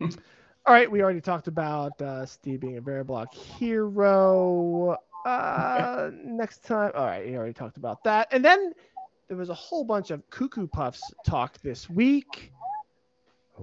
All 0.00 0.74
right, 0.74 0.90
we 0.90 1.00
already 1.00 1.20
talked 1.20 1.46
about 1.46 2.00
uh, 2.02 2.26
Steve 2.26 2.60
being 2.60 2.76
a 2.76 2.82
Veriblock 2.82 3.32
hero. 3.32 4.96
Uh, 5.24 6.10
next 6.24 6.64
time, 6.64 6.90
all 6.94 7.06
right, 7.06 7.24
we 7.24 7.36
already 7.36 7.52
talked 7.52 7.76
about 7.76 8.02
that. 8.04 8.28
And 8.32 8.44
then 8.44 8.72
there 9.28 9.36
was 9.36 9.48
a 9.48 9.54
whole 9.54 9.84
bunch 9.84 10.10
of 10.10 10.28
Cuckoo 10.30 10.66
Puffs 10.66 11.02
talk 11.24 11.60
this 11.62 11.88
week. 11.88 12.52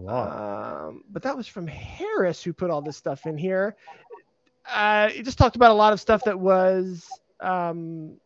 Um, 0.07 1.03
but 1.11 1.21
that 1.23 1.37
was 1.37 1.47
from 1.47 1.67
Harris 1.67 2.41
who 2.41 2.51
put 2.51 2.69
all 2.69 2.81
this 2.81 2.97
stuff 2.97 3.25
in 3.25 3.37
here. 3.37 3.75
Uh, 4.69 5.09
he 5.09 5.21
just 5.21 5.37
talked 5.37 5.55
about 5.55 5.71
a 5.71 5.75
lot 5.75 5.93
of 5.93 5.99
stuff 5.99 6.23
that 6.23 6.39
was, 6.39 7.07
um, 7.41 8.17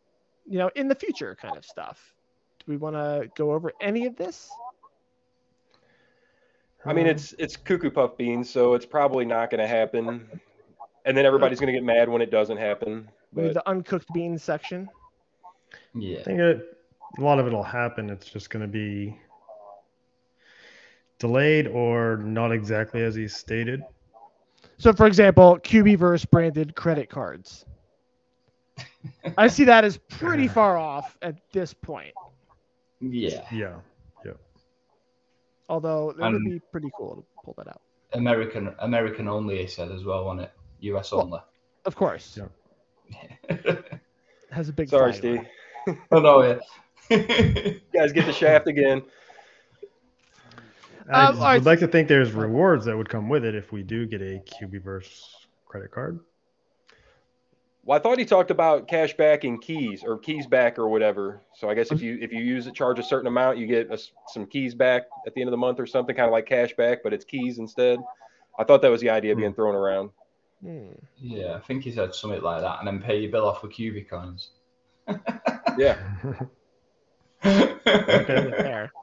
you 0.46 0.58
know, 0.58 0.70
in 0.76 0.88
the 0.88 0.94
future 0.94 1.36
kind 1.40 1.56
of 1.56 1.64
stuff. 1.64 2.14
Do 2.58 2.64
we 2.66 2.76
want 2.76 2.96
to 2.96 3.30
go 3.36 3.52
over 3.52 3.72
any 3.80 4.06
of 4.06 4.16
this? 4.16 4.50
I 6.84 6.92
mean, 6.92 7.06
it's 7.06 7.34
it's 7.38 7.56
cuckoo 7.56 7.90
puff 7.90 8.16
beans, 8.16 8.48
so 8.48 8.74
it's 8.74 8.86
probably 8.86 9.24
not 9.24 9.50
going 9.50 9.60
to 9.60 9.66
happen. 9.66 10.28
And 11.04 11.16
then 11.16 11.26
everybody's 11.26 11.58
going 11.60 11.72
to 11.72 11.78
get 11.78 11.84
mad 11.84 12.08
when 12.08 12.22
it 12.22 12.30
doesn't 12.30 12.56
happen. 12.56 13.08
But 13.32 13.54
the 13.54 13.68
uncooked 13.68 14.12
beans 14.12 14.42
section. 14.42 14.88
yeah. 15.94 16.20
I 16.20 16.22
think 16.22 16.38
it, 16.38 16.78
a 17.18 17.20
lot 17.20 17.38
of 17.38 17.46
it'll 17.46 17.62
happen. 17.62 18.10
It's 18.10 18.28
just 18.28 18.50
going 18.50 18.62
to 18.62 18.68
be 18.68 19.18
delayed 21.18 21.66
or 21.66 22.18
not 22.18 22.52
exactly 22.52 23.02
as 23.02 23.14
he 23.14 23.28
stated. 23.28 23.82
So, 24.78 24.92
for 24.92 25.06
example, 25.06 25.58
Cubiverse 25.62 26.28
branded 26.30 26.74
credit 26.74 27.10
cards. 27.10 27.66
I 29.36 29.48
see 29.48 29.64
that 29.64 29.84
as 29.84 29.96
pretty 29.96 30.46
far 30.46 30.76
off 30.76 31.16
at 31.22 31.36
this 31.52 31.74
point. 31.74 32.14
Yeah. 33.00 33.46
Yeah. 33.52 33.76
Yeah. 34.24 34.32
Although 35.68 36.10
it 36.10 36.16
would 36.18 36.24
Um, 36.24 36.44
be 36.44 36.60
pretty 36.72 36.90
cool 36.96 37.16
to 37.16 37.24
pull 37.44 37.54
that 37.58 37.68
out. 37.68 37.80
American 38.14 38.74
American 38.78 39.28
only, 39.28 39.58
he 39.58 39.66
said 39.66 39.90
as 39.90 40.04
well, 40.04 40.26
on 40.28 40.40
it. 40.40 40.50
US 40.80 41.12
Well- 41.12 41.22
only. 41.22 41.40
Of 41.84 41.94
course, 41.96 42.38
Yeah. 42.38 42.48
has 44.50 44.68
a 44.68 44.72
big. 44.72 44.88
sorry, 44.88 45.12
flag 45.12 45.46
Steve. 45.86 45.98
oh 46.12 46.20
no, 46.20 46.42
yeah. 46.42 46.58
You 47.10 47.80
guys 47.92 48.12
get 48.12 48.26
the 48.26 48.32
shaft 48.32 48.66
again. 48.66 49.02
I 51.10 51.26
Um, 51.26 51.36
all 51.36 51.42
right, 51.42 51.54
would 51.54 51.64
like 51.64 51.78
to 51.80 51.88
think 51.88 52.08
there's 52.08 52.32
rewards 52.32 52.84
that 52.84 52.96
would 52.96 53.08
come 53.08 53.28
with 53.30 53.44
it 53.44 53.54
if 53.54 53.72
we 53.72 53.82
do 53.82 54.04
get 54.06 54.20
a 54.20 54.42
Cubiverse 54.46 55.24
credit 55.64 55.90
card. 55.90 56.20
Well, 57.88 57.98
I 57.98 58.02
thought 58.02 58.18
he 58.18 58.26
talked 58.26 58.50
about 58.50 58.86
cash 58.86 59.16
back 59.16 59.44
and 59.44 59.58
keys 59.62 60.04
or 60.04 60.18
keys 60.18 60.46
back 60.46 60.78
or 60.78 60.90
whatever. 60.90 61.40
So 61.54 61.70
I 61.70 61.74
guess 61.74 61.90
if 61.90 62.02
you 62.02 62.18
if 62.20 62.30
you 62.34 62.40
use 62.42 62.66
it, 62.66 62.74
charge 62.74 62.98
a 62.98 63.02
certain 63.02 63.26
amount, 63.26 63.56
you 63.56 63.66
get 63.66 63.88
a 63.88 63.94
s 63.94 64.12
some 64.26 64.44
keys 64.44 64.74
back 64.74 65.04
at 65.26 65.34
the 65.34 65.40
end 65.40 65.48
of 65.48 65.52
the 65.52 65.56
month 65.56 65.80
or 65.80 65.86
something, 65.86 66.14
kind 66.14 66.26
of 66.26 66.32
like 66.32 66.44
cash 66.44 66.76
back, 66.76 66.98
but 67.02 67.14
it's 67.14 67.24
keys 67.24 67.56
instead. 67.58 67.98
I 68.58 68.64
thought 68.64 68.82
that 68.82 68.90
was 68.90 69.00
the 69.00 69.08
idea 69.08 69.34
being 69.34 69.54
thrown 69.54 69.74
around. 69.74 70.10
Hmm. 70.62 70.90
Yeah, 71.16 71.54
I 71.54 71.60
think 71.60 71.82
he 71.82 71.90
said 71.90 72.14
something 72.14 72.42
like 72.42 72.60
that, 72.60 72.80
and 72.80 72.86
then 72.86 73.00
pay 73.00 73.20
your 73.20 73.30
bill 73.30 73.46
off 73.46 73.62
with 73.62 73.72
QB 73.72 74.10
coins. 74.10 74.50
Yeah. 75.78 75.96
Okay, 77.42 77.72
there. 77.86 78.92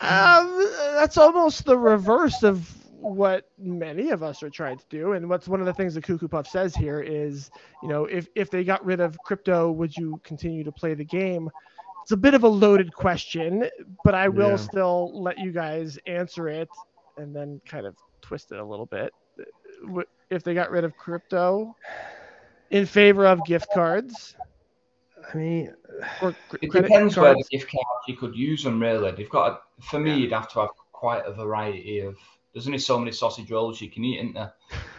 Um, 0.00 0.68
that's 0.94 1.18
almost 1.18 1.64
the 1.64 1.76
reverse 1.76 2.42
of 2.42 2.68
what 3.02 3.48
many 3.58 4.10
of 4.10 4.22
us 4.22 4.42
are 4.42 4.50
trying 4.50 4.78
to 4.78 4.84
do. 4.88 5.12
And 5.12 5.28
what's 5.28 5.48
one 5.48 5.60
of 5.60 5.66
the 5.66 5.72
things 5.74 5.94
that 5.94 6.04
Cuckoo 6.04 6.28
Puff 6.28 6.46
says 6.46 6.74
here 6.74 7.00
is, 7.00 7.50
you 7.82 7.88
know, 7.88 8.04
if 8.06 8.28
if 8.34 8.50
they 8.50 8.64
got 8.64 8.84
rid 8.84 9.00
of 9.00 9.18
crypto, 9.22 9.70
would 9.72 9.96
you 9.96 10.20
continue 10.24 10.64
to 10.64 10.72
play 10.72 10.94
the 10.94 11.04
game? 11.04 11.50
It's 12.02 12.12
a 12.12 12.16
bit 12.16 12.34
of 12.34 12.42
a 12.44 12.48
loaded 12.48 12.94
question, 12.94 13.68
but 14.04 14.14
I 14.14 14.28
will 14.28 14.50
Yeah. 14.50 14.56
still 14.56 15.22
let 15.22 15.38
you 15.38 15.52
guys 15.52 15.98
answer 16.06 16.48
it 16.48 16.68
and 17.16 17.34
then 17.34 17.60
kind 17.66 17.86
of 17.86 17.94
twist 18.20 18.52
it 18.52 18.58
a 18.58 18.64
little 18.64 18.86
bit. 18.86 19.12
If 20.30 20.42
they 20.42 20.54
got 20.54 20.70
rid 20.70 20.84
of 20.84 20.96
crypto 20.96 21.76
in 22.70 22.86
favor 22.86 23.26
of 23.26 23.44
gift 23.44 23.68
cards 23.74 24.34
I 25.32 25.36
mean, 25.36 25.74
or 26.20 26.32
cr- 26.48 26.56
It 26.62 26.68
credit 26.70 26.88
depends 26.88 27.16
where 27.16 27.34
the 27.34 27.44
gift 27.50 27.70
cards 27.70 28.04
you 28.08 28.16
could 28.16 28.34
use 28.34 28.64
them. 28.64 28.80
Really, 28.80 29.10
they've 29.12 29.30
got. 29.30 29.52
A, 29.78 29.82
for 29.82 30.00
me, 30.00 30.10
Yeah. 30.10 30.16
you'd 30.16 30.32
have 30.32 30.48
to 30.52 30.60
have 30.60 30.70
quite 30.92 31.24
a 31.26 31.32
variety 31.32 32.00
of. 32.00 32.16
There's 32.52 32.66
only 32.66 32.78
so 32.78 32.98
many 32.98 33.12
sausage 33.12 33.50
rolls 33.50 33.80
you 33.80 33.90
can 33.90 34.04
eat, 34.04 34.18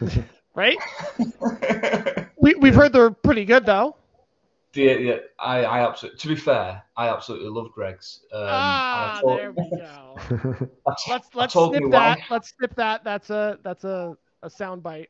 isn't 0.01 0.23
right? 0.55 0.77
there? 1.41 2.29
We, 2.43 2.55
we've 2.55 2.75
heard 2.75 2.91
they're 2.91 3.09
pretty 3.11 3.45
good 3.45 3.65
though. 3.65 3.95
yeah, 4.73 4.93
yeah, 4.95 5.17
I, 5.39 5.63
I 5.63 5.87
absolutely. 5.87 6.19
To 6.19 6.27
be 6.27 6.35
fair, 6.35 6.83
I 6.97 7.07
absolutely 7.07 7.47
love 7.49 7.71
Greggs. 7.71 8.19
Um, 8.33 8.41
ah, 8.43 9.19
told- 9.21 9.39
there 9.39 9.51
we 9.53 9.69
go. 9.77 10.17
I 10.85 10.93
Let's 11.07 11.33
let's 11.33 11.53
snip 11.53 11.89
that. 11.91 12.19
Let's 12.29 12.53
snip 12.57 12.75
that. 12.75 13.03
That's 13.05 13.29
a 13.29 13.59
that's 13.63 13.85
a 13.85 14.17
a 14.41 14.49
sound 14.49 14.83
bite. 14.83 15.09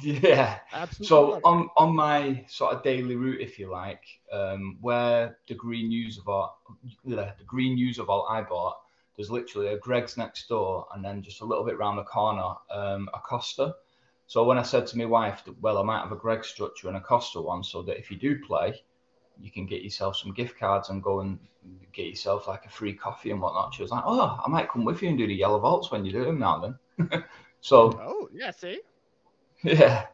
Yeah. 0.00 0.58
Absolutely. 0.72 1.06
So 1.06 1.40
on 1.44 1.68
on 1.76 1.94
my 1.94 2.44
sort 2.48 2.72
of 2.74 2.82
daily 2.82 3.14
route, 3.14 3.42
if 3.42 3.58
you 3.58 3.70
like, 3.70 4.02
um, 4.32 4.78
where 4.80 5.36
the 5.48 5.54
green 5.54 5.88
news 5.88 6.16
of 6.16 6.24
vault, 6.24 6.54
the 7.04 7.34
green 7.46 7.74
news 7.74 7.98
of 7.98 8.08
all 8.08 8.26
I 8.30 8.40
bought, 8.40 8.78
there's 9.16 9.30
literally 9.30 9.68
a 9.68 9.78
Greggs 9.78 10.16
next 10.16 10.48
door, 10.48 10.86
and 10.94 11.04
then 11.04 11.22
just 11.22 11.40
a 11.40 11.44
little 11.44 11.64
bit 11.64 11.78
round 11.78 11.98
the 11.98 12.04
corner, 12.04 12.54
um, 12.70 13.08
a 13.14 13.18
Costa. 13.18 13.74
So 14.26 14.44
when 14.44 14.58
I 14.58 14.62
said 14.62 14.86
to 14.86 14.98
my 14.98 15.04
wife 15.04 15.44
that, 15.44 15.60
well, 15.60 15.78
I 15.78 15.82
might 15.82 16.00
have 16.00 16.12
a 16.12 16.16
Greg 16.16 16.44
structure 16.44 16.88
and 16.88 16.96
a 16.96 17.00
Costa 17.00 17.40
one, 17.40 17.62
so 17.62 17.82
that 17.82 17.98
if 17.98 18.10
you 18.10 18.16
do 18.16 18.38
play, 18.44 18.82
you 19.40 19.50
can 19.50 19.66
get 19.66 19.82
yourself 19.82 20.16
some 20.16 20.32
gift 20.32 20.58
cards 20.58 20.88
and 20.88 21.02
go 21.02 21.20
and 21.20 21.38
get 21.92 22.06
yourself 22.06 22.48
like 22.48 22.64
a 22.64 22.70
free 22.70 22.94
coffee 22.94 23.30
and 23.30 23.40
whatnot. 23.40 23.74
She 23.74 23.82
was 23.82 23.90
like, 23.90 24.04
oh, 24.06 24.40
I 24.44 24.48
might 24.48 24.70
come 24.70 24.84
with 24.84 25.02
you 25.02 25.08
and 25.08 25.18
do 25.18 25.26
the 25.26 25.34
yellow 25.34 25.58
vaults 25.58 25.90
when 25.90 26.04
you 26.04 26.12
do 26.12 26.24
them 26.24 26.38
now 26.38 26.76
then. 26.98 27.24
so 27.60 27.98
oh 28.00 28.28
yeah, 28.32 28.50
see. 28.50 28.80
yeah. 29.62 30.06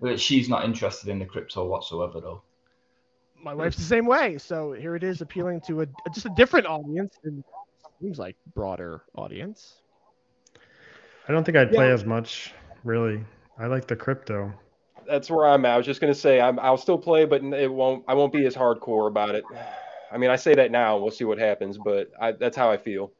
But 0.00 0.20
she's 0.20 0.48
not 0.48 0.64
interested 0.64 1.08
in 1.08 1.18
the 1.18 1.24
crypto 1.24 1.66
whatsoever, 1.66 2.20
though. 2.20 2.42
My 3.42 3.54
wife's 3.54 3.76
the 3.76 3.82
same 3.82 4.06
way. 4.06 4.38
So 4.38 4.72
here 4.72 4.96
it 4.96 5.04
is, 5.04 5.20
appealing 5.20 5.60
to 5.62 5.82
a 5.82 5.86
just 6.12 6.26
a 6.26 6.30
different 6.30 6.66
audience 6.66 7.14
and 7.24 7.44
seems 8.00 8.18
like 8.18 8.36
broader 8.54 9.02
audience. 9.14 9.80
I 11.28 11.32
don't 11.32 11.44
think 11.44 11.56
I'd 11.56 11.72
play 11.72 11.88
Yeah. 11.88 11.94
as 11.94 12.04
much, 12.04 12.52
really. 12.84 13.24
I 13.58 13.66
like 13.66 13.86
the 13.86 13.96
crypto. 13.96 14.52
That's 15.06 15.30
where 15.30 15.46
I'm 15.46 15.64
at. 15.64 15.74
I 15.74 15.76
was 15.76 15.86
just 15.86 16.00
gonna 16.00 16.14
say 16.14 16.40
I'm, 16.40 16.58
I'll 16.58 16.76
still 16.76 16.98
play, 16.98 17.24
but 17.24 17.42
it 17.42 17.72
won't. 17.72 18.04
I 18.08 18.14
won't 18.14 18.32
be 18.32 18.46
as 18.46 18.54
hardcore 18.54 19.08
about 19.08 19.34
it. 19.34 19.44
I 20.10 20.18
mean, 20.18 20.30
I 20.30 20.36
say 20.36 20.54
that 20.54 20.70
now. 20.70 20.96
We'll 20.98 21.10
see 21.10 21.24
what 21.24 21.38
happens, 21.38 21.76
but 21.78 22.10
I, 22.20 22.32
that's 22.32 22.56
how 22.56 22.70
I 22.70 22.76
feel. 22.76 23.12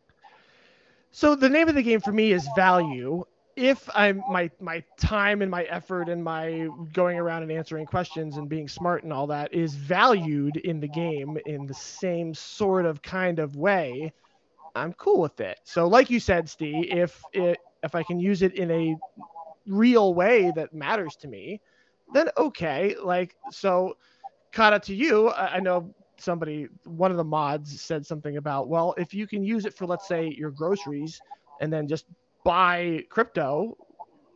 So 1.10 1.34
the 1.34 1.48
name 1.48 1.68
of 1.68 1.74
the 1.74 1.82
game 1.82 2.00
for 2.00 2.12
me 2.12 2.32
is 2.32 2.48
value. 2.56 3.24
If 3.56 3.88
I'm 3.94 4.22
my 4.30 4.50
my 4.60 4.82
time 4.98 5.42
and 5.42 5.50
my 5.50 5.62
effort 5.64 6.08
and 6.08 6.24
my 6.24 6.68
going 6.92 7.18
around 7.18 7.42
and 7.42 7.52
answering 7.52 7.86
questions 7.86 8.36
and 8.36 8.48
being 8.48 8.66
smart 8.66 9.04
and 9.04 9.12
all 9.12 9.28
that 9.28 9.52
is 9.54 9.74
valued 9.74 10.56
in 10.56 10.80
the 10.80 10.88
game 10.88 11.38
in 11.46 11.66
the 11.66 11.74
same 11.74 12.34
sort 12.34 12.84
of 12.84 13.00
kind 13.02 13.38
of 13.38 13.54
way, 13.56 14.12
I'm 14.74 14.92
cool 14.94 15.20
with 15.20 15.40
it. 15.40 15.58
So 15.64 15.86
like 15.88 16.10
you 16.10 16.20
said, 16.20 16.48
Steve, 16.48 16.86
if 16.90 17.26
it 17.32 17.60
if 17.82 17.94
I 17.94 18.02
can 18.02 18.18
use 18.18 18.42
it 18.42 18.54
in 18.54 18.70
a 18.70 18.96
real 19.66 20.14
way 20.14 20.50
that 20.50 20.72
matters 20.72 21.16
to 21.16 21.28
me, 21.28 21.60
then 22.10 22.28
okay. 22.36 22.94
Like 23.02 23.36
so, 23.48 23.96
Cata, 24.52 24.78
to 24.80 24.94
you, 24.94 25.28
I, 25.28 25.56
I 25.56 25.60
know 25.60 25.94
somebody, 26.18 26.68
one 26.84 27.10
of 27.10 27.16
the 27.16 27.24
mods 27.24 27.80
said 27.80 28.06
something 28.06 28.36
about, 28.36 28.68
well, 28.68 28.94
if 28.98 29.14
you 29.14 29.26
can 29.26 29.42
use 29.44 29.64
it 29.66 29.74
for, 29.74 29.86
let's 29.86 30.06
say, 30.06 30.28
your 30.28 30.50
groceries 30.50 31.22
and 31.60 31.72
then 31.72 31.88
just 31.88 32.06
buy 32.44 33.04
crypto, 33.10 33.76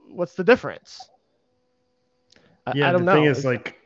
what's 0.08 0.34
the 0.34 0.44
difference? 0.44 1.10
I, 2.66 2.74
Yeah, 2.74 2.90
I 2.90 2.92
don't 2.92 3.04
the 3.04 3.04
know. 3.04 3.22
thing 3.22 3.24
is, 3.24 3.44
like, 3.44 3.76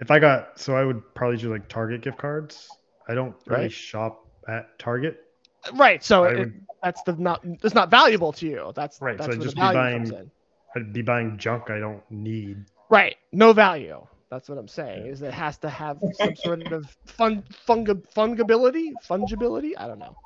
if 0.00 0.10
I 0.10 0.18
got, 0.18 0.58
so 0.58 0.76
I 0.76 0.84
would 0.84 1.14
probably 1.14 1.36
do 1.38 1.50
like 1.50 1.68
Target 1.68 2.02
gift 2.02 2.18
cards. 2.18 2.78
I 3.08 3.14
don't 3.14 3.36
really 3.46 3.68
Right. 3.68 3.70
shop 3.70 4.26
at 4.48 4.78
Target. 4.78 5.25
Right. 5.74 6.02
So 6.04 6.24
I 6.24 6.30
it, 6.32 6.38
would- 6.38 6.66
that's 6.82 7.02
the 7.02 7.14
not 7.16 7.40
it's 7.44 7.74
not 7.74 7.90
valuable 7.90 8.32
to 8.34 8.46
you. 8.46 8.72
That's 8.74 9.00
Right, 9.00 9.18
so 9.18 9.24
That's 9.24 9.36
I'd 9.36 9.42
just 9.42 9.56
be 9.56 9.60
buying- 9.60 10.30
I'd 10.76 10.92
be 10.92 11.02
buying 11.02 11.38
junk 11.38 11.70
I 11.70 11.78
don't 11.78 12.02
need. 12.10 12.64
Right. 12.90 13.16
No 13.32 13.52
value. 13.52 14.06
That's 14.30 14.48
what 14.48 14.58
I'm 14.58 14.68
saying. 14.68 15.06
Is 15.06 15.22
it 15.22 15.32
has 15.32 15.56
to 15.58 15.68
have 15.68 15.98
some 16.12 16.36
sort 16.36 16.70
of 16.72 16.96
fun 17.06 17.44
fungi, 17.66 17.92
fungibility, 17.92 18.92
fungibility. 19.08 19.72
I 19.78 19.86
don't 19.86 19.98
know. 19.98 20.16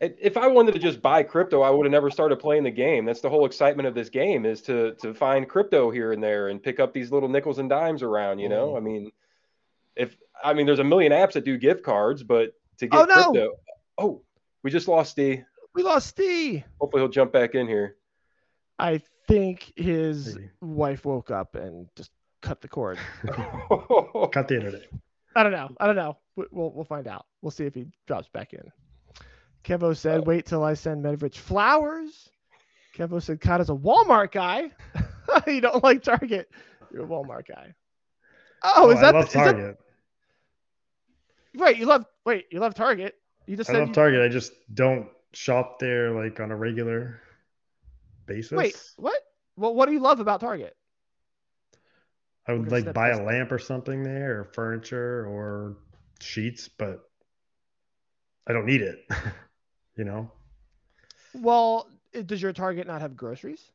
If 0.00 0.12
if 0.20 0.36
I 0.36 0.46
wanted 0.48 0.72
to 0.72 0.80
just 0.80 1.00
buy 1.00 1.22
crypto, 1.22 1.62
I 1.62 1.70
would 1.70 1.86
have 1.86 1.92
never 1.92 2.10
started 2.10 2.36
playing 2.36 2.64
the 2.64 2.70
game. 2.70 3.04
That's 3.04 3.20
the 3.20 3.30
whole 3.30 3.46
excitement 3.46 3.86
of 3.86 3.94
this 3.94 4.08
game 4.08 4.44
is 4.46 4.60
to 4.62 4.94
to 4.94 5.14
find 5.14 5.48
crypto 5.48 5.90
here 5.90 6.12
and 6.12 6.22
there 6.22 6.48
and 6.48 6.62
pick 6.62 6.80
up 6.80 6.92
these 6.92 7.12
little 7.12 7.28
nickels 7.28 7.58
and 7.58 7.68
dimes 7.68 8.02
around. 8.02 8.38
You 8.38 8.48
know, 8.48 8.68
mm-hmm. 8.68 8.76
I 8.76 8.80
mean, 8.80 9.12
if 9.94 10.16
I 10.42 10.54
mean, 10.54 10.66
there's 10.66 10.80
a 10.80 10.84
million 10.84 11.12
apps 11.12 11.32
that 11.34 11.44
do 11.44 11.56
gift 11.56 11.84
cards, 11.84 12.22
but 12.22 12.54
to 12.78 12.86
get 12.86 13.00
Oh, 13.00 13.04
no. 13.04 13.14
crypto, 13.32 13.52
oh, 13.98 14.22
we 14.62 14.70
just 14.70 14.88
lost 14.88 15.12
Steve. 15.12 15.44
We 15.74 15.82
lost 15.82 16.08
Steve. 16.08 16.64
Hopefully, 16.80 17.02
he'll 17.02 17.08
jump 17.10 17.32
back 17.32 17.54
in 17.54 17.66
here. 17.66 17.96
I 18.78 19.00
think 19.28 19.72
his 19.76 20.34
Maybe. 20.36 20.50
wife 20.60 21.04
woke 21.04 21.30
up 21.30 21.54
and 21.54 21.88
just 21.96 22.10
cut 22.42 22.60
the 22.60 22.68
cord. 22.68 22.98
Cut 24.32 24.48
the 24.48 24.56
internet. 24.56 24.82
I 25.36 25.42
don't 25.42 25.52
know. 25.52 25.70
I 25.80 25.86
don't 25.86 25.96
know. 25.96 26.16
We- 26.36 26.44
We'll 26.50 26.70
we'll 26.72 26.84
find 26.84 27.06
out. 27.08 27.26
We'll 27.42 27.50
see 27.50 27.64
if 27.64 27.74
he 27.74 27.86
drops 28.06 28.28
back 28.28 28.52
in. 28.52 28.70
Kevo 29.64 29.96
said, 29.96 30.20
oh. 30.20 30.22
"Wait 30.24 30.44
till 30.46 30.62
I 30.64 30.74
send 30.74 31.04
Medvrich 31.04 31.36
flowers." 31.36 32.28
Kevo 32.96 33.22
said, 33.22 33.40
"Cata's 33.40 33.70
a 33.70 33.74
Walmart 33.74 34.30
guy. 34.32 34.70
you 35.46 35.60
don't 35.60 35.82
like 35.82 36.02
Target. 36.02 36.48
You're 36.92 37.04
a 37.04 37.08
Walmart 37.08 37.46
guy." 37.48 37.74
Oh, 38.62 38.72
oh 38.76 38.90
is 38.90 38.98
I 38.98 39.02
that, 39.02 39.14
love 39.14 39.26
is 39.26 39.32
that 39.32 39.44
Target. 39.44 39.78
right? 41.56 41.76
You 41.76 41.86
love 41.86 42.04
wait. 42.24 42.46
You 42.50 42.60
love 42.60 42.74
Target. 42.74 43.14
You 43.46 43.56
just 43.56 43.70
I 43.70 43.74
said 43.74 43.78
love 43.80 43.88
you- 43.88 43.94
Target. 43.94 44.22
I 44.22 44.28
just 44.28 44.52
don't 44.72 45.08
shop 45.32 45.78
there 45.78 46.10
like 46.10 46.40
on 46.40 46.50
a 46.50 46.56
regular 46.56 47.20
basis. 48.26 48.52
Wait, 48.52 48.76
what? 48.96 49.20
Well, 49.56 49.74
what 49.74 49.86
do 49.86 49.92
you 49.92 50.00
love 50.00 50.20
about 50.20 50.40
Target? 50.40 50.76
I 52.46 52.52
would 52.52 52.70
like 52.70 52.92
buy 52.92 53.10
a 53.10 53.22
lamp 53.22 53.52
or 53.52 53.58
something 53.58 54.02
there, 54.02 54.40
or 54.40 54.44
furniture, 54.44 55.26
or 55.26 55.76
sheets, 56.20 56.68
but 56.68 57.08
I 58.46 58.52
don't 58.52 58.66
need 58.66 58.82
it. 58.82 58.98
you 59.96 60.04
know, 60.04 60.30
Well, 61.34 61.88
does 62.26 62.42
your 62.42 62.52
Target 62.52 62.86
not 62.86 63.00
have 63.00 63.16
groceries? 63.16 63.70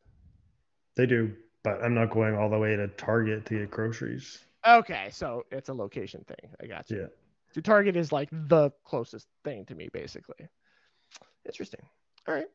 they 0.96 1.06
do, 1.06 1.34
but 1.64 1.82
I'm 1.84 1.94
not 1.94 2.12
going 2.12 2.36
all 2.36 2.50
the 2.50 2.60
way 2.60 2.76
to 2.76 2.88
Target 2.90 3.46
to 3.48 3.60
get 3.60 3.72
groceries. 3.72 4.40
Okay, 4.68 5.10
so 5.12 5.46
it's 5.50 5.70
a 5.70 5.74
location 5.74 6.24
thing. 6.28 6.50
I 6.62 6.68
got 6.68 6.90
you. 6.92 7.02
Yeah. 7.02 7.08
So 7.54 7.62
Target 7.62 7.96
is 7.96 8.12
like 8.12 8.30
the 8.32 8.72
closest 8.86 9.28
thing 9.44 9.66
to 9.66 9.76
me, 9.76 9.90
basically. 9.92 10.48
Interesting. 11.46 11.82
All 12.28 12.36
right. 12.36 12.48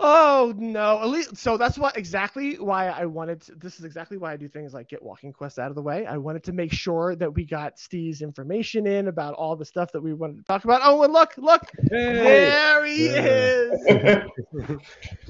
Oh 0.00 0.54
no! 0.56 1.00
At 1.00 1.08
least, 1.08 1.36
so 1.36 1.56
that's 1.56 1.76
what 1.76 1.96
exactly 1.96 2.54
why 2.56 2.86
I 2.86 3.06
wanted. 3.06 3.40
To, 3.42 3.56
this 3.56 3.80
is 3.80 3.84
exactly 3.84 4.16
why 4.16 4.32
I 4.32 4.36
do 4.36 4.46
things 4.48 4.72
like 4.72 4.88
get 4.88 5.02
walking 5.02 5.32
quests 5.32 5.58
out 5.58 5.70
of 5.70 5.74
the 5.74 5.82
way. 5.82 6.06
I 6.06 6.18
wanted 6.18 6.44
to 6.44 6.52
make 6.52 6.72
sure 6.72 7.16
that 7.16 7.34
we 7.34 7.44
got 7.44 7.80
Steve's 7.80 8.22
information 8.22 8.86
in 8.86 9.08
about 9.08 9.34
all 9.34 9.56
the 9.56 9.64
stuff 9.64 9.90
that 9.92 10.00
we 10.00 10.14
wanted 10.14 10.36
to 10.36 10.44
talk 10.44 10.62
about. 10.62 10.82
Oh, 10.84 11.02
and 11.02 11.12
look, 11.12 11.36
look, 11.36 11.62
there 11.90 12.84
he 12.86 13.06
Yeah. 13.06 13.60
is. 13.72 14.78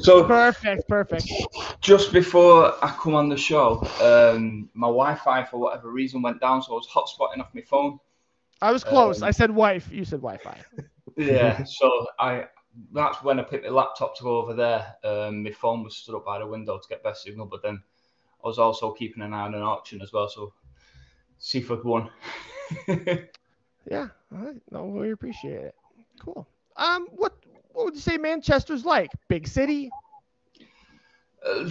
So 0.01 0.27
Perfect, 0.27 0.87
perfect. 0.89 1.25
just 1.81 2.13
before 2.13 2.73
I 2.85 2.89
come 2.91 3.15
on 3.15 3.29
the 3.29 3.37
show, 3.37 3.83
um, 4.01 4.69
my 4.75 4.87
Wi-Fi 4.87 5.45
for 5.45 5.59
whatever 5.59 5.91
reason 5.91 6.23
went 6.23 6.41
down, 6.41 6.63
so 6.63 6.73
I 6.73 6.75
was 6.77 6.89
hotspotting 6.89 7.41
off 7.41 7.49
my 7.55 7.63
phone. 7.63 7.99
I 8.61 8.73
was 8.73 8.85
close. 8.85 9.23
Um, 9.23 9.29
I 9.29 9.31
said 9.31 9.51
wife. 9.51 9.89
You 9.91 10.05
said 10.05 10.21
Wi-Fi. 10.21 10.59
Yeah, 11.17 11.65
so 11.65 12.07
I 12.21 12.45
that's 12.93 13.25
when 13.25 13.41
I 13.41 13.43
picked 13.43 13.65
my 13.65 13.71
laptop 13.71 14.17
to 14.19 14.23
go 14.23 14.37
over 14.37 14.55
there. 14.55 14.95
Um, 15.03 15.43
my 15.43 15.51
phone 15.51 15.83
was 15.83 15.97
stood 15.97 16.15
up 16.15 16.25
by 16.25 16.39
the 16.39 16.47
window 16.47 16.79
to 16.79 16.89
get 16.89 17.03
best 17.03 17.25
signal, 17.25 17.47
but 17.47 17.61
then 17.61 17.83
I 18.45 18.47
was 18.47 18.59
also 18.61 18.93
keeping 18.93 19.25
an 19.25 19.35
eye 19.35 19.47
on 19.47 19.55
an 19.55 19.63
auction 19.63 20.01
as 20.01 20.13
well. 20.13 20.29
So 20.29 20.53
Seaford 21.39 21.83
won. 21.83 22.11
Yeah, 23.91 24.09
all 24.33 24.45
right. 24.45 24.57
no, 24.71 24.85
we 24.85 25.13
appreciate 25.13 25.63
it. 25.63 25.75
Cool. 26.21 26.47
Um, 26.77 27.09
what 27.13 27.35
what 27.73 27.87
would 27.87 27.95
you 27.95 28.01
say 28.01 28.19
Manchester's 28.19 28.85
like? 28.85 29.11
Big 29.29 29.47
city? 29.47 29.91
Uh, 31.45 31.71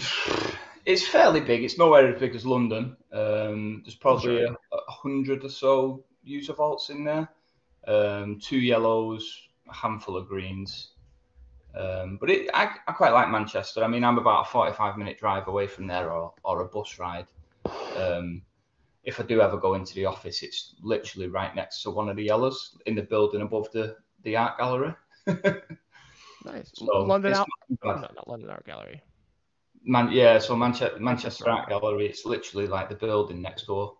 it's 0.85 1.07
fairly 1.07 1.41
big. 1.41 1.63
It's 1.63 1.77
nowhere 1.77 2.07
as 2.07 2.19
big 2.19 2.33
as 2.33 2.45
London. 2.45 2.97
Um, 3.11 3.83
there's 3.83 3.95
probably 3.95 4.43
a, 4.43 4.51
a 4.51 4.91
hundred 4.91 5.43
or 5.43 5.49
so 5.49 6.03
user 6.27 6.53
vaults 6.53 6.89
in 6.89 7.03
there. 7.03 7.29
Um, 7.87 8.39
two 8.39 8.57
yellows, 8.57 9.47
a 9.69 9.73
handful 9.73 10.17
of 10.17 10.27
greens. 10.27 10.89
Um, 11.75 12.17
but 12.19 12.29
it, 12.29 12.49
I, 12.53 12.71
I 12.87 12.91
quite 12.91 13.13
like 13.13 13.29
Manchester. 13.29 13.83
I 13.83 13.87
mean, 13.87 14.03
I'm 14.03 14.17
about 14.17 14.47
a 14.47 14.49
45 14.49 14.97
minute 14.97 15.19
drive 15.19 15.47
away 15.47 15.67
from 15.67 15.87
there 15.87 16.11
or, 16.11 16.33
or 16.43 16.61
a 16.61 16.65
bus 16.65 16.97
ride. 16.99 17.27
Um, 17.95 18.41
if 19.03 19.19
I 19.19 19.23
do 19.23 19.41
ever 19.41 19.57
go 19.57 19.75
into 19.75 19.93
the 19.93 20.05
office, 20.05 20.43
it's 20.43 20.75
literally 20.81 21.27
right 21.27 21.55
next 21.55 21.83
to 21.83 21.91
one 21.91 22.09
of 22.09 22.17
the 22.17 22.23
yellows 22.23 22.77
in 22.85 22.95
the 22.95 23.03
building 23.03 23.41
above 23.41 23.71
the, 23.71 23.95
the 24.23 24.35
art 24.35 24.57
gallery. 24.57 24.93
Nice. 26.45 26.71
So, 26.73 26.85
London 26.85 27.33
Art. 27.33 27.47
No, 27.83 27.91
not 27.93 28.27
London 28.27 28.49
Art 28.49 28.65
Gallery. 28.65 29.01
Man, 29.83 30.11
yeah, 30.11 30.39
so 30.39 30.55
Manchester, 30.55 30.99
Manchester 30.99 31.49
Art 31.49 31.69
Gallery, 31.69 32.07
it's 32.07 32.25
literally 32.25 32.67
like 32.67 32.89
the 32.89 32.95
building 32.95 33.41
next 33.41 33.67
door. 33.67 33.97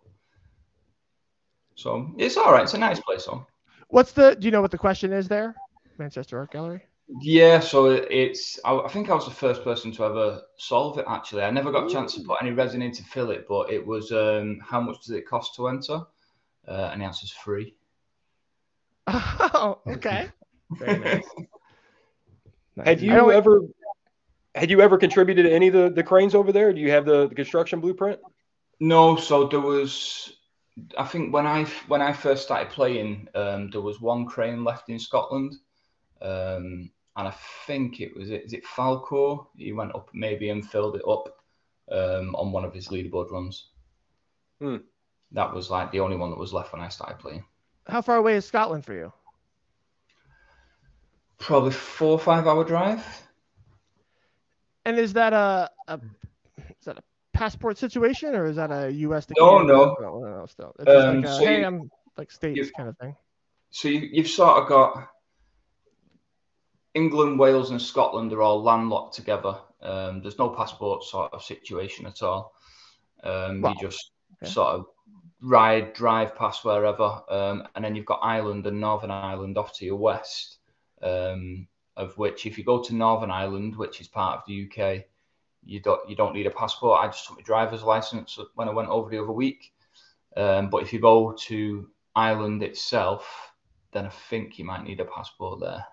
So 1.78 2.10
it's 2.18 2.36
all 2.36 2.50
right. 2.50 2.64
It's 2.64 2.74
a 2.74 2.78
nice 2.78 2.98
place. 2.98 3.28
On. 3.28 3.46
What's 3.86 4.10
the? 4.10 4.34
Do 4.34 4.46
you 4.46 4.50
know 4.50 4.60
what 4.60 4.72
the 4.72 4.78
question 4.78 5.12
is 5.12 5.28
there? 5.28 5.54
Manchester 5.96 6.36
Art 6.36 6.50
Gallery. 6.50 6.82
Yeah, 7.20 7.60
so 7.60 7.90
it's. 7.90 8.58
I, 8.64 8.76
I 8.76 8.88
think 8.88 9.10
I 9.10 9.14
was 9.14 9.26
the 9.26 9.30
first 9.30 9.62
person 9.62 9.92
to 9.92 10.04
ever 10.04 10.42
solve 10.56 10.98
it. 10.98 11.04
Actually, 11.06 11.44
I 11.44 11.52
never 11.52 11.70
got 11.70 11.88
a 11.88 11.92
chance 11.92 12.16
to 12.16 12.22
put 12.22 12.38
any 12.42 12.50
resin 12.50 12.82
in 12.82 12.90
to 12.90 13.04
fill 13.04 13.30
it, 13.30 13.46
but 13.48 13.70
it 13.70 13.86
was. 13.86 14.10
Um, 14.10 14.58
how 14.60 14.80
much 14.80 14.96
does 15.04 15.10
it 15.14 15.28
cost 15.28 15.54
to 15.54 15.68
enter? 15.68 16.00
Uh, 16.66 16.90
and 16.92 17.00
the 17.00 17.06
answer's 17.06 17.30
free. 17.30 17.74
Oh, 19.10 19.78
okay. 19.86 20.28
Very 20.72 20.98
nice. 20.98 21.24
Nice. 22.76 22.86
Had 22.86 23.00
you 23.00 23.32
ever 23.32 23.62
had 24.54 24.70
you 24.70 24.80
ever 24.80 24.98
contributed 24.98 25.46
to 25.46 25.52
any 25.52 25.66
of 25.66 25.74
the, 25.74 25.90
the 25.90 26.04
cranes 26.04 26.36
over 26.36 26.52
there? 26.52 26.72
Do 26.72 26.80
you 26.80 26.92
have 26.92 27.04
the, 27.04 27.26
the 27.26 27.34
construction 27.34 27.80
blueprint? 27.80 28.20
No, 28.78 29.16
so 29.16 29.48
there 29.48 29.58
was. 29.58 30.37
I 30.96 31.04
think 31.04 31.32
when 31.32 31.46
I 31.46 31.64
when 31.86 32.02
I 32.02 32.12
first 32.12 32.44
started 32.44 32.70
playing, 32.70 33.28
um, 33.34 33.70
there 33.70 33.80
was 33.80 34.00
one 34.00 34.26
crane 34.26 34.64
left 34.64 34.88
in 34.88 34.98
Scotland, 34.98 35.54
um, 36.22 36.90
and 37.16 37.28
I 37.28 37.34
think 37.66 38.00
it 38.00 38.16
was 38.16 38.30
is 38.30 38.52
it 38.52 38.66
Falco. 38.66 39.50
He 39.56 39.72
went 39.72 39.94
up 39.94 40.10
maybe 40.12 40.50
and 40.50 40.68
filled 40.68 40.96
it 40.96 41.02
up 41.08 41.42
um, 41.90 42.34
on 42.34 42.52
one 42.52 42.64
of 42.64 42.74
his 42.74 42.88
leaderboard 42.88 43.30
runs. 43.30 43.68
Hmm. 44.60 44.78
That 45.32 45.52
was 45.52 45.70
like 45.70 45.92
the 45.92 46.00
only 46.00 46.16
one 46.16 46.30
that 46.30 46.38
was 46.38 46.52
left 46.52 46.72
when 46.72 46.82
I 46.82 46.88
started 46.88 47.18
playing. 47.18 47.44
How 47.86 48.02
far 48.02 48.16
away 48.16 48.34
is 48.34 48.44
Scotland 48.44 48.84
for 48.84 48.94
you? 48.94 49.12
Probably 51.38 51.70
four 51.70 52.12
or 52.12 52.18
five 52.18 52.46
hour 52.46 52.64
drive. 52.64 53.04
And 54.84 54.98
is 54.98 55.12
that 55.12 55.32
a, 55.32 55.70
a 55.86 56.00
is 56.56 56.84
that 56.84 56.98
a 56.98 57.02
passport 57.38 57.78
situation 57.78 58.34
or 58.34 58.46
is 58.46 58.56
that 58.56 58.70
a 58.70 58.90
U.S. 59.06 59.26
to 59.26 59.34
No, 59.38 59.58
Canada? 59.58 59.72
no. 59.74 59.96
no, 60.00 60.38
no, 60.38 60.46
still. 60.46 60.74
It's 60.78 60.88
Um, 60.90 61.16
like 61.22 61.24
a, 61.24 61.34
so 61.34 61.44
hey, 61.44 61.60
you- 61.60 61.66
I'm 61.66 61.90
like 62.16 62.30
states 62.32 62.70
kind 62.76 62.88
of 62.88 62.96
thing. 62.98 63.14
So 63.70 63.88
you, 63.88 64.00
you've 64.12 64.28
sort 64.28 64.62
of 64.62 64.68
got 64.68 65.08
England, 66.94 67.38
Wales, 67.38 67.70
and 67.70 67.80
Scotland 67.80 68.32
are 68.32 68.42
all 68.42 68.62
landlocked 68.62 69.14
together. 69.14 69.58
Um, 69.80 70.20
there's 70.22 70.38
no 70.38 70.48
passport 70.50 71.04
sort 71.04 71.32
of 71.32 71.42
situation 71.42 72.06
at 72.06 72.22
all. 72.22 72.54
Um, 73.22 73.60
Wow. 73.62 73.70
You 73.70 73.76
just 73.88 74.10
Okay. 74.42 74.50
sort 74.52 74.68
of 74.74 74.86
ride, 75.40 75.92
drive 75.92 76.34
past 76.34 76.64
wherever, 76.64 77.22
um, 77.28 77.66
and 77.74 77.84
then 77.84 77.94
you've 77.94 78.06
got 78.06 78.20
Ireland 78.22 78.66
and 78.66 78.80
Northern 78.80 79.10
Ireland 79.10 79.58
off 79.58 79.72
to 79.74 79.84
your 79.84 79.96
west. 79.96 80.58
Um, 81.02 81.68
of 81.96 82.16
which, 82.16 82.46
if 82.46 82.56
you 82.58 82.64
go 82.64 82.80
to 82.82 82.94
Northern 82.94 83.30
Ireland, 83.30 83.76
which 83.76 84.00
is 84.00 84.08
part 84.08 84.38
of 84.38 84.44
the 84.46 84.64
UK, 84.68 85.04
you 85.64 85.80
don't 85.80 86.08
you 86.08 86.16
don't 86.16 86.34
need 86.34 86.46
a 86.46 86.50
passport. 86.50 87.00
I 87.00 87.06
just 87.06 87.26
took 87.26 87.36
my 87.36 87.42
driver's 87.42 87.82
license 87.82 88.38
when 88.54 88.68
I 88.68 88.72
went 88.72 88.88
over 88.88 89.10
the 89.10 89.22
other 89.22 89.32
week. 89.32 89.72
Um, 90.36 90.70
but 90.70 90.82
if 90.82 90.92
you 90.92 91.00
go 91.00 91.32
to 91.32 91.88
Ireland 92.14 92.62
itself, 92.62 93.52
then 93.92 94.06
I 94.06 94.10
think 94.10 94.58
you 94.58 94.64
might 94.64 94.84
need 94.84 95.00
a 95.00 95.04
passport 95.04 95.60
there. 95.60 95.84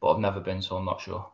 But 0.00 0.12
I've 0.12 0.20
never 0.20 0.40
been, 0.40 0.60
so 0.60 0.76
I'm 0.76 0.84
not 0.84 1.00
sure. 1.00 1.30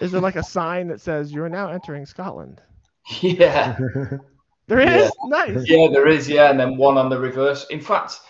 Is 0.00 0.12
there 0.12 0.20
like 0.20 0.36
a 0.36 0.42
sign 0.42 0.88
that 0.88 1.00
says 1.00 1.32
you're 1.32 1.48
now 1.48 1.68
entering 1.70 2.06
Scotland? 2.06 2.62
yeah, 3.20 3.76
There 4.68 4.80
is. 4.80 4.86
Yeah. 4.88 5.10
Nice. 5.26 5.68
yeah, 5.68 5.88
there 5.92 6.08
is. 6.08 6.28
Yeah, 6.28 6.50
and 6.50 6.58
then 6.58 6.76
one 6.76 6.96
on 6.96 7.10
the 7.10 7.18
reverse. 7.18 7.66
In 7.70 7.80
fact, 7.80 8.20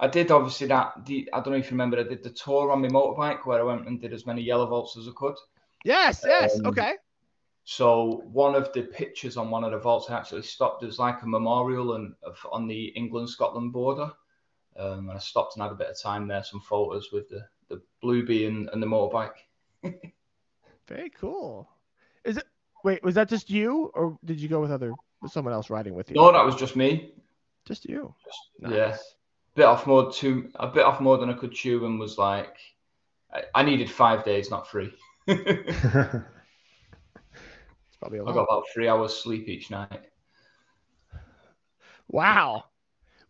I 0.00 0.08
did 0.08 0.30
obviously 0.30 0.66
that. 0.68 0.92
The, 1.04 1.28
I 1.32 1.40
don't 1.40 1.52
know 1.52 1.58
if 1.58 1.66
you 1.66 1.72
remember. 1.72 1.98
I 1.98 2.02
did 2.02 2.22
the 2.22 2.30
tour 2.30 2.72
on 2.72 2.80
my 2.80 2.88
motorbike 2.88 3.46
where 3.46 3.60
I 3.60 3.62
went 3.62 3.86
and 3.86 4.00
did 4.00 4.12
as 4.12 4.26
many 4.26 4.42
yellow 4.42 4.66
vaults 4.66 4.96
as 4.96 5.06
I 5.06 5.12
could. 5.14 5.36
Yes. 5.84 6.24
Yes. 6.26 6.58
Um, 6.58 6.66
okay. 6.66 6.94
So 7.64 8.22
one 8.32 8.54
of 8.54 8.72
the 8.72 8.82
pictures 8.82 9.36
on 9.36 9.50
one 9.50 9.64
of 9.64 9.70
the 9.70 9.78
vaults 9.78 10.10
I 10.10 10.18
actually 10.18 10.42
stopped. 10.42 10.80
There's 10.80 10.98
like 10.98 11.22
a 11.22 11.26
memorial 11.26 11.94
and 11.94 12.14
on 12.50 12.66
the 12.66 12.86
England 12.86 13.30
Scotland 13.30 13.72
border, 13.72 14.10
um, 14.76 15.08
and 15.08 15.12
I 15.12 15.18
stopped 15.18 15.56
and 15.56 15.62
had 15.62 15.72
a 15.72 15.76
bit 15.76 15.88
of 15.88 16.00
time 16.00 16.26
there. 16.26 16.42
Some 16.42 16.60
photos 16.60 17.10
with 17.12 17.28
the 17.28 17.46
the 17.68 17.80
bluebee 18.00 18.46
and, 18.46 18.68
and 18.72 18.82
the 18.82 18.86
motorbike. 18.86 19.34
Very 20.88 21.10
cool. 21.10 21.68
Is 22.24 22.36
it? 22.36 22.44
Wait, 22.84 23.02
was 23.04 23.14
that 23.14 23.28
just 23.28 23.48
you, 23.48 23.92
or 23.94 24.18
did 24.24 24.40
you 24.40 24.48
go 24.48 24.60
with 24.60 24.72
other 24.72 24.92
with 25.20 25.30
someone 25.30 25.54
else 25.54 25.70
riding 25.70 25.94
with 25.94 26.10
you? 26.10 26.16
No, 26.16 26.32
that 26.32 26.44
was 26.44 26.56
just 26.56 26.74
me. 26.74 27.12
just 27.64 27.88
you. 27.88 28.12
Just, 28.24 28.72
Yeah, 28.72 28.96
bit 29.54 29.66
off 29.66 29.86
more 29.86 30.12
too 30.12 30.50
a 30.56 30.66
bit 30.66 30.84
off 30.84 31.00
more 31.00 31.16
than 31.16 31.30
I 31.30 31.34
could 31.34 31.52
chew, 31.52 31.86
and 31.86 32.00
was 32.00 32.18
like, 32.18 32.56
I, 33.32 33.44
I 33.54 33.62
needed 33.62 33.88
five 33.88 34.24
days, 34.24 34.50
not 34.50 34.68
three. 34.68 34.92
I 38.02 38.08
probably 38.08 38.18
a 38.18 38.24
got 38.34 38.42
about 38.42 38.64
three 38.74 38.88
hours 38.88 39.14
sleep 39.14 39.48
each 39.48 39.70
night. 39.70 40.02
Wow. 42.08 42.64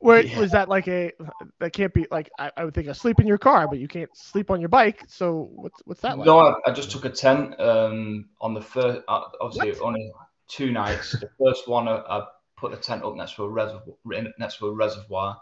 Wait, 0.00 0.30
Yeah. 0.30 0.40
was 0.40 0.50
that 0.50 0.68
like 0.68 0.88
a? 0.88 1.12
That 1.60 1.72
can't 1.72 1.94
be 1.94 2.06
like 2.10 2.30
I, 2.38 2.50
I 2.56 2.64
would 2.64 2.74
think 2.74 2.88
a 2.88 2.94
sleep 2.94 3.20
in 3.20 3.26
your 3.26 3.38
car, 3.38 3.68
but 3.68 3.78
you 3.78 3.86
can't 3.86 4.10
sleep 4.16 4.50
on 4.50 4.60
your 4.60 4.68
bike. 4.68 5.04
So 5.06 5.50
what's 5.54 5.80
what's 5.84 6.00
that 6.00 6.18
like? 6.18 6.26
No, 6.26 6.38
I, 6.38 6.54
I 6.66 6.72
just 6.72 6.90
took 6.90 7.04
a 7.04 7.10
tent 7.10 7.58
um, 7.60 8.30
on 8.40 8.54
the 8.54 8.60
first. 8.60 9.02
Uh, 9.06 9.22
obviously, 9.40 9.80
What? 9.80 9.86
only 9.86 10.12
two 10.48 10.72
nights. 10.72 11.12
the 11.20 11.28
first 11.38 11.68
one, 11.68 11.86
I, 11.86 11.98
I 11.98 12.26
put 12.56 12.72
a 12.72 12.76
tent 12.76 13.04
up 13.04 13.14
next 13.14 13.36
to 13.36 13.44
a 13.44 13.48
reservoir. 13.48 13.94
Next 14.38 14.58
to 14.58 14.66
a 14.66 14.74
reservoir, 14.74 15.40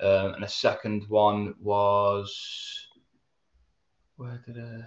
um, 0.00 0.34
and 0.34 0.42
the 0.42 0.48
second 0.48 1.04
one 1.08 1.54
was 1.60 2.88
where 4.16 4.42
did 4.44 4.58
I? 4.58 4.84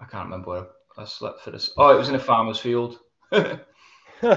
I 0.00 0.04
can't 0.06 0.24
remember 0.26 0.50
where 0.50 0.66
I 0.96 1.04
slept 1.04 1.40
for 1.40 1.50
this. 1.50 1.70
Oh, 1.76 1.88
it 1.94 1.98
was 1.98 2.08
in 2.08 2.14
a 2.14 2.18
farmer's 2.20 2.58
field. 2.58 2.98
I 3.32 3.58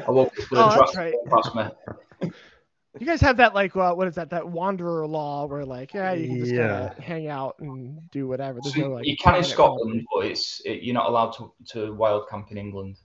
woke 0.07 0.27
up 0.39 0.49
with 0.49 0.59
Oh, 0.59 0.69
a 0.69 0.77
that's 0.79 0.91
tractor 0.91 0.99
right. 0.99 1.13
past 1.29 1.55
me. 1.55 2.31
You 2.99 3.05
guys 3.05 3.21
have 3.21 3.37
that 3.37 3.53
like 3.53 3.75
uh, 3.75 3.93
what 3.93 4.07
is 4.07 4.15
that? 4.15 4.31
That 4.31 4.47
wanderer 4.47 5.05
law 5.05 5.45
where 5.45 5.63
like 5.65 5.93
yeah, 5.93 6.13
you 6.13 6.27
can 6.29 6.39
just 6.39 6.51
kind 6.55 6.71
of 6.71 6.97
hang 6.97 7.27
out 7.27 7.55
and 7.59 7.99
do 8.09 8.27
whatever. 8.27 8.59
There's 8.61 8.73
So 8.73 8.81
no 8.81 8.87
like. 8.95 9.05
you 9.05 9.15
can 9.17 9.35
in 9.35 9.43
Scotland, 9.43 9.91
boundary. 9.91 10.05
but 10.15 10.25
it's 10.25 10.61
it, 10.65 10.81
you're 10.81 10.95
not 10.95 11.07
allowed 11.07 11.31
to, 11.33 11.53
to 11.73 11.93
wild 11.93 12.27
camp 12.27 12.47
in 12.49 12.57
England. 12.57 12.97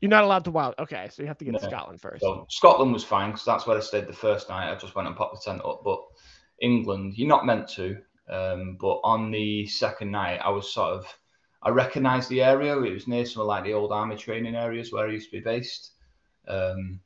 You're 0.00 0.10
not 0.10 0.24
allowed 0.24 0.44
to 0.46 0.50
wild. 0.50 0.74
Okay, 0.80 1.08
so 1.12 1.22
you 1.22 1.28
have 1.28 1.38
to 1.38 1.44
get 1.44 1.54
to 1.60 1.64
Scotland 1.64 2.00
first. 2.00 2.22
So 2.22 2.44
Scotland 2.50 2.92
was 2.92 3.04
fine 3.04 3.30
because 3.30 3.44
that's 3.44 3.66
where 3.66 3.76
I 3.76 3.80
stayed 3.80 4.08
the 4.08 4.12
first 4.12 4.48
night. 4.48 4.70
I 4.70 4.74
just 4.74 4.96
went 4.96 5.06
and 5.06 5.16
popped 5.16 5.36
the 5.44 5.50
tent 5.50 5.62
up. 5.64 5.82
But 5.84 6.00
England, 6.60 7.14
you're 7.16 7.28
not 7.28 7.46
meant 7.46 7.68
to. 7.76 7.96
Um, 8.28 8.76
but 8.80 9.00
on 9.04 9.30
the 9.30 9.66
second 9.66 10.10
night, 10.10 10.40
I 10.44 10.50
was 10.50 10.72
sort 10.74 10.92
of, 10.94 11.06
I 11.64 11.70
recognised 11.70 12.28
the 12.28 12.42
area. 12.42 12.78
It 12.78 12.92
was 12.92 13.08
near 13.08 13.24
some 13.24 13.42
of 13.42 13.48
like 13.48 13.64
the 13.64 13.72
old 13.72 13.92
army 13.92 14.16
training 14.16 14.54
areas 14.54 14.92
where 14.92 15.06
I 15.06 15.12
used 15.12 15.30
to 15.30 15.36
be 15.38 15.42
based. 15.42 15.92
Um, 16.46 17.00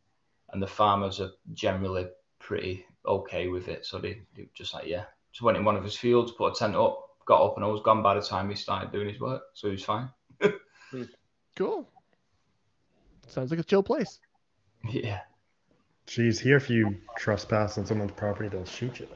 and 0.53 0.63
the 0.63 0.67
farmers 0.67 1.21
are 1.21 1.31
generally 1.53 2.09
pretty 2.39 2.85
okay 3.07 3.49
with 3.49 3.69
it. 3.69 3.87
So 3.87 3.99
they, 3.99 4.23
they 4.37 4.49
just 4.55 4.75
like, 4.75 4.87
yeah. 4.87 5.05
Just 5.33 5.43
went 5.43 5.59
in 5.59 5.65
one 5.65 5.77
of 5.77 5.85
his 5.85 5.97
fields, 5.97 6.33
put 6.33 6.57
a 6.57 6.59
tent 6.59 6.75
up, 6.75 6.99
got 7.27 7.45
up, 7.45 7.57
and 7.57 7.65
I 7.65 7.69
was 7.69 7.83
gone 7.83 8.03
by 8.03 8.15
the 8.15 8.23
time 8.23 8.49
he 8.49 8.57
started 8.57 8.91
doing 8.91 9.09
his 9.09 9.21
work. 9.21 9.43
So 9.55 9.69
he 9.69 9.73
was 9.73 9.85
fine. 9.85 10.11
Cool. 11.55 11.89
Sounds 13.27 13.51
like 13.51 13.59
a 13.59 13.65
chill 13.65 13.83
place. 13.83 14.21
Yeah. 14.89 15.23
Jeez, 16.07 16.39
here 16.39 16.57
if 16.57 16.71
you 16.71 16.97
trespass 17.17 17.77
on 17.77 17.85
someone's 17.85 18.13
property, 18.13 18.49
they'll 18.49 18.65
shoot 18.65 19.01
you. 19.01 19.09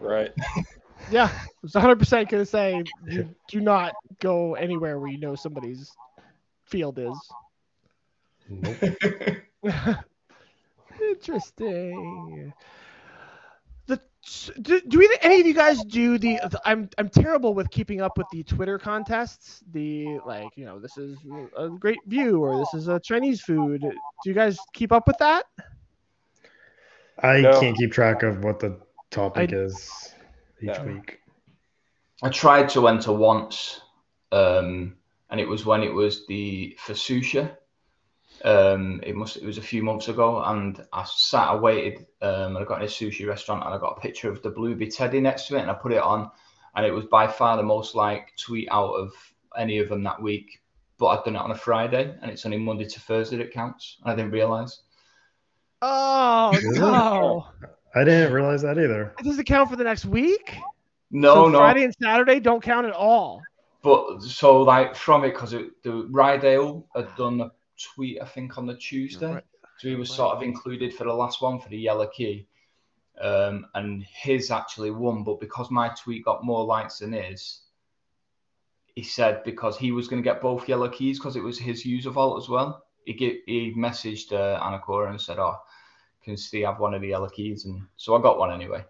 Right. 0.00 0.32
Yeah, 1.10 1.28
I 1.32 1.46
was 1.62 1.74
100 1.74 1.98
percent 1.98 2.28
gonna 2.28 2.44
say 2.44 2.82
you 3.06 3.34
do 3.48 3.60
not 3.60 3.94
go 4.20 4.54
anywhere 4.54 4.98
where 4.98 5.10
you 5.10 5.18
know 5.18 5.34
somebody's 5.34 5.90
field 6.64 6.98
is. 6.98 7.16
Nope. 8.48 8.76
Interesting. 11.00 12.52
The 13.86 14.00
do, 14.60 14.80
do 14.80 15.00
either, 15.02 15.14
any 15.22 15.40
of 15.40 15.46
you 15.46 15.54
guys 15.54 15.82
do 15.84 16.18
the, 16.18 16.40
the? 16.50 16.60
I'm 16.64 16.88
I'm 16.98 17.08
terrible 17.08 17.54
with 17.54 17.70
keeping 17.70 18.00
up 18.00 18.18
with 18.18 18.26
the 18.32 18.42
Twitter 18.42 18.78
contests. 18.78 19.62
The 19.70 20.18
like 20.26 20.48
you 20.56 20.64
know 20.64 20.78
this 20.80 20.96
is 20.96 21.16
a 21.56 21.68
great 21.68 21.98
view 22.06 22.42
or 22.42 22.58
this 22.58 22.74
is 22.74 22.88
a 22.88 22.98
Chinese 22.98 23.40
food. 23.40 23.82
Do 23.82 23.90
you 24.30 24.34
guys 24.34 24.58
keep 24.72 24.90
up 24.92 25.06
with 25.06 25.18
that? 25.18 25.44
I 27.22 27.40
No. 27.40 27.60
can't 27.60 27.76
keep 27.76 27.92
track 27.92 28.22
of 28.22 28.42
what 28.42 28.58
the 28.58 28.76
topic 29.10 29.52
I- 29.52 29.56
is 29.56 30.14
each 30.60 30.78
No. 30.78 30.84
week. 30.84 31.20
I 32.22 32.30
tried 32.30 32.68
to 32.70 32.88
enter 32.88 33.12
once, 33.12 33.80
um, 34.32 34.96
and 35.30 35.40
it 35.40 35.48
was 35.48 35.66
when 35.66 35.82
it 35.82 35.92
was 35.92 36.26
the 36.26 36.76
Fususha. 36.86 37.56
Um, 38.44 39.00
it 39.02 39.16
must 39.16 39.36
it 39.36 39.44
was 39.44 39.58
a 39.58 39.62
few 39.62 39.82
months 39.82 40.08
ago, 40.08 40.42
and 40.42 40.84
I 40.92 41.04
sat, 41.04 41.48
I 41.48 41.56
waited, 41.56 42.06
um, 42.22 42.56
and 42.56 42.58
I 42.58 42.64
got 42.64 42.80
in 42.80 42.86
a 42.86 42.90
sushi 42.90 43.26
restaurant, 43.26 43.64
and 43.64 43.74
I 43.74 43.78
got 43.78 43.96
a 43.96 44.00
picture 44.00 44.30
of 44.30 44.42
the 44.42 44.50
Blueberry 44.50 44.90
Teddy 44.90 45.20
next 45.20 45.48
to 45.48 45.56
it, 45.56 45.62
and 45.62 45.70
I 45.70 45.74
put 45.74 45.92
it 45.92 46.02
on, 46.02 46.30
and 46.74 46.86
it 46.86 46.92
was 46.92 47.06
by 47.06 47.26
far 47.26 47.56
the 47.56 47.62
most 47.62 47.94
like 47.94 48.32
tweet 48.36 48.68
out 48.70 48.92
of 48.92 49.12
any 49.56 49.78
of 49.78 49.88
them 49.88 50.02
that 50.04 50.20
week. 50.20 50.62
But 50.98 51.06
I'd 51.08 51.24
done 51.24 51.36
it 51.36 51.40
on 51.40 51.50
a 51.50 51.54
Friday, 51.54 52.14
and 52.22 52.30
it's 52.30 52.46
only 52.46 52.58
Monday 52.58 52.86
to 52.86 53.00
Thursday 53.00 53.36
that 53.38 53.52
counts. 53.52 53.98
And 54.02 54.12
I 54.12 54.16
didn't 54.16 54.32
realize. 54.32 54.80
Oh 55.82 56.58
no! 56.62 57.46
I 57.96 58.04
didn't 58.04 58.32
realize 58.32 58.60
that 58.62 58.78
either. 58.78 59.14
Does 59.22 59.38
it 59.38 59.44
count 59.44 59.70
for 59.70 59.76
the 59.76 59.84
next 59.84 60.04
week? 60.04 60.54
No, 61.10 61.34
so 61.34 61.48
no. 61.48 61.58
Friday 61.58 61.84
and 61.84 61.94
Saturday 62.00 62.40
don't 62.40 62.62
count 62.62 62.86
at 62.86 62.92
all. 62.92 63.42
But 63.82 64.20
so 64.20 64.62
like 64.62 64.94
from 64.94 65.24
it 65.24 65.30
because 65.30 65.52
the 65.52 65.72
Rydale 66.10 66.84
had 66.94 67.08
done 67.16 67.40
a 67.40 67.50
tweet 67.94 68.20
I 68.20 68.26
think 68.26 68.58
on 68.58 68.66
the 68.66 68.76
Tuesday, 68.76 69.34
Right. 69.34 69.44
so 69.78 69.88
he 69.88 69.94
was 69.94 70.10
sort 70.10 70.36
of 70.36 70.42
included 70.42 70.92
for 70.92 71.04
the 71.04 71.12
last 71.12 71.40
one 71.40 71.58
for 71.58 71.70
the 71.70 71.78
yellow 71.78 72.08
key, 72.08 72.46
um, 73.20 73.66
and 73.74 74.02
his 74.02 74.50
actually 74.50 74.90
won. 74.90 75.24
But 75.24 75.40
because 75.40 75.70
my 75.70 75.88
tweet 75.90 76.24
got 76.24 76.44
more 76.44 76.64
likes 76.64 76.98
than 76.98 77.12
his, 77.12 77.60
he 78.94 79.02
said 79.04 79.42
because 79.44 79.78
he 79.78 79.92
was 79.92 80.08
going 80.08 80.22
to 80.22 80.28
get 80.28 80.42
both 80.42 80.68
yellow 80.68 80.88
keys 80.88 81.18
because 81.18 81.36
it 81.36 81.42
was 81.42 81.58
his 81.58 81.86
user 81.86 82.10
vault 82.10 82.42
as 82.42 82.48
well. 82.48 82.82
He 83.04 83.14
get, 83.14 83.36
he 83.46 83.72
messaged 83.74 84.32
uh, 84.32 84.60
Anakora 84.60 85.10
and 85.10 85.20
said, 85.20 85.38
"Oh, 85.38 85.56
can 86.26 86.36
Steve 86.36 86.66
have 86.66 86.80
one 86.80 86.92
of 86.92 87.00
the 87.00 87.08
yellow 87.08 87.28
keys?" 87.28 87.64
And 87.64 87.80
so 87.96 88.16
I 88.16 88.20
got 88.20 88.38
one 88.38 88.52
anyway. 88.52 88.84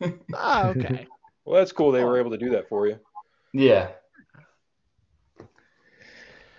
Ah, 0.34 0.68
okay. 0.68 1.06
Well, 1.44 1.58
that's 1.58 1.72
cool. 1.72 1.92
They 1.92 2.04
were 2.04 2.18
able 2.18 2.30
to 2.30 2.38
do 2.38 2.50
that 2.50 2.68
for 2.68 2.86
you. 2.86 2.98
Yeah. 3.52 3.90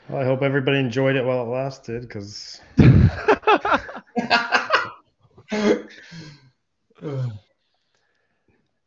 Well, 0.07 0.21
I 0.21 0.25
hope 0.25 0.41
everybody 0.41 0.80
enjoyed 0.80 1.15
it 1.15 1.25
while 1.25 1.45
it 1.45 1.49
lasted, 1.49 2.01
because 2.01 2.61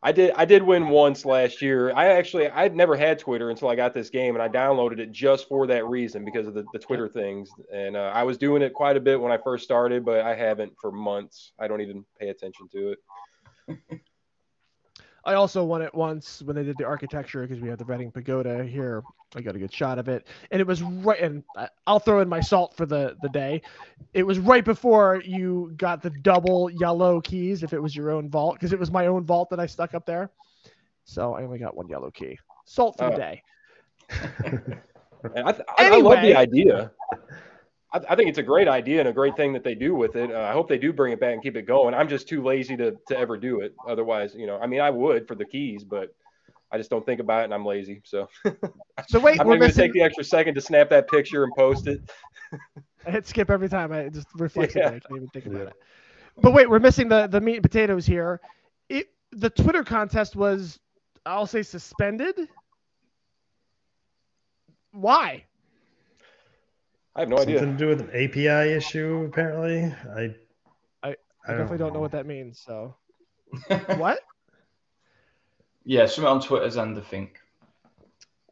I 0.05 0.11
did. 0.11 0.33
I 0.35 0.45
did 0.45 0.63
win 0.65 0.89
once 0.89 1.25
last 1.25 1.63
year. 1.63 1.93
I 1.95 2.09
actually 2.09 2.49
I'd 2.49 2.75
never 2.75 2.97
had 2.97 3.21
Twitter 3.21 3.51
until 3.51 3.69
I 3.69 3.77
got 3.77 3.95
this 3.95 4.11
game, 4.11 4.35
and 4.35 4.43
I 4.43 4.49
downloaded 4.49 4.99
it 4.99 5.13
just 5.13 5.47
for 5.49 5.67
that 5.69 5.87
reason 5.87 6.25
because 6.25 6.49
of 6.49 6.55
the, 6.55 6.65
the 6.73 6.79
Twitter 6.79 7.09
things. 7.09 7.51
And 7.73 7.97
uh, 7.97 8.11
I 8.13 8.25
was 8.25 8.37
doing 8.37 8.63
it 8.63 8.75
quite 8.75 8.97
a 8.97 9.01
bit 9.01 9.21
when 9.21 9.31
I 9.31 9.39
first 9.39 9.63
started, 9.63 10.05
but 10.05 10.23
I 10.23 10.35
haven't 10.35 10.73
for 10.81 10.91
months. 10.91 11.53
I 11.59 11.69
don't 11.69 11.81
even 11.81 12.05
pay 12.19 12.31
attention 12.31 12.69
to 12.73 12.97
it. 13.69 14.01
I 15.25 15.35
also 15.35 15.64
won 15.64 15.83
it 15.83 15.95
once 15.95 16.43
when 16.43 16.57
they 16.57 16.64
did 16.64 16.77
the 16.77 16.85
architecture 16.85 17.43
because 17.43 17.61
we 17.61 17.68
had 17.68 17.79
the 17.79 17.85
Reading 17.85 18.11
Pagoda 18.11 18.64
here. 18.64 19.05
I 19.35 19.41
got 19.41 19.55
a 19.57 19.59
good 19.59 19.73
shot 19.73 19.99
of 19.99 20.09
it, 20.09 20.27
and 20.51 20.61
it 20.61 20.66
was 20.66 20.83
right. 20.83 21.20
And 21.20 21.43
I'll 21.87 21.99
throw 21.99 22.20
in 22.20 22.29
my 22.29 22.41
salt 22.41 22.75
for 22.77 22.85
the 22.87 23.16
the 23.20 23.29
day. 23.29 23.62
It 24.12 24.25
was 24.25 24.39
right 24.39 24.64
before 24.64 25.23
you 25.25 25.73
got 25.77 26.03
the 26.03 26.11
double 26.11 26.68
yellow 26.70 27.20
keys 27.20 27.62
if 27.62 27.73
it 27.73 27.81
was 27.81 27.97
your 27.97 28.11
own 28.11 28.29
vault 28.29 28.55
because 28.55 28.73
it 28.73 28.79
was 28.79 28.91
my 28.91 29.07
own 29.07 29.25
vault 29.25 29.49
that 29.51 29.61
I 29.61 29.66
stuck 29.66 29.95
up 29.95 30.05
there. 30.05 30.31
So 31.05 31.35
I 31.35 31.45
only 31.45 31.59
got 31.59 31.77
one 31.77 31.89
yellow 31.89 32.11
key. 32.11 32.39
Salt 32.64 32.99
for 32.99 33.07
the 33.07 33.12
Oh. 33.12 33.16
day. 33.16 33.43
I, 35.35 35.53
th- 35.53 35.64
I, 35.79 35.91
I 35.93 35.97
love 35.99 36.20
the 36.23 36.35
idea. 36.35 36.91
I, 37.93 38.01
I 38.11 38.16
think 38.16 38.28
it's 38.28 38.38
a 38.38 38.43
great 38.43 38.68
idea 38.68 39.01
and 39.01 39.09
a 39.09 39.12
great 39.12 39.36
thing 39.36 39.53
that 39.53 39.64
they 39.64 39.74
do 39.74 39.95
with 39.95 40.16
it. 40.16 40.32
Uh, 40.32 40.40
I 40.40 40.53
hope 40.53 40.68
they 40.68 40.78
do 40.78 40.93
bring 40.93 41.12
it 41.12 41.20
back 41.20 41.34
and 41.34 41.43
keep 41.43 41.57
it 41.57 41.66
going. 41.66 41.95
I'm 41.95 42.09
just 42.09 42.28
too 42.28 42.43
lazy 42.43 42.76
to, 42.76 42.97
to 43.09 43.18
ever 43.18 43.36
do 43.36 43.61
it. 43.61 43.74
Otherwise, 43.88 44.34
you 44.34 44.47
know, 44.47 44.59
I 44.59 44.66
mean, 44.66 44.80
I 44.80 44.90
would 44.90 45.26
for 45.28 45.34
the 45.34 45.45
keys, 45.45 45.84
but 45.84 46.14
I 46.70 46.78
just 46.78 46.90
don't 46.90 47.05
think 47.05 47.20
about 47.20 47.43
it 47.43 47.45
and 47.45 47.55
I'm 47.55 47.66
lazy. 47.66 48.01
So 48.05 48.28
So 49.09 49.20
wait, 49.20 49.40
I'm 49.40 49.47
we're 49.47 49.55
not 49.55 49.61
going 49.61 49.70
to 49.72 49.76
take 49.76 49.93
the 49.93 50.03
extra 50.03 50.24
second 50.24 50.55
to 50.55 50.61
snap 50.61 50.88
that 50.90 51.09
picture 51.09 51.45
and 51.45 51.53
post 51.55 51.86
it. 51.86 52.01
I 53.07 53.11
hit 53.11 53.26
skip 53.26 53.51
every 53.51 53.68
time. 53.68 53.93
I 53.93 54.09
just 54.09 54.28
reflexively 54.36 54.80
Yeah. 54.82 54.97
I 54.97 55.01
can't 55.01 55.16
even 55.16 55.28
think 55.28 55.47
about 55.47 55.62
Yeah. 55.62 55.66
it. 55.68 55.74
But 56.40 56.55
wait, 56.55 56.70
we're 56.70 56.78
missing 56.78 57.09
the 57.09 57.26
the 57.26 57.40
meat 57.40 57.57
and 57.57 57.62
potatoes 57.62 58.07
here. 58.07 58.40
It 58.88 59.09
the 59.32 59.51
Twitter 59.51 59.82
contest 59.84 60.34
was, 60.36 60.78
I'll 61.26 61.47
say, 61.47 61.62
suspended. 61.62 62.49
Why? 64.93 65.45
I 67.15 67.21
have 67.21 67.29
no 67.29 67.37
something 67.37 67.57
idea. 67.57 67.61
Something 67.61 67.79
to 67.79 67.85
do 67.85 67.89
with 67.89 68.01
an 68.01 68.11
API 68.11 68.73
issue, 68.73 69.29
apparently. 69.29 69.95
I 70.17 70.35
I- 71.03 71.17
I 71.45 71.51
definitely 71.51 71.79
don't 71.79 71.93
know 71.93 72.01
what 72.01 72.13
that 72.13 72.25
means. 72.27 72.61
So 72.65 72.95
what? 73.97 74.21
yeah, 75.85 76.07
something 76.07 76.31
on 76.31 76.41
Twitter's 76.41 76.77
end, 76.77 76.97
I 76.97 77.01
think. 77.01 77.39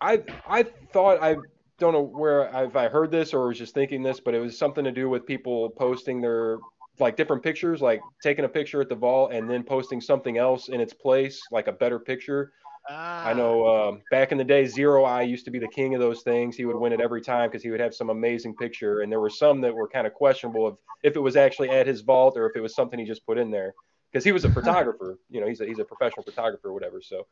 I 0.01 0.23
I 0.47 0.65
thought 0.93 1.23
I 1.23 1.37
don't 1.79 1.93
know 1.93 2.03
where 2.03 2.55
I've 2.55 2.77
I 2.77 2.89
heard 2.89 3.11
this 3.11 3.33
or 3.33 3.47
was 3.49 3.59
just 3.59 3.75
thinking 3.75 4.03
this, 4.03 4.21
but 4.21 4.35
it 4.35 4.41
was 4.41 4.59
something 4.59 4.85
to 4.85 4.91
do 4.93 5.09
with 5.09 5.25
people 5.25 5.71
posting 5.71 6.21
their 6.21 6.59
like 6.99 7.17
different 7.17 7.43
pictures, 7.43 7.81
like 7.81 8.01
taking 8.23 8.45
a 8.45 8.49
picture 8.49 8.81
at 8.83 8.89
the 8.89 8.95
vault 8.95 9.33
and 9.33 9.49
then 9.49 9.63
posting 9.63 10.01
something 10.01 10.37
else 10.37 10.69
in 10.69 10.81
its 10.81 10.93
place, 10.93 11.41
like 11.51 11.67
a 11.67 11.73
better 11.73 11.99
picture. 11.99 12.53
I 12.89 13.35
know 13.35 13.67
um, 13.67 14.03
back 14.11 14.33
in 14.33 14.39
the 14.39 14.45
day, 14.45 14.65
Zero 14.67 15.05
Eye 15.05 15.23
used 15.23 15.45
to 15.45 15.51
be 15.51 15.59
the 15.59 15.69
king 15.69 15.95
of 15.95 16.01
those 16.01 16.23
things. 16.23 16.57
He 16.57 16.65
would 16.65 16.77
win 16.77 16.93
it 16.93 17.01
every 17.01 17.21
time 17.21 17.51
because 17.51 17.63
he 17.63 17.71
would 17.71 17.81
have 17.81 17.95
some 17.95 18.11
amazing 18.11 18.57
picture, 18.57 19.01
and 19.01 19.13
there 19.13 19.21
were 19.21 19.31
some 19.31 19.61
that 19.61 19.75
were 19.75 19.89
kind 19.89 20.07
of 20.07 20.15
questionable 20.15 20.67
of 20.67 20.79
if 21.03 21.15
it 21.17 21.21
was 21.21 21.37
actually 21.37 21.71
at 21.71 21.87
his 21.87 22.01
vault 22.01 22.37
or 22.37 22.49
if 22.49 22.57
it 22.57 22.61
was 22.61 22.75
something 22.75 22.99
he 22.99 23.05
just 23.05 23.25
put 23.27 23.39
in 23.39 23.51
there 23.51 23.75
because 24.11 24.25
he 24.25 24.33
was 24.33 24.45
a 24.45 24.51
photographer. 24.53 25.19
you 25.31 25.41
know, 25.41 25.47
he's 25.47 25.61
a 25.61 25.67
he's 25.67 25.79
a 25.79 25.85
professional 25.85 26.25
photographer 26.25 26.69
or 26.69 26.73
whatever. 26.73 27.01
So, 27.01 27.27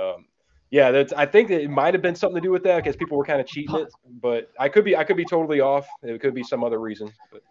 um, 0.00 0.26
yeah, 0.70 0.90
that's 0.90 1.12
I 1.12 1.26
think 1.26 1.48
that 1.48 1.60
it 1.60 1.70
might 1.70 1.94
have 1.94 2.02
been 2.02 2.16
something 2.16 2.42
to 2.42 2.46
do 2.46 2.50
with 2.50 2.64
that 2.64 2.76
because 2.76 2.96
people 2.96 3.16
were 3.16 3.24
kind 3.24 3.40
of 3.40 3.46
cheating 3.46 3.76
it, 3.76 3.92
but 4.20 4.50
I 4.58 4.68
could 4.68 4.84
be 4.84 4.96
I 4.96 5.04
could 5.04 5.16
be 5.16 5.24
totally 5.24 5.60
off. 5.60 5.86
It 6.02 6.20
could 6.20 6.34
be 6.34 6.42
some 6.42 6.64
other 6.64 6.80
reason. 6.80 7.12
But 7.30 7.42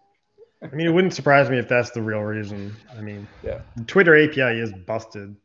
I 0.61 0.75
mean, 0.75 0.87
it 0.87 0.91
wouldn't 0.91 1.13
surprise 1.13 1.49
me 1.49 1.59
if 1.59 1.67
that's 1.67 1.91
the 1.91 2.01
real 2.01 2.21
reason. 2.21 2.75
I 2.97 3.01
mean, 3.01 3.27
Yeah. 3.43 3.61
Twitter 3.87 4.17
API 4.17 4.59
is 4.59 4.73
busted, 4.73 5.35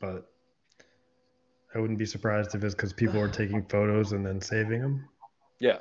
but 0.00 0.30
I 1.74 1.78
wouldn't 1.78 1.98
be 1.98 2.06
surprised 2.06 2.54
if 2.54 2.64
it's 2.64 2.74
because 2.74 2.92
people 2.92 3.20
are 3.20 3.28
taking 3.28 3.62
photos 3.68 4.12
and 4.12 4.24
then 4.24 4.40
saving 4.40 4.80
them. 4.80 5.08
yeah, 5.60 5.78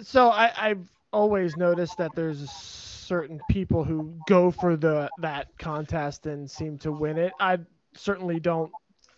So 0.00 0.28
I, 0.30 0.52
I've 0.56 0.88
always 1.12 1.56
noticed 1.56 1.96
that 1.98 2.14
there's 2.14 2.50
certain 2.50 3.40
people 3.48 3.84
who 3.84 4.14
go 4.26 4.50
for 4.50 4.76
the 4.76 5.10
that 5.18 5.48
contest 5.58 6.26
and 6.26 6.50
seem 6.50 6.78
to 6.78 6.92
win 6.92 7.18
it. 7.18 7.32
I 7.40 7.58
certainly 7.94 8.38
don't 8.40 8.72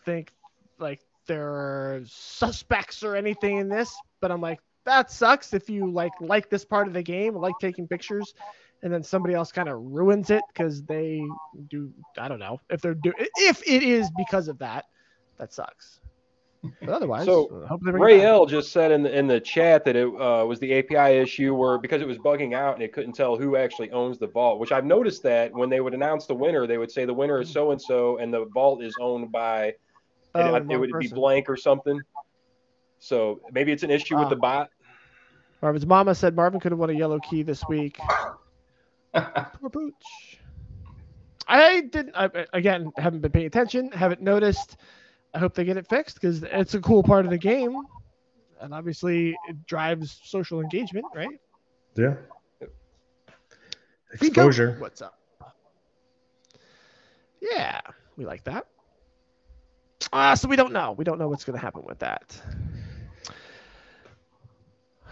think 0.05 0.33
like 0.79 1.01
there 1.27 1.49
are 1.49 2.03
suspects 2.07 3.03
or 3.03 3.17
anything 3.17 3.57
in 3.59 3.69
this, 3.69 3.95
but 4.21 4.31
I'm 4.31 4.41
like 4.41 4.61
that 4.85 5.11
sucks 5.11 5.53
if 5.53 5.69
you 5.69 5.91
like 5.91 6.13
like 6.21 6.49
this 6.51 6.65
part 6.65 6.87
of 6.89 6.95
the 6.95 7.03
game, 7.03 7.35
like 7.35 7.59
taking 7.59 7.87
pictures, 7.87 8.33
and 8.83 8.93
then 8.93 9.03
somebody 9.03 9.35
else 9.35 9.53
kind 9.53 9.69
of 9.69 9.81
ruins 9.81 10.31
it 10.31 10.43
because 10.53 10.83
they 10.85 11.23
do 11.69 11.93
I 12.19 12.29
don't 12.29 12.39
know 12.39 12.61
if 12.71 12.81
they're 12.81 12.95
do 12.95 13.13
if 13.19 13.63
it 13.67 13.83
is 13.83 14.11
because 14.17 14.49
of 14.49 14.59
that, 14.59 14.87
that 15.39 15.53
sucks. 15.53 16.01
But 16.81 16.91
otherwise, 16.91 17.25
So, 17.25 17.63
I 17.65 17.69
hope 17.69 17.81
they 17.83 17.91
bring 17.91 18.03
it 18.03 18.07
Ray. 18.07 18.23
L 18.23 18.45
just 18.45 18.71
said 18.71 18.93
in 18.93 19.03
the, 19.03 19.19
in 19.19 19.27
the 19.27 19.41
chat 19.41 19.83
that 19.87 19.97
it 19.97 20.07
uh, 20.07 20.45
was 20.45 20.61
the 20.61 20.75
API 20.75 21.17
issue 21.17 21.55
where 21.55 21.79
because 21.79 22.03
it 22.03 22.07
was 22.07 22.19
bugging 22.19 22.55
out 22.55 22.75
and 22.75 22.83
it 22.83 22.93
couldn't 22.93 23.15
tell 23.15 23.39
who 23.39 23.57
actually 23.57 23.91
owns 23.93 24.19
the 24.19 24.27
vault. 24.27 24.61
Which 24.61 24.71
I've 24.71 24.85
noticed 24.85 25.23
that 25.23 25.53
when 25.55 25.71
they 25.71 25.81
would 25.81 25.95
announce 25.95 26.27
the 26.27 26.35
winner, 26.35 26.67
they 26.67 26.77
would 26.77 26.91
say 26.91 27.07
the 27.07 27.15
winner 27.15 27.41
is 27.41 27.51
so 27.51 27.71
and 27.71 27.81
so, 27.81 28.19
and 28.19 28.33
the 28.33 28.45
vault 28.53 28.83
is 28.83 28.95
owned 29.01 29.33
by 29.33 29.75
Oh, 30.35 30.41
it, 30.41 30.45
the 30.45 30.57
it 30.57 30.69
wrong 30.69 30.81
would 30.81 30.99
be 30.99 31.09
blank 31.09 31.49
or 31.49 31.57
something. 31.57 32.01
So 32.99 33.41
maybe 33.53 33.73
it's 33.73 33.83
an 33.83 33.91
issue 33.91 34.17
with 34.17 34.27
Ah. 34.27 34.31
the 34.31 34.37
bot. 34.37 34.71
Marvin's 35.63 35.87
mama 35.87 36.15
said 36.15 36.37
Marvin 36.37 36.61
could 36.61 36.73
have 36.73 36.79
won 36.79 36.91
a 36.91 36.95
yellow 36.95 37.19
key 37.21 37.43
this 37.43 37.67
week. 37.69 37.99
Poor 39.15 39.71
Pooch. 39.71 40.39
I 41.47 41.81
didn't. 41.81 42.15
I, 42.15 42.47
again, 42.53 42.93
haven't 42.97 43.21
been 43.21 43.33
paying 43.33 43.47
attention. 43.47 43.91
Haven't 43.93 44.21
noticed. 44.21 44.77
I 45.35 45.39
hope 45.39 45.55
they 45.55 45.65
get 45.65 45.77
it 45.77 45.89
fixed 45.89 46.17
because 46.21 46.43
it's 46.43 46.75
a 46.75 46.81
cool 46.81 47.03
part 47.03 47.25
of 47.25 47.31
the 47.31 47.39
game, 47.39 47.77
and 48.61 48.75
obviously 48.75 49.37
it 49.49 49.67
drives 49.67 50.21
social 50.25 50.61
engagement, 50.61 51.07
right? 51.15 51.41
Yeah. 51.97 52.15
Fico, 54.17 54.27
Exposure. 54.27 54.77
What's 54.79 55.03
up? 55.03 55.19
Yeah, 57.41 57.81
we 58.17 58.25
like 58.25 58.45
that. 58.45 58.67
Uh, 60.13 60.35
so 60.35 60.49
we 60.49 60.57
don't 60.57 60.73
know. 60.73 60.93
We 60.93 61.05
don't 61.05 61.19
know 61.19 61.29
what's 61.29 61.45
going 61.45 61.59
to 61.59 61.65
happen 61.65 61.83
with 61.85 61.99
that. 62.01 62.41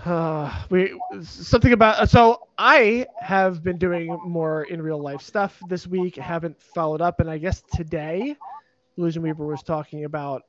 Uh, 0.04 0.64
we 0.70 0.98
something 1.22 1.72
about 1.72 2.08
so 2.08 2.48
I 2.58 3.06
have 3.20 3.62
been 3.62 3.78
doing 3.78 4.08
more 4.24 4.64
in 4.64 4.82
real 4.82 5.00
life 5.00 5.22
stuff 5.22 5.58
this 5.68 5.86
week. 5.86 6.16
Haven't 6.16 6.60
followed 6.60 7.00
up, 7.00 7.20
and 7.20 7.30
I 7.30 7.38
guess 7.38 7.62
today, 7.74 8.36
Illusion 8.96 9.22
Weaver 9.22 9.46
was 9.46 9.62
talking 9.62 10.04
about 10.04 10.42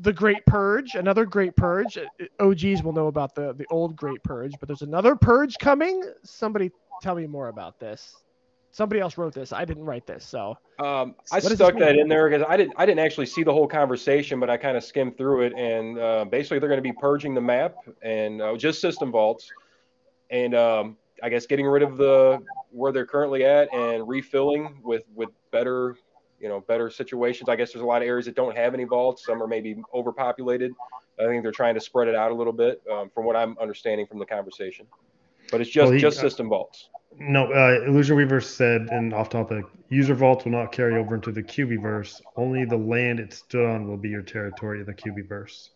the 0.00 0.12
Great 0.12 0.44
Purge, 0.46 0.94
another 0.94 1.24
Great 1.24 1.56
Purge. 1.56 1.98
OGs 2.40 2.82
will 2.82 2.92
know 2.92 3.06
about 3.06 3.34
the 3.34 3.52
the 3.54 3.66
old 3.70 3.96
Great 3.96 4.22
Purge, 4.22 4.52
but 4.60 4.68
there's 4.68 4.82
another 4.82 5.16
Purge 5.16 5.56
coming. 5.58 6.02
Somebody 6.22 6.70
tell 7.02 7.14
me 7.14 7.26
more 7.26 7.48
about 7.48 7.78
this. 7.78 8.14
Somebody 8.76 9.00
else 9.00 9.16
wrote 9.16 9.32
this. 9.32 9.54
I 9.54 9.64
didn't 9.64 9.86
write 9.86 10.06
this, 10.06 10.22
so 10.22 10.58
Um, 10.78 11.14
I 11.32 11.36
What 11.36 11.52
stuck 11.52 11.78
that 11.78 11.96
in 11.96 12.08
there 12.08 12.28
because 12.28 12.44
I 12.46 12.58
didn't 12.58 12.74
I 12.76 12.84
didn't 12.84 13.00
actually 13.00 13.24
see 13.24 13.42
the 13.42 13.50
whole 13.50 13.66
conversation, 13.66 14.38
but 14.38 14.50
I 14.50 14.58
kind 14.58 14.76
of 14.76 14.84
skimmed 14.84 15.16
through 15.16 15.46
it, 15.46 15.54
and 15.54 15.98
uh, 15.98 16.26
basically 16.26 16.58
they're 16.58 16.68
going 16.68 16.76
to 16.76 16.82
be 16.82 16.92
purging 16.92 17.32
the 17.32 17.40
map 17.40 17.74
and 18.02 18.42
uh, 18.42 18.54
just 18.58 18.82
system 18.82 19.10
vaults, 19.10 19.50
and 20.28 20.54
um, 20.54 20.98
I 21.22 21.30
guess 21.30 21.46
getting 21.46 21.66
rid 21.66 21.82
of 21.82 21.96
the 21.96 22.42
where 22.70 22.92
they're 22.92 23.06
currently 23.06 23.46
at 23.46 23.72
and 23.72 24.06
refilling 24.06 24.82
with 24.84 25.04
with 25.14 25.30
better 25.52 25.96
you 26.38 26.50
know 26.50 26.60
better 26.60 26.90
situations. 26.90 27.48
I 27.48 27.56
guess 27.56 27.72
there's 27.72 27.82
a 27.82 27.86
lot 27.86 28.02
of 28.02 28.08
areas 28.08 28.26
that 28.26 28.36
don't 28.36 28.54
have 28.54 28.74
any 28.74 28.84
vaults. 28.84 29.24
Some 29.24 29.42
are 29.42 29.48
maybe 29.48 29.76
overpopulated. 29.94 30.72
I 31.18 31.24
think 31.24 31.42
they're 31.42 31.50
trying 31.50 31.76
to 31.76 31.80
spread 31.80 32.08
it 32.08 32.14
out 32.14 32.30
a 32.30 32.34
little 32.34 32.52
bit, 32.52 32.82
um, 32.92 33.08
from 33.08 33.24
what 33.24 33.36
I'm 33.36 33.56
understanding 33.58 34.06
from 34.06 34.18
the 34.18 34.26
conversation. 34.26 34.86
But 35.50 35.60
it's 35.60 35.70
just 35.70 35.86
Well, 35.86 35.92
he- 35.94 36.00
just 36.00 36.20
system 36.20 36.48
vaults. 36.48 36.88
No, 37.18 37.50
uh, 37.50 37.84
Illusion 37.86 38.14
Weaver 38.16 38.42
said, 38.42 38.88
and 38.90 39.14
off 39.14 39.30
topic, 39.30 39.64
user 39.88 40.14
vaults 40.14 40.44
will 40.44 40.52
not 40.52 40.70
carry 40.70 40.96
over 40.98 41.14
into 41.14 41.32
the 41.32 41.42
Cubiverse. 41.42 42.20
Only 42.36 42.66
the 42.66 42.76
land 42.76 43.20
it 43.20 43.32
stood 43.32 43.64
on 43.64 43.88
will 43.88 43.96
be 43.96 44.10
your 44.10 44.20
territory 44.20 44.80
in 44.80 44.86
the 44.86 44.92
Cubiverse. 44.92 45.70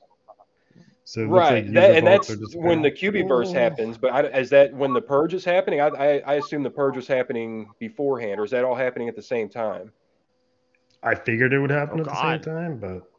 So 1.05 1.25
right 1.25 1.65
like 1.65 1.73
that, 1.73 1.97
and 1.97 2.07
that's 2.07 2.29
when 2.55 2.83
the 2.83 2.91
gonna- 2.91 3.27
verse 3.27 3.53
happens 3.53 3.99
but 3.99 4.13
I, 4.13 4.23
is 4.39 4.51
that 4.51 4.73
when 4.73 4.93
the 4.93 5.01
purge 5.01 5.35
is 5.35 5.45
happening 5.45 5.81
I, 5.81 5.89
I, 5.89 6.19
I 6.19 6.35
assume 6.35 6.63
the 6.63 6.71
purge 6.71 6.95
was 6.95 7.09
happening 7.09 7.69
beforehand 7.81 8.39
or 8.39 8.45
is 8.45 8.53
that 8.53 8.65
all 8.65 8.77
happening 8.77 9.09
at 9.09 9.17
the 9.17 9.23
same 9.23 9.49
time 9.49 9.91
I 11.03 11.17
figured 11.17 11.53
it 11.53 11.59
would 11.59 11.71
happen 11.71 11.99
Oh, 11.99 12.03
at 12.03 12.09
the 12.11 12.15
same 12.23 12.43
time, 12.43 12.79
but 12.79 13.10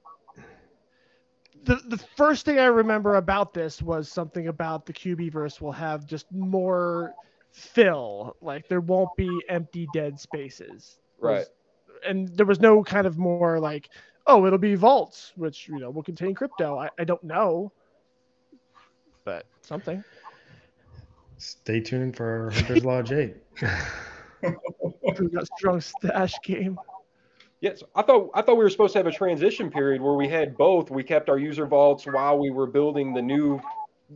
the 1.63 1.75
the 1.87 1.97
first 1.97 2.45
thing 2.45 2.59
I 2.59 2.65
remember 2.65 3.15
about 3.15 3.53
this 3.53 3.81
was 3.81 4.09
something 4.11 4.47
about 4.47 4.85
the 4.85 4.93
QB 4.93 5.61
will 5.61 5.71
have 5.71 6.05
just 6.05 6.31
more 6.31 7.13
fill. 7.51 8.35
Like 8.41 8.67
there 8.67 8.81
won't 8.81 9.15
be 9.15 9.43
empty 9.49 9.87
dead 9.87 10.19
spaces. 10.19 10.99
right 11.19 11.39
Was- 11.39 11.49
And 12.07 12.29
there 12.29 12.45
was 12.45 12.59
no 12.59 12.83
kind 12.83 13.05
of 13.05 13.17
more 13.17 13.59
like, 13.59 13.89
oh, 14.27 14.45
it'll 14.45 14.57
be 14.59 14.75
vaults, 14.75 15.33
which 15.35 15.67
you 15.67 15.79
know 15.79 15.89
will 15.91 16.03
contain 16.03 16.33
crypto. 16.33 16.77
I, 16.77 16.89
I 16.97 17.03
don't 17.03 17.23
know. 17.23 17.71
But 19.23 19.45
something. 19.61 20.03
stay 21.37 21.79
tuned 21.79 22.15
for 22.15 22.49
Hunter's 22.51 22.85
Lodge 22.85 23.11
8. 23.11 23.35
Strong 25.57 25.81
stash 25.81 26.41
game. 26.41 26.77
Yes 27.61 27.81
i 27.95 28.01
thought 28.01 28.29
i 28.33 28.41
thought 28.41 28.57
we 28.57 28.63
were 28.63 28.69
supposed 28.69 28.93
to 28.93 28.99
have 28.99 29.07
a 29.07 29.11
transition 29.11 29.69
period 29.71 30.01
where 30.01 30.13
we 30.15 30.27
had 30.27 30.57
both 30.57 30.91
we 30.91 31.03
kept 31.03 31.29
our 31.29 31.37
user 31.37 31.65
vaults 31.65 32.05
while 32.05 32.37
we 32.37 32.49
were 32.49 32.67
building 32.67 33.13
the 33.13 33.21
new 33.21 33.59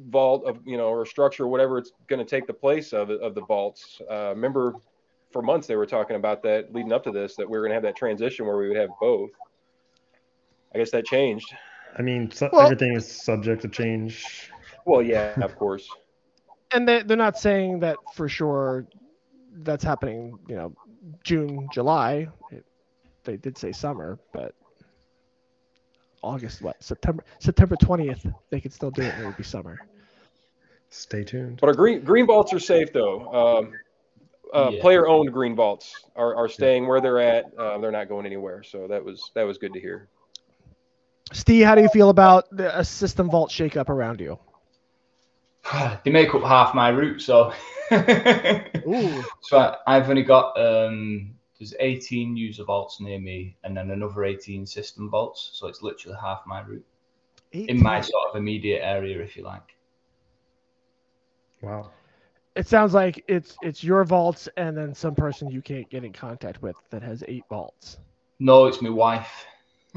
vault 0.09 0.43
of 0.45 0.59
you 0.65 0.75
know 0.77 0.87
or 0.89 1.05
structure 1.05 1.47
whatever 1.47 1.77
it's 1.77 1.91
going 2.07 2.19
to 2.19 2.25
take 2.25 2.45
the 2.47 2.53
place 2.53 2.91
of 2.91 3.09
of 3.09 3.33
the 3.33 3.41
vaults 3.41 4.01
uh, 4.11 4.29
remember 4.35 4.73
for 5.31 5.41
months 5.41 5.67
they 5.67 5.75
were 5.75 5.85
talking 5.85 6.15
about 6.17 6.43
that 6.43 6.73
leading 6.73 6.91
up 6.91 7.03
to 7.03 7.11
this 7.11 7.35
that 7.35 7.49
we 7.49 7.57
were 7.57 7.61
going 7.63 7.69
to 7.71 7.75
have 7.75 7.83
that 7.83 7.95
transition 7.95 8.45
where 8.45 8.57
we 8.57 8.67
would 8.67 8.77
have 8.77 8.89
both 8.99 9.29
i 10.73 10.77
guess 10.77 10.91
that 10.91 11.05
changed 11.05 11.53
I 11.97 12.01
mean, 12.01 12.29
su- 12.29 12.49
Well- 12.51 12.63
everything 12.63 12.93
is 12.93 13.09
subject 13.09 13.61
to 13.61 13.69
change. 13.69 14.51
well 14.85 15.01
yeah 15.01 15.33
of 15.41 15.55
course 15.55 15.87
And 16.73 16.85
they, 16.85 17.03
they're 17.03 17.15
not 17.15 17.37
saying 17.37 17.79
that 17.79 17.95
for 18.15 18.27
sure 18.27 18.85
that's 19.63 19.83
happening, 19.85 20.37
you 20.49 20.55
know, 20.57 20.73
June, 21.23 21.69
July. 21.71 22.27
It, 22.51 22.65
they 23.25 23.37
did 23.37 23.57
say 23.57 23.71
summer, 23.71 24.19
but 24.31 24.53
August, 26.21 26.61
what? 26.61 26.81
September 26.83 27.23
September 27.39 27.75
20th, 27.75 28.33
they 28.49 28.59
could 28.59 28.73
still 28.73 28.91
do 28.91 29.01
it 29.01 29.13
and 29.13 29.23
it 29.23 29.25
would 29.25 29.37
be 29.37 29.43
summer. 29.43 29.79
Stay 30.89 31.23
tuned. 31.23 31.59
But 31.61 31.67
our 31.67 31.75
green 31.75 32.03
green 32.03 32.25
vaults 32.25 32.53
are 32.53 32.59
safe 32.59 32.91
though. 32.93 33.59
Um, 33.59 33.73
uh, 34.53 34.69
Yeah. 34.71 34.81
Player 34.81 35.07
owned 35.07 35.31
green 35.33 35.55
vaults 35.55 35.93
are, 36.15 36.35
are 36.35 36.47
staying 36.47 36.87
where 36.87 37.01
they're 37.01 37.19
at. 37.19 37.45
Uh, 37.57 37.77
they're 37.79 37.91
not 37.91 38.07
going 38.07 38.25
anywhere. 38.25 38.63
So 38.63 38.87
that 38.87 39.03
was 39.03 39.31
that 39.35 39.43
was 39.43 39.57
good 39.57 39.73
to 39.73 39.79
hear. 39.79 40.07
Steve, 41.33 41.65
how 41.65 41.75
do 41.75 41.81
you 41.81 41.89
feel 41.89 42.09
about 42.09 42.45
the, 42.55 42.77
a 42.77 42.85
system 42.85 43.29
vault 43.29 43.49
shakeup 43.49 43.89
around 43.89 44.21
you? 44.21 44.39
they 46.03 46.11
make 46.11 46.33
up 46.33 46.43
half 46.43 46.73
my 46.73 46.89
route, 46.89 47.21
so. 47.21 47.51
Ooh. 47.91 49.23
So 49.41 49.57
I, 49.57 49.77
I've 49.87 50.09
only 50.09 50.23
got 50.23 50.59
um, 50.59 51.34
there's 51.59 51.73
18 51.79 52.35
user 52.35 52.63
vaults 52.63 52.99
near 52.99 53.19
me, 53.19 53.57
and 53.63 53.75
then 53.75 53.91
another 53.91 54.25
18 54.25 54.65
system 54.65 55.09
vaults. 55.09 55.51
So 55.53 55.67
it's 55.67 55.81
literally 55.81 56.17
half 56.21 56.41
my 56.45 56.61
route 56.61 56.85
in 57.51 57.81
my 57.81 58.01
sort 58.01 58.29
of 58.29 58.35
immediate 58.35 58.81
area, 58.83 59.19
if 59.21 59.37
you 59.37 59.43
like. 59.43 59.75
Wow. 61.61 61.91
It 62.55 62.67
sounds 62.67 62.93
like 62.93 63.23
it's 63.27 63.57
it's 63.61 63.83
your 63.83 64.05
vaults 64.05 64.47
and 64.55 64.77
then 64.77 64.93
some 64.93 65.13
person 65.13 65.49
you 65.49 65.61
can't 65.61 65.89
get 65.89 66.05
in 66.05 66.13
contact 66.13 66.61
with 66.61 66.77
that 66.89 67.01
has 67.01 67.23
eight 67.27 67.43
vaults. 67.49 67.97
No, 68.39 68.65
it's 68.65 68.81
my 68.81 68.89
wife. 68.89 69.45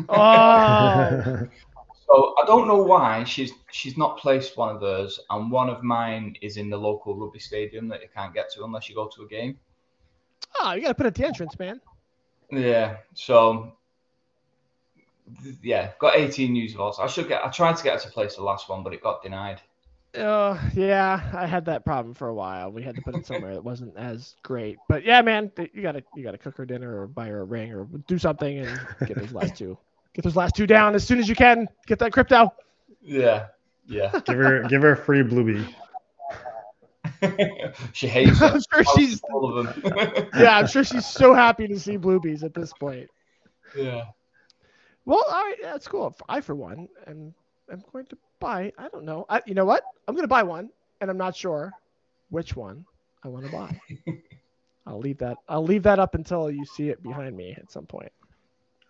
Oh, 0.09 1.43
So 2.11 2.35
I 2.43 2.47
don't 2.47 2.67
know 2.67 2.83
why 2.83 3.23
she's 3.25 3.53
she's 3.71 3.99
not 3.99 4.17
placed 4.17 4.57
one 4.57 4.75
of 4.75 4.81
those, 4.81 5.21
and 5.29 5.51
one 5.51 5.69
of 5.69 5.83
mine 5.83 6.37
is 6.41 6.57
in 6.57 6.71
the 6.71 6.77
local 6.77 7.15
rugby 7.15 7.39
stadium 7.39 7.87
that 7.89 8.01
you 8.01 8.09
can't 8.15 8.33
get 8.33 8.51
to 8.53 8.65
unless 8.65 8.89
you 8.89 8.95
go 8.95 9.09
to 9.15 9.23
a 9.23 9.29
game. 9.29 9.59
Oh 10.61 10.73
you 10.73 10.83
got 10.83 10.89
to 10.89 10.95
put 10.95 11.07
it 11.07 11.09
at 11.09 11.15
the 11.15 11.27
entrance, 11.27 11.59
man. 11.59 11.81
Yeah. 12.51 12.97
So 13.15 13.73
yeah, 15.63 15.91
got 15.99 16.17
18 16.17 16.53
news 16.53 16.75
vaults. 16.75 16.99
I 16.99 17.07
should 17.07 17.29
get. 17.29 17.45
I 17.45 17.49
tried 17.51 17.77
to 17.77 17.85
get 17.85 17.95
her 17.95 18.01
to 18.01 18.09
place 18.09 18.37
the 18.37 18.43
last 18.43 18.69
one, 18.69 18.83
but 18.83 18.93
it 18.93 19.03
got 19.03 19.23
denied. 19.23 19.61
Uh, 20.17 20.59
yeah, 20.75 21.21
I 21.35 21.47
had 21.47 21.67
that 21.67 21.85
problem 21.85 22.15
for 22.15 22.29
a 22.29 22.35
while. 22.35 22.73
We 22.73 22.83
had 22.83 22.97
to 22.97 23.03
put 23.03 23.15
it 23.15 23.27
somewhere 23.27 23.53
that 23.53 23.63
wasn't 23.63 23.97
as 23.97 24.37
great. 24.43 24.79
But 24.89 25.05
yeah, 25.05 25.21
man, 25.21 25.53
you 25.75 25.83
gotta 25.83 26.03
you 26.17 26.23
gotta 26.23 26.39
cook 26.39 26.57
her 26.57 26.65
dinner 26.65 27.03
or 27.03 27.07
buy 27.07 27.29
her 27.29 27.41
a 27.41 27.45
ring 27.45 27.73
or 27.73 27.85
do 28.07 28.19
something 28.19 28.59
and 28.59 28.81
get 29.07 29.19
those 29.19 29.33
last 29.33 29.57
two. 29.57 29.77
Get 30.15 30.25
those 30.25 30.37
last 30.37 30.57
two 30.57 30.67
down 30.67 30.95
as 30.95 31.07
soon 31.07 31.19
as 31.19 31.29
you 31.29 31.35
can. 31.35 31.69
Get 31.87 31.99
that 31.99 32.13
crypto. 32.13 32.53
Yeah. 33.03 33.49
Yeah. 33.87 34.11
give 34.25 34.37
her 34.37 34.63
give 34.65 34.83
her 34.83 34.93
a 34.93 34.97
free 34.97 35.23
bluebee. 35.23 35.65
She 37.93 38.09
hates 38.09 38.41
it. 38.43 38.55
I'm 38.55 38.61
sure 38.73 38.85
she's 38.97 39.21
all 39.33 39.59
of 39.59 39.83
them. 39.83 40.29
yeah, 40.39 40.59
I'm 40.59 40.67
sure 40.67 40.85
she's 40.85 41.07
so 41.07 41.35
happy 41.35 41.67
to 41.69 41.79
see 41.79 41.97
bluebies 41.97 42.43
at 42.43 42.55
this 42.55 42.73
point. 42.73 43.09
yeah. 43.77 44.05
Well, 45.05 45.25
all 45.27 45.45
right, 45.45 45.57
that's 45.63 45.89
cool. 45.89 46.15
I 46.29 46.41
for 46.41 46.55
one 46.55 46.89
am 47.07 47.35
am 47.73 47.83
going 47.93 48.07
to 48.07 48.19
buy. 48.41 48.73
I 48.77 48.89
don't 48.89 49.05
know. 49.05 49.25
I, 49.29 49.41
you 49.47 49.55
know 49.55 49.65
what? 49.65 49.83
I'm 50.07 50.15
going 50.15 50.25
to 50.25 50.29
buy 50.29 50.43
one, 50.43 50.71
and 51.01 51.11
I'm 51.11 51.17
not 51.17 51.35
sure 51.35 51.73
which 52.31 52.55
one 52.55 52.85
I 53.25 53.29
want 53.29 53.47
to 53.47 53.53
buy. 53.53 53.81
I'll 54.87 54.99
leave 55.01 55.19
that. 55.19 55.39
I'll 55.49 55.65
leave 55.65 55.83
that 55.85 55.99
up 55.99 56.15
until 56.15 56.51
you 56.51 56.65
see 56.65 56.89
it 56.91 57.03
behind 57.03 57.37
me 57.37 57.55
at 57.57 57.71
some 57.71 57.87
point. 57.87 58.13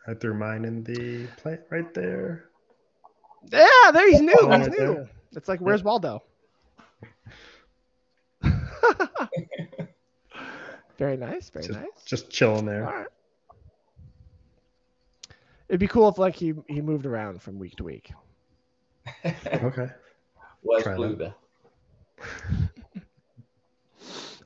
I 0.07 0.15
threw 0.15 0.35
mine 0.35 0.65
in 0.65 0.83
the 0.85 1.27
plant 1.37 1.61
right 1.71 1.93
there. 1.95 2.51
Yeah, 3.53 3.91
there 3.93 4.11
he's 4.11 4.21
new. 4.21 4.35
Oh, 4.41 4.51
he's 4.51 4.69
right 4.69 4.79
new. 4.79 4.95
there. 4.95 5.11
It's 5.37 5.49
like, 5.49 5.61
where's 5.61 5.83
Waldo? 5.85 6.23
Very 10.99 11.17
nice. 11.17 11.51
Very 11.51 11.67
Just, 11.67 11.79
nice. 11.79 12.05
just 12.07 12.31
chilling 12.31 12.65
there. 12.67 12.83
right. 12.83 13.07
It'd 15.69 15.81
be 15.81 15.87
cool 15.87 16.09
if 16.09 16.19
like 16.19 16.35
he 16.35 16.55
he 16.69 16.81
moved 16.81 17.05
around 17.07 17.43
from 17.43 17.59
week 17.59 17.77
to 17.77 17.85
week. 17.85 18.11
Okay. 19.25 19.89
Where's 20.63 20.83
Try 20.83 20.93
that. 20.93 20.97
Blueberry? 20.97 21.33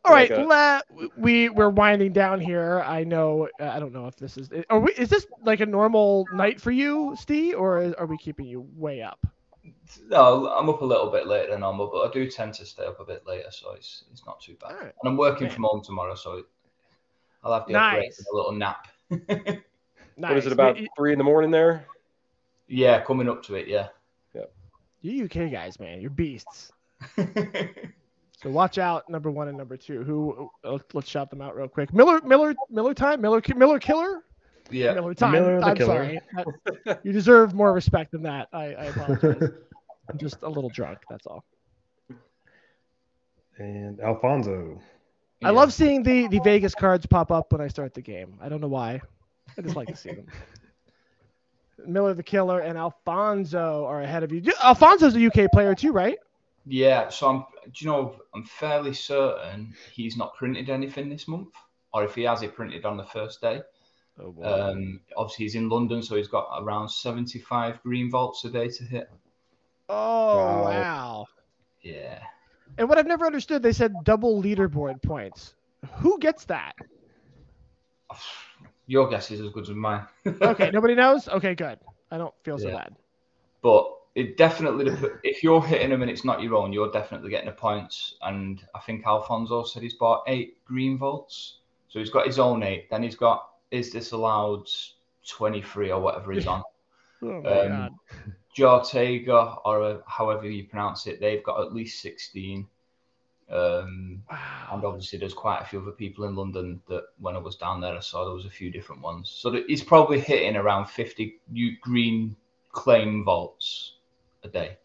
All 0.04 0.12
right, 0.12 0.28
Like 0.30 0.38
a- 0.40 0.82
we 1.16 1.48
we're 1.48 1.68
winding 1.70 2.12
down 2.12 2.40
here. 2.40 2.80
I 2.84 3.04
know. 3.04 3.48
uh, 3.60 3.66
I 3.68 3.78
don't 3.78 3.92
know 3.92 4.08
if 4.08 4.16
this 4.16 4.36
is. 4.36 4.50
Are 4.68 4.80
we? 4.80 4.92
Is 4.92 5.08
this 5.08 5.26
like 5.44 5.60
a 5.60 5.66
normal 5.66 6.26
night 6.34 6.60
for 6.60 6.72
you, 6.72 7.14
Steve, 7.18 7.54
or 7.56 7.80
is, 7.80 7.92
are 7.94 8.06
we 8.06 8.18
keeping 8.18 8.46
you 8.46 8.66
way 8.76 9.00
up? 9.00 9.24
No, 10.08 10.48
I'm 10.48 10.68
up 10.68 10.80
a 10.80 10.84
little 10.84 11.10
bit 11.10 11.26
later 11.26 11.50
than 11.52 11.60
normal, 11.60 11.88
but 11.92 12.08
I 12.08 12.12
do 12.12 12.30
tend 12.30 12.54
to 12.54 12.64
stay 12.66 12.84
up 12.84 13.00
a 13.00 13.04
bit 13.04 13.26
later, 13.26 13.50
so 13.50 13.72
it's 13.72 14.04
it's 14.12 14.24
not 14.26 14.40
too 14.40 14.56
bad. 14.60 14.70
All 14.70 14.76
right. 14.76 14.84
And 15.02 15.10
I'm 15.10 15.16
working 15.16 15.46
Man. 15.48 15.54
from 15.54 15.64
home 15.64 15.82
tomorrow, 15.82 16.14
so 16.14 16.44
I'll 17.44 17.52
have 17.52 17.66
the 17.66 17.72
Nice. 17.74 17.84
opportunity 17.92 18.24
a 18.32 18.36
little 18.36 18.52
nap. 18.52 18.88
Nice. 19.10 19.58
What 20.16 20.36
is 20.36 20.46
it 20.46 20.52
about 20.52 20.78
You, 20.78 20.86
three 20.96 21.12
in 21.12 21.18
the 21.18 21.24
morning 21.24 21.50
there? 21.50 21.86
yeah, 22.68 23.00
coming 23.02 23.28
up 23.28 23.42
to 23.44 23.54
it, 23.56 23.66
yeah. 23.66 23.88
Yep. 24.34 24.52
you 25.00 25.24
UK 25.24 25.50
guys, 25.50 25.80
man, 25.80 26.00
you're 26.00 26.10
beasts. 26.10 26.70
So 28.42 28.50
watch 28.50 28.76
out, 28.76 29.08
number 29.08 29.30
one 29.30 29.46
and 29.46 29.56
number 29.56 29.76
two. 29.76 30.02
Who? 30.02 30.50
uh, 30.64 30.78
let's 30.94 31.08
shout 31.08 31.30
them 31.30 31.40
out 31.40 31.54
real 31.54 31.68
quick. 31.68 31.94
Miller, 31.94 32.20
Miller, 32.22 32.56
Miller 32.70 32.92
time. 32.92 33.20
Miller, 33.20 33.40
Miller 33.54 33.78
Killer. 33.78 34.24
yeah. 34.68 34.94
Miller 34.94 35.14
time. 35.14 35.30
Miller 35.32 35.60
I'm 35.62 35.76
Killer. 35.76 36.18
sorry. 36.84 36.96
You 37.04 37.12
deserve 37.12 37.54
more 37.54 37.72
respect 37.72 38.10
than 38.10 38.22
that. 38.24 38.48
I, 38.52 38.74
I 38.74 38.84
apologize. 38.86 39.50
I'm 40.08 40.18
just 40.18 40.42
a 40.42 40.48
little 40.48 40.70
drunk. 40.70 40.98
That's 41.08 41.26
all. 41.26 41.44
And 43.58 44.00
Alfonso. 44.00 44.80
I 45.44 45.50
love 45.50 45.72
seeing 45.72 46.02
the 46.02 46.28
the 46.28 46.40
Vegas 46.40 46.74
cards 46.74 47.06
pop 47.06 47.30
up 47.30 47.52
when 47.52 47.60
I 47.60 47.68
start 47.68 47.94
the 47.94 48.00
game. 48.00 48.38
I 48.40 48.48
don't 48.48 48.60
know 48.60 48.68
why. 48.68 49.00
I 49.58 49.62
just 49.62 49.76
like 49.76 49.88
to 49.88 49.96
see 49.96 50.12
them. 50.12 50.26
Miller 51.86 52.14
the 52.14 52.22
Killer 52.22 52.60
and 52.60 52.78
Alfonso 52.78 53.84
are 53.86 54.02
ahead 54.02 54.22
of 54.22 54.30
you. 54.32 54.40
Do- 54.40 54.52
Alfonso's 54.62 55.16
a 55.16 55.26
UK 55.26 55.50
player 55.50 55.74
too, 55.74 55.90
right? 55.92 56.16
Yeah, 56.64 57.08
so 57.08 57.28
I'm. 57.28 57.44
Do 57.64 57.70
you 57.84 57.86
know? 57.90 58.16
I'm 58.34 58.44
fairly 58.44 58.94
certain 58.94 59.74
he's 59.92 60.16
not 60.16 60.34
printed 60.36 60.70
anything 60.70 61.08
this 61.08 61.26
month. 61.26 61.48
or 61.92 62.04
if 62.04 62.14
he 62.14 62.22
has 62.22 62.42
it 62.42 62.54
printed 62.54 62.84
on 62.84 62.96
the 62.96 63.04
first 63.04 63.40
day. 63.40 63.62
Oh 64.20 64.30
boy. 64.30 64.44
Um, 64.44 65.00
obviously, 65.16 65.44
he's 65.46 65.54
in 65.56 65.68
London, 65.68 66.02
so 66.02 66.16
he's 66.16 66.28
got 66.28 66.48
around 66.62 66.88
75 66.88 67.82
green 67.82 68.10
vaults 68.10 68.44
a 68.44 68.50
day 68.50 68.68
to 68.68 68.84
hit. 68.84 69.10
Oh 69.88 70.62
Wow. 70.62 70.62
wow. 70.62 71.26
Yeah. 71.82 72.22
And 72.76 72.88
what 72.88 72.98
I've 72.98 73.06
never 73.06 73.24
understood, 73.26 73.62
they 73.62 73.72
said 73.72 74.04
double 74.04 74.42
leaderboard 74.42 75.00
points. 75.02 75.54
Who 76.00 76.18
gets 76.18 76.44
that? 76.46 76.74
Your 78.86 79.08
guess 79.08 79.30
is 79.30 79.40
as 79.40 79.50
good 79.52 79.64
as 79.64 79.70
mine. 79.70 80.06
Okay, 80.42 80.70
nobody 80.70 80.94
knows. 80.94 81.28
Okay, 81.28 81.54
good. 81.54 81.78
I 82.10 82.18
don't 82.18 82.34
feel 82.44 82.58
so 82.58 82.70
Yeah. 82.70 82.72
bad. 82.72 82.96
but 83.62 83.86
it 84.14 84.36
definitely 84.36 84.86
if 85.24 85.42
you're 85.42 85.62
hitting 85.62 85.90
them 85.90 86.02
and 86.02 86.10
it's 86.10 86.24
not 86.24 86.42
your 86.42 86.54
own, 86.56 86.72
you're 86.72 86.90
definitely 86.92 87.30
getting 87.30 87.48
the 87.48 87.52
points. 87.56 88.14
And 88.22 88.60
I 88.74 88.80
think 88.80 89.06
Alfonso 89.06 89.64
said 89.64 89.82
he's 89.82 89.94
bought 89.94 90.24
eight 90.26 90.62
green 90.64 90.98
vaults, 90.98 91.58
so 91.88 91.98
he's 91.98 92.10
got 92.10 92.26
his 92.26 92.38
own 92.38 92.62
eight. 92.62 92.90
Then 92.90 93.02
he's 93.02 93.16
got 93.16 93.48
is 93.70 93.92
this 93.92 94.12
allowed 94.12 94.66
twenty 95.28 95.62
three 95.62 95.90
or 95.92 96.00
whatever 96.00 96.32
he's 96.32 96.46
on. 96.46 96.62
Oh 97.22 97.42
my 97.42 97.58
Um, 97.60 97.62
god. 97.62 97.92
Jortega 98.56 99.60
or 99.64 99.82
uh, 99.82 99.98
however 100.06 100.48
you 100.48 100.64
pronounce 100.64 101.06
it, 101.06 101.20
they've 101.20 101.42
got 101.42 101.60
at 101.60 101.74
least 101.74 102.00
sixteen. 102.00 102.66
Um, 103.50 104.22
and 104.70 104.84
obviously, 104.84 105.18
there's 105.18 105.34
quite 105.34 105.60
a 105.60 105.64
few 105.64 105.80
other 105.80 105.90
people 105.90 106.24
in 106.24 106.34
London 106.34 106.80
that 106.88 107.04
when 107.18 107.36
I 107.36 107.38
was 107.38 107.56
down 107.56 107.80
there, 107.80 107.94
I 107.94 108.00
saw 108.00 108.24
there 108.24 108.34
was 108.34 108.46
a 108.46 108.50
few 108.50 108.70
different 108.70 109.02
ones. 109.02 109.28
So 109.28 109.50
that 109.50 109.64
he's 109.66 109.82
probably 109.82 110.20
hitting 110.20 110.56
around 110.56 110.86
50 110.86 111.38
u- 111.52 111.76
green 111.82 112.34
claim 112.70 113.24
vaults 113.24 113.96
a 114.42 114.48
day 114.48 114.78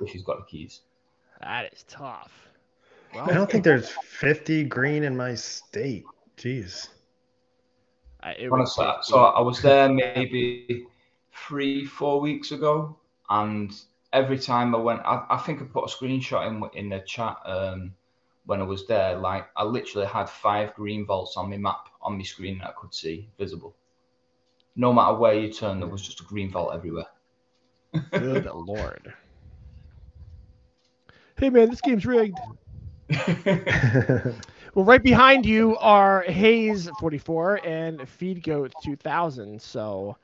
if 0.00 0.10
he's 0.10 0.22
got 0.22 0.38
the 0.38 0.46
keys. 0.46 0.80
That 1.40 1.72
is 1.72 1.84
tough. 1.84 2.48
I 3.14 3.34
don't 3.34 3.50
think 3.50 3.64
there's 3.64 3.90
50 3.90 4.64
green 4.64 5.02
in 5.02 5.16
my 5.16 5.34
state. 5.34 6.04
Jeez. 6.36 6.88
I, 8.20 8.32
it 8.32 8.50
Honestly, 8.50 8.84
take 8.84 9.04
so 9.04 9.18
I 9.18 9.40
was 9.40 9.60
there 9.62 9.88
maybe 9.88 10.86
three, 11.46 11.84
four 11.84 12.20
weeks 12.20 12.52
ago, 12.52 12.96
and 13.30 13.72
every 14.12 14.38
time 14.38 14.74
I 14.74 14.78
went, 14.78 15.00
I, 15.04 15.24
I 15.30 15.38
think 15.38 15.60
I 15.60 15.64
put 15.64 15.84
a 15.84 15.94
screenshot 15.94 16.46
in 16.48 16.78
in 16.78 16.88
the 16.88 17.00
chat 17.00 17.36
um, 17.44 17.94
when 18.46 18.60
I 18.60 18.64
was 18.64 18.86
there. 18.86 19.16
Like 19.18 19.48
I 19.56 19.64
literally 19.64 20.06
had 20.06 20.28
five 20.28 20.74
green 20.74 21.06
vaults 21.06 21.36
on 21.36 21.50
my 21.50 21.56
map 21.56 21.88
on 22.02 22.16
my 22.16 22.22
screen 22.24 22.58
that 22.58 22.68
I 22.68 22.72
could 22.80 22.94
see 22.94 23.28
visible. 23.38 23.74
No 24.76 24.92
matter 24.92 25.14
where 25.16 25.34
you 25.34 25.52
turn, 25.52 25.80
there 25.80 25.88
was 25.88 26.02
just 26.02 26.20
a 26.20 26.24
green 26.24 26.50
vault 26.50 26.74
everywhere. 26.74 27.06
Good 28.12 28.44
lord. 28.54 29.12
Hey 31.36 31.50
man, 31.50 31.70
this 31.70 31.80
game's 31.80 32.06
rigged. 32.06 32.42
Well, 34.74 34.84
right 34.84 35.02
behind 35.02 35.46
you 35.46 35.76
are 35.78 36.22
Hayes 36.22 36.88
44 36.90 37.66
and 37.66 38.08
Feed 38.08 38.44
Goat 38.44 38.74
2000. 38.78 39.60
So 39.60 40.16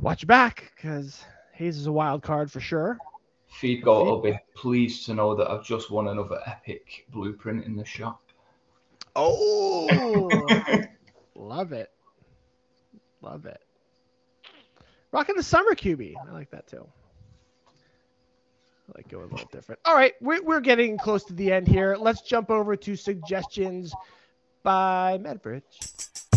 watch 0.00 0.26
back 0.26 0.72
because 0.76 1.24
Hayes 1.52 1.76
is 1.76 1.86
a 1.86 1.92
wild 1.92 2.22
card 2.22 2.50
for 2.50 2.60
sure. 2.60 2.98
Feed 3.48 3.82
Goat 3.82 4.06
will 4.06 4.20
be 4.20 4.38
pleased 4.54 5.06
to 5.06 5.14
know 5.14 5.34
that 5.34 5.50
I've 5.50 5.64
just 5.64 5.90
won 5.90 6.08
another 6.08 6.40
epic 6.46 7.06
blueprint 7.10 7.64
in 7.64 7.76
the 7.76 7.84
shop. 7.84 8.22
Oh, 9.16 9.88
love 11.34 11.72
it. 11.72 11.90
Love 13.22 13.46
it. 13.46 13.60
Rocking 15.12 15.36
the 15.36 15.42
summer 15.42 15.74
QB. 15.74 16.14
I 16.28 16.32
like 16.32 16.50
that 16.50 16.68
too. 16.68 16.86
I 17.68 18.92
like 18.94 19.08
going 19.08 19.28
a 19.28 19.32
little 19.32 19.48
different. 19.52 19.80
All 19.84 19.94
right, 19.94 20.14
we're, 20.20 20.42
we're 20.42 20.60
getting 20.60 20.96
close 20.96 21.24
to 21.24 21.34
the 21.34 21.52
end 21.52 21.66
here. 21.66 21.96
Let's 21.98 22.22
jump 22.22 22.50
over 22.50 22.76
to 22.76 22.96
suggestions 22.96 23.92
by 24.62 25.18
Medvrich. 25.20 26.29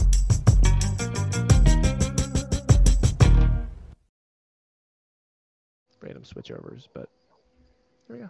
Random 6.03 6.23
switchovers, 6.23 6.87
but 6.93 7.07
there 8.07 8.17
we 8.17 8.23
go. 8.23 8.29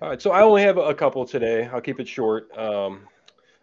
All 0.00 0.08
right, 0.08 0.20
so 0.20 0.32
I 0.32 0.42
only 0.42 0.62
have 0.62 0.76
a 0.76 0.92
couple 0.92 1.24
today. 1.24 1.68
I'll 1.72 1.80
keep 1.80 2.00
it 2.00 2.08
short. 2.08 2.50
Um, 2.58 3.06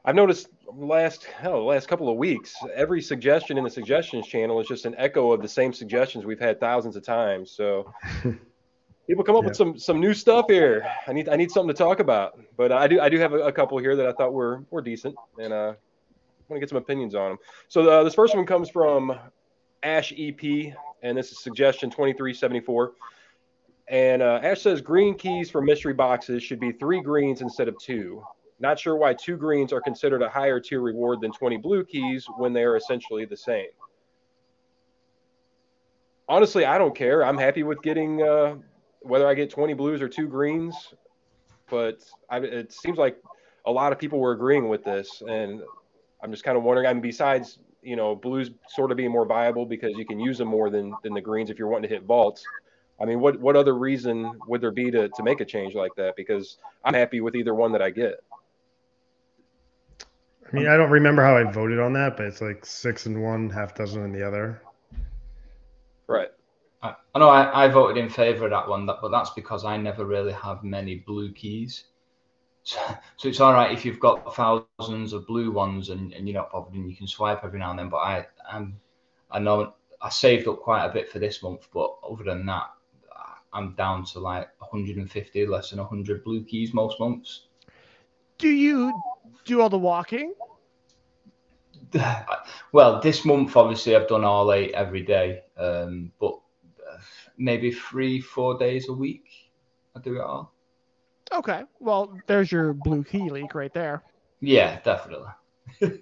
I've 0.06 0.16
noticed 0.16 0.48
last 0.74 1.26
hell, 1.26 1.66
last 1.66 1.90
couple 1.90 2.08
of 2.10 2.16
weeks, 2.16 2.56
every 2.74 3.02
suggestion 3.02 3.58
in 3.58 3.66
the 3.66 3.70
suggestions 3.70 4.28
channel 4.28 4.62
is 4.62 4.68
just 4.68 4.86
an 4.86 4.96
echo 4.98 5.34
of 5.34 5.42
the 5.42 5.48
same 5.50 5.74
suggestions 5.74 6.26
we've 6.26 6.40
had 6.40 6.62
thousands 6.62 6.96
of 6.96 7.04
times. 7.04 7.52
So 7.52 7.94
people 9.08 9.26
come 9.26 9.36
up 9.36 9.44
with 9.44 9.58
some 9.58 9.78
some 9.78 10.00
new 10.00 10.14
stuff 10.14 10.46
here. 10.48 10.90
I 11.06 11.12
need 11.12 11.28
I 11.28 11.36
need 11.36 11.52
something 11.52 11.76
to 11.76 11.78
talk 11.78 12.00
about. 12.00 12.40
But 12.56 12.72
I 12.72 12.88
do 12.88 13.02
I 13.02 13.10
do 13.10 13.20
have 13.20 13.34
a, 13.34 13.40
a 13.48 13.52
couple 13.52 13.78
here 13.80 13.98
that 13.98 14.08
I 14.08 14.14
thought 14.14 14.32
were 14.32 14.64
were 14.70 14.82
decent, 14.82 15.16
and 15.38 15.52
uh, 15.52 15.74
I 15.74 16.46
want 16.48 16.56
to 16.56 16.60
get 16.60 16.70
some 16.70 16.78
opinions 16.78 17.14
on 17.14 17.32
them. 17.32 17.38
So 17.68 17.90
uh, 17.90 18.04
this 18.06 18.16
first 18.16 18.34
one 18.34 18.46
comes 18.46 18.70
from 18.70 19.20
Ash 19.84 20.14
EP, 20.18 20.74
and 21.04 21.18
this 21.18 21.32
is 21.32 21.40
suggestion 21.40 21.90
2374. 21.90 22.94
And 23.88 24.22
uh, 24.22 24.40
Ash 24.44 24.62
says 24.62 24.82
green 24.82 25.16
keys 25.16 25.50
for 25.50 25.62
mystery 25.62 25.94
boxes 25.94 26.44
should 26.44 26.60
be 26.60 26.72
three 26.74 27.02
greens 27.02 27.42
instead 27.42 27.68
of 27.68 27.78
two. 27.80 28.24
Not 28.60 28.78
sure 28.78 28.96
why 28.96 29.14
two 29.14 29.38
greens 29.38 29.74
are 29.74 29.82
considered 29.82 30.22
a 30.22 30.30
higher 30.30 30.60
tier 30.60 30.82
reward 30.82 31.22
than 31.22 31.32
20 31.32 31.58
blue 31.58 31.84
keys 31.84 32.28
when 32.38 32.54
they 32.54 32.64
are 32.64 32.76
essentially 32.76 33.26
the 33.26 33.38
same. 33.38 33.70
Honestly, 36.28 36.66
I 36.66 36.78
don't 36.78 36.96
care. 36.96 37.26
I'm 37.26 37.38
happy 37.38 37.64
with 37.64 37.82
getting 37.82 38.22
uh, 38.22 38.58
whether 39.02 39.28
I 39.28 39.34
get 39.34 39.50
20 39.50 39.74
blues 39.74 40.02
or 40.02 40.10
two 40.10 40.28
greens, 40.28 40.94
but 41.70 42.04
I, 42.30 42.40
it 42.40 42.72
seems 42.72 42.98
like 42.98 43.18
a 43.66 43.72
lot 43.72 43.92
of 43.92 43.98
people 43.98 44.20
were 44.20 44.34
agreeing 44.34 44.68
with 44.70 44.84
this, 44.84 45.24
and 45.28 45.62
I'm 46.22 46.32
just 46.32 46.44
kind 46.44 46.58
of 46.58 46.64
wondering. 46.64 46.86
I 46.86 46.94
mean, 46.94 47.02
besides 47.02 47.60
you 47.82 47.96
know 47.96 48.16
blues 48.16 48.52
sort 48.68 48.92
of 48.92 48.98
being 48.98 49.12
more 49.12 49.26
viable 49.26 49.66
because 49.66 49.98
you 49.98 50.06
can 50.06 50.20
use 50.20 50.38
them 50.38 50.48
more 50.48 50.70
than 50.70 50.94
than 51.04 51.14
the 51.14 51.22
greens 51.22 51.50
if 51.50 51.58
you're 51.58 51.68
wanting 51.68 51.90
to 51.90 51.96
hit 51.96 52.04
vaults. 52.04 52.44
I 53.02 53.06
mean, 53.06 53.20
what 53.20 53.40
what 53.40 53.56
other 53.56 53.76
reason 53.76 54.32
would 54.48 54.62
there 54.62 54.72
be 54.72 54.92
to 54.92 55.10
to 55.10 55.24
make 55.24 55.42
a 55.42 55.46
change 55.46 55.76
like 55.76 55.96
that? 55.96 56.16
Because 56.16 56.58
I'm 56.84 56.94
happy 56.94 57.22
with 57.22 57.36
either 57.36 57.54
one 57.54 57.72
that 57.72 57.82
I 57.82 57.90
get. 57.90 58.24
I 60.52 60.56
mean, 60.56 60.68
I 60.68 60.78
don't 60.78 60.90
remember 60.90 61.22
how 61.24 61.38
I 61.38 61.44
voted 61.44 61.80
on 61.80 61.94
that, 61.94 62.18
but 62.18 62.26
it's 62.26 62.42
like 62.42 62.66
six 62.66 63.06
and 63.06 63.22
one, 63.22 63.50
half 63.52 63.76
dozen 63.76 64.04
in 64.04 64.12
the 64.12 64.28
other. 64.28 64.62
Right. 66.08 66.30
I, 66.82 66.96
I 67.14 67.20
know 67.20 67.30
I, 67.30 67.66
I 67.66 67.68
voted 67.68 68.04
in 68.04 68.10
favour 68.10 68.46
of 68.46 68.52
that 68.52 68.68
one, 68.68 68.88
but 68.88 69.10
that's 69.10 69.30
because 69.32 69.64
I 69.64 69.78
never 69.78 70.06
really 70.06 70.34
have 70.34 70.64
many 70.64 70.96
blue 70.96 71.32
keys. 71.32 71.84
So, 72.70 72.78
so 73.18 73.28
it's 73.30 73.40
all 73.40 73.54
right 73.54 73.72
if 73.72 73.84
you've 73.84 74.00
got 74.00 74.36
thousands 74.36 75.14
of 75.14 75.26
blue 75.26 75.50
ones 75.50 75.90
and, 75.90 76.14
and 76.14 76.28
you're 76.28 76.40
not 76.40 76.52
bothered 76.52 76.76
and 76.76 76.88
you 76.88 76.96
can 76.96 77.08
swipe 77.08 77.44
every 77.44 77.58
now 77.58 77.72
and 77.72 77.80
then. 77.80 77.90
But 77.90 77.98
I 77.98 78.28
I'm, 78.48 78.80
I 79.32 79.40
know 79.40 79.74
I 80.00 80.10
saved 80.10 80.48
up 80.48 80.60
quite 80.60 80.86
a 80.86 80.94
bit 80.94 81.10
for 81.10 81.18
this 81.18 81.42
month, 81.42 81.68
but 81.74 81.96
other 82.08 82.24
than 82.24 82.46
that, 82.46 82.70
I'm 83.54 83.74
down 83.74 84.06
to 84.06 84.20
like 84.20 84.50
150, 84.60 85.48
less 85.48 85.72
than 85.72 85.80
100 85.80 86.24
blue 86.24 86.44
keys 86.44 86.72
most 86.72 87.00
months. 87.00 87.48
Do 88.38 88.50
you 88.50 88.94
do 89.46 89.62
all 89.62 89.70
the 89.70 89.80
walking? 89.80 90.36
well, 92.72 93.02
this 93.02 93.26
month 93.26 93.58
obviously 93.58 93.96
I've 93.96 94.08
done 94.08 94.24
all 94.24 94.54
eight 94.54 94.74
every 94.74 95.02
day, 95.02 95.42
um, 95.58 96.12
but 96.20 96.40
uh, 96.88 97.00
maybe 97.36 97.72
three, 97.72 98.22
four 98.22 98.60
days 98.60 98.90
a 98.90 98.94
week 98.94 99.26
I 99.96 100.02
do 100.02 100.18
it 100.18 100.22
all. 100.22 100.54
Okay. 101.34 101.64
Well, 101.80 102.22
there's 102.28 102.52
your 102.52 102.74
blue 102.74 103.04
key 103.04 103.30
leak 103.30 103.54
right 103.56 103.74
there. 103.74 104.04
Yeah, 104.40 104.80
definitely. 104.82 105.30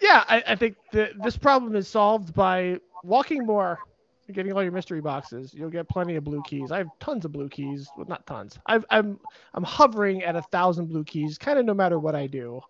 Yeah, 0.00 0.24
I, 0.28 0.42
I 0.48 0.56
think 0.56 0.76
that 0.92 1.20
this 1.22 1.36
problem 1.36 1.74
is 1.76 1.88
solved 1.88 2.34
by 2.34 2.78
walking 3.02 3.46
more, 3.46 3.82
and 4.26 4.34
getting 4.34 4.52
all 4.52 4.62
your 4.62 4.72
mystery 4.72 5.00
boxes. 5.00 5.52
You'll 5.54 5.70
get 5.70 5.88
plenty 5.88 6.16
of 6.16 6.24
blue 6.24 6.42
keys. 6.42 6.70
I 6.70 6.78
have 6.78 6.90
tons 7.00 7.24
of 7.24 7.32
blue 7.32 7.48
keys. 7.48 7.92
Well, 7.94 8.06
not 8.08 8.26
tons. 8.26 8.58
I've, 8.66 8.84
I'm 8.90 9.18
I'm 9.54 9.64
hovering 9.64 10.22
at 10.22 10.36
a 10.36 10.42
thousand 10.42 10.86
blue 10.88 11.04
keys, 11.04 11.38
kind 11.38 11.58
of 11.58 11.64
no 11.64 11.74
matter 11.74 11.98
what 11.98 12.14
I 12.14 12.26
do, 12.26 12.60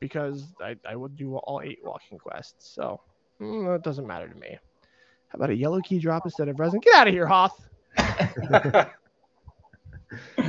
because 0.00 0.54
I, 0.60 0.76
I 0.88 0.96
would 0.96 1.16
do 1.16 1.36
all 1.36 1.60
eight 1.62 1.78
walking 1.82 2.18
quests. 2.18 2.70
So 2.74 3.00
mm, 3.40 3.74
it 3.76 3.82
doesn't 3.82 4.06
matter 4.06 4.28
to 4.28 4.34
me. 4.38 4.58
How 5.28 5.36
about 5.36 5.50
a 5.50 5.54
yellow 5.56 5.80
key 5.80 5.98
drop 5.98 6.24
instead 6.24 6.48
of 6.48 6.58
resin? 6.58 6.80
Get 6.80 6.96
out 6.96 7.08
of 7.08 7.14
here, 7.14 7.26
Hoth. 7.26 7.68
Go 10.10 10.44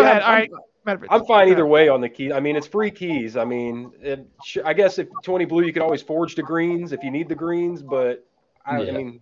ahead. 0.00 0.22
All 0.22 0.28
I'm- 0.30 0.40
right. 0.40 0.50
Medvrich. 0.86 1.06
I'm 1.08 1.24
fine 1.24 1.48
either 1.48 1.64
way 1.64 1.88
on 1.88 2.02
the 2.02 2.10
key. 2.10 2.30
I 2.30 2.40
mean, 2.40 2.56
it's 2.56 2.66
free 2.66 2.90
keys. 2.90 3.38
I 3.38 3.44
mean, 3.44 3.92
it, 4.02 4.26
I 4.66 4.74
guess 4.74 4.98
if 4.98 5.08
20 5.22 5.46
blue, 5.46 5.62
you 5.64 5.72
could 5.72 5.80
always 5.80 6.02
forge 6.02 6.34
the 6.34 6.42
greens 6.42 6.92
if 6.92 7.02
you 7.02 7.10
need 7.10 7.26
the 7.26 7.34
greens. 7.34 7.82
But 7.82 8.26
I, 8.66 8.88
I 8.88 8.90
mean, 8.90 9.20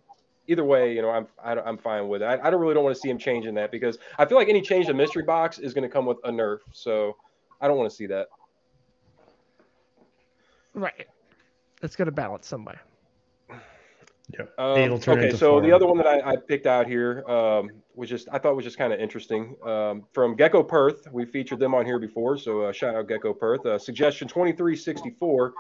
either 0.49 0.64
way, 0.64 0.93
you 0.93 1.03
know, 1.03 1.11
I'm 1.11 1.28
I, 1.43 1.53
am 1.53 1.59
i 1.61 1.68
am 1.68 1.78
fine 1.78 2.09
with 2.09 2.22
it. 2.22 2.24
I, 2.24 2.47
I 2.47 2.51
don't 2.51 2.61
really 2.61 2.74
don't 2.74 2.82
want 2.82 2.97
to 2.97 3.01
see 3.01 3.09
him 3.09 3.18
changing 3.18 3.55
that 3.55 3.70
because 3.70 3.99
I 4.18 4.24
feel 4.24 4.36
like 4.36 4.49
any 4.49 4.61
change 4.61 4.86
to 4.86 4.95
mystery 4.95 5.22
box 5.22 5.61
is 5.61 5.72
going 5.72 5.84
to 5.84 5.88
come 5.88 6.05
with 6.05 6.18
a 6.24 6.30
nerf. 6.30 6.59
So 6.72 7.16
I 7.61 7.68
don't 7.68 7.76
want 7.76 7.90
to 7.90 7.95
see 7.95 8.07
that. 8.07 8.26
Right. 10.74 11.07
It's 11.82 11.95
going 11.95 12.07
to 12.07 12.12
balance 12.12 12.49
some 12.49 12.64
way. 12.64 12.74
Yep. 14.39 14.55
Um, 14.59 14.93
okay, 15.09 15.30
so 15.37 15.61
the 15.61 15.72
other 15.72 15.87
one 15.87 15.99
that 15.99 16.07
I, 16.07 16.33
I 16.33 16.37
picked 16.37 16.66
out 16.66 16.87
here 16.87 17.22
um, 17.28 17.70
was 17.95 18.09
just 18.09 18.28
I 18.33 18.39
thought 18.39 18.57
was 18.57 18.64
just 18.64 18.78
kind 18.78 18.93
of 18.93 18.99
interesting. 18.99 19.57
Um, 19.64 20.05
from 20.12 20.37
Gecko 20.37 20.62
Perth, 20.62 21.07
we 21.12 21.26
featured 21.26 21.59
them 21.59 21.74
on 21.74 21.85
here 21.85 21.99
before, 21.99 22.39
so 22.39 22.62
uh, 22.62 22.72
shout 22.72 22.95
out 22.95 23.09
Gecko 23.09 23.35
Perth. 23.35 23.66
Uh, 23.66 23.78
suggestion 23.78 24.28
twenty 24.28 24.53
three 24.53 24.76
sixty 24.76 25.11
four. 25.18 25.53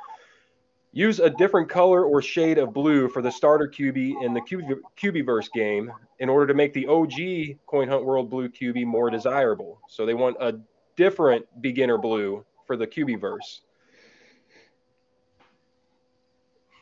Use 0.94 1.20
a 1.20 1.30
different 1.30 1.70
color 1.70 2.04
or 2.04 2.20
shade 2.20 2.58
of 2.58 2.74
blue 2.74 3.08
for 3.08 3.22
the 3.22 3.30
starter 3.30 3.66
QB 3.66 4.22
in 4.22 4.34
the 4.34 4.40
QB, 4.40 4.78
Cubiverse 5.00 5.50
game 5.52 5.90
in 6.18 6.28
order 6.28 6.46
to 6.46 6.54
make 6.54 6.74
the 6.74 6.86
OG 6.86 7.56
Coin 7.66 7.88
Hunt 7.88 8.04
World 8.04 8.28
Blue 8.28 8.48
QB 8.48 8.84
more 8.84 9.08
desirable. 9.08 9.80
So 9.88 10.04
they 10.04 10.12
want 10.12 10.36
a 10.38 10.58
different 10.96 11.46
beginner 11.62 11.96
blue 11.96 12.44
for 12.66 12.76
the 12.76 12.86
Cubiverse. 12.86 13.60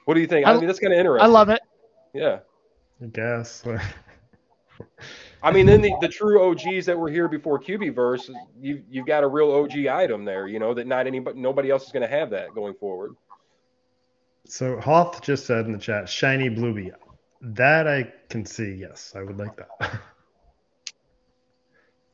What 0.07 0.15
do 0.15 0.21
you 0.21 0.27
think? 0.27 0.45
I, 0.45 0.51
I- 0.51 0.57
mean, 0.59 0.67
that's 0.67 0.81
kind 0.81 0.93
of 0.93 0.99
interesting. 0.99 1.25
I 1.25 1.29
love 1.29 1.49
it. 1.51 1.61
Yeah. 2.13 2.41
I 3.03 3.07
guess. 3.07 3.65
I 5.43 5.53
mean, 5.53 5.67
then 5.67 5.81
the, 5.81 5.95
the 6.01 6.09
true 6.09 6.51
OGs 6.51 6.87
that 6.87 6.99
were 6.99 7.09
here 7.09 7.29
before 7.29 7.59
Cubiverse, 7.59 8.31
you 8.61 8.83
you've 8.91 9.07
got 9.07 9.25
a 9.25 9.27
real 9.27 9.51
OG 9.53 9.87
item 9.87 10.25
there, 10.25 10.47
you 10.47 10.59
know, 10.59 10.75
that 10.75 10.87
not 10.87 11.07
anybody 11.07 11.41
nobody 11.41 11.71
else 11.71 11.87
is 11.87 11.93
going 11.93 12.03
to 12.03 12.09
have 12.09 12.31
that 12.31 12.55
going 12.55 12.75
forward. 12.75 13.17
So 14.47 14.81
Hoth 14.81 15.23
just 15.23 15.47
said 15.47 15.67
in 15.67 15.73
the 15.73 15.79
chat, 15.79 16.09
shiny 16.09 16.49
bluebee. 16.49 16.91
That 17.41 17.89
I 17.89 18.13
can 18.29 18.45
see. 18.45 18.75
Yes, 18.75 19.13
I 19.17 19.23
would 19.23 19.39
like 19.39 19.57
that. 19.57 20.01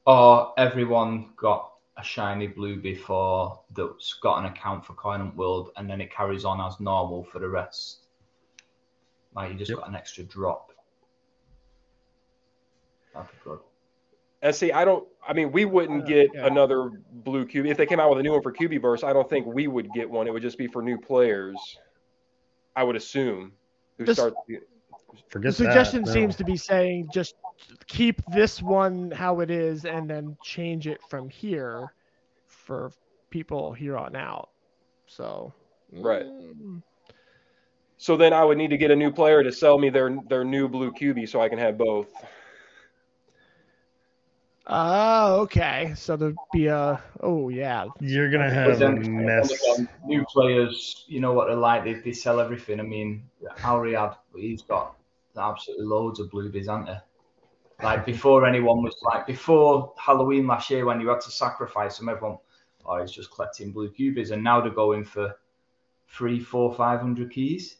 Or 0.07 0.53
uh, 0.57 0.63
everyone 0.63 1.31
got 1.37 1.73
a 1.97 2.05
shiny 2.05 2.47
blue 2.47 2.77
before 2.77 3.61
that's 3.75 4.15
got 4.15 4.39
an 4.39 4.47
account 4.47 4.85
for 4.85 4.93
Coin 4.93 5.21
Hunt 5.21 5.37
World, 5.37 5.71
and 5.77 5.89
then 5.91 6.01
it 6.01 6.13
carries 6.13 6.45
on 6.45 6.61
as 6.61 6.79
normal 6.79 7.25
for 7.25 7.39
the 7.39 7.49
rest. 7.49 8.06
Like 9.37 9.53
you 9.53 9.59
just 9.59 9.71
Yep. 9.71 9.79
got 9.81 9.89
an 9.89 9.95
extra 9.95 10.25
drop. 10.25 10.73
That'd 13.15 13.31
be 13.31 13.37
good. 13.45 13.61
And 14.43 14.55
see, 14.55 14.73
I 14.73 14.85
don't. 14.85 15.07
I 15.27 15.33
mean, 15.33 15.51
we 15.53 15.65
wouldn't 15.65 16.07
get 16.07 16.31
yeah. 16.35 16.47
another 16.47 16.91
blue 17.11 17.47
QB 17.47 17.69
if 17.71 17.77
they 17.77 17.87
came 17.87 17.99
out 18.01 18.11
with 18.11 18.19
a 18.21 18.23
new 18.23 18.33
one 18.33 18.43
for 18.43 18.53
Cubiverse. 18.53 19.03
I 19.03 19.13
don't 19.13 19.29
think 19.29 19.47
we 19.47 19.67
would 19.67 19.93
get 19.93 20.09
one. 20.09 20.27
It 20.27 20.33
would 20.33 20.43
just 20.43 20.59
be 20.59 20.67
for 20.67 20.83
new 20.83 20.99
players. 20.99 21.79
I 22.77 22.83
would 22.85 22.97
assume. 22.97 23.53
Who 23.99 24.05
Just- 24.05 24.21
start? 24.21 24.35
Forget 25.29 25.53
the 25.53 25.57
suggestion 25.57 26.03
that. 26.03 26.09
no. 26.09 26.13
seems 26.13 26.37
to 26.37 26.45
be 26.45 26.57
saying 26.59 27.09
just 27.13 27.37
keep 27.87 28.21
this 28.27 28.61
one 28.61 29.11
how 29.11 29.41
it 29.41 29.51
is 29.51 29.87
and 29.87 30.09
then 30.11 30.37
change 30.43 30.87
it 30.87 31.01
from 31.09 31.31
here 31.31 31.95
for 32.47 32.93
people 33.31 33.73
here 33.73 33.97
on 33.97 34.15
out. 34.15 34.51
So 35.07 35.55
Right. 35.91 36.27
mm, 36.27 36.83
So 37.99 38.17
then 38.17 38.33
I 38.33 38.45
would 38.45 38.59
need 38.59 38.71
to 38.71 38.77
get 38.77 38.91
a 38.91 38.97
new 38.97 39.11
player 39.11 39.43
to 39.43 39.51
sell 39.53 39.79
me 39.79 39.91
their 39.91 40.17
their 40.29 40.45
new 40.45 40.69
blue 40.69 40.93
QB 40.93 41.29
so 41.29 41.41
I 41.41 41.49
can 41.49 41.59
have 41.59 41.79
both. 41.79 42.09
Oh, 44.69 45.43
okay. 45.43 45.93
So 45.97 46.17
there'd 46.17 46.37
be 46.53 46.67
a 46.67 47.01
oh 47.21 47.49
yeah. 47.49 47.87
You're 48.01 48.31
gonna 48.31 48.49
But 48.49 48.53
have 48.53 48.83
a 48.83 48.87
uh, 48.87 48.91
mess. 48.91 49.51
again, 49.51 49.89
new 50.05 50.25
players, 50.25 51.05
you 51.07 51.21
know 51.21 51.33
what 51.33 51.47
they're 51.47 51.57
like. 51.57 51.85
They, 51.85 51.95
they 51.95 52.13
sell 52.13 52.41
everything. 52.41 52.81
I 52.81 52.83
mean, 52.83 53.23
Alriad, 53.61 54.17
he's 54.35 54.63
got 54.63 54.97
absolutely 55.37 55.87
loads 55.87 56.19
of 56.19 56.31
bluebies, 56.31 56.69
aren't 56.69 56.87
there? 56.87 57.03
Like 57.83 58.05
before 58.05 58.47
anyone 58.47 58.83
was 58.83 58.97
like 59.03 59.27
before 59.27 59.93
Halloween 59.99 60.47
last 60.47 60.69
year 60.71 60.85
when 60.85 61.01
you 61.01 61.09
had 61.09 61.21
to 61.21 61.31
sacrifice 61.31 61.99
them, 61.99 62.09
everyone, 62.09 62.39
oh, 62.85 63.01
he's 63.01 63.13
just 63.13 63.31
collecting 63.31 63.71
blue 63.71 63.91
cubies, 63.91 64.33
and 64.33 64.43
now 64.43 64.61
they're 64.61 64.71
going 64.71 65.05
for 65.05 65.39
three, 66.09 66.41
four, 66.41 66.75
five 66.75 67.01
hundred 67.01 67.31
keys. 67.31 67.77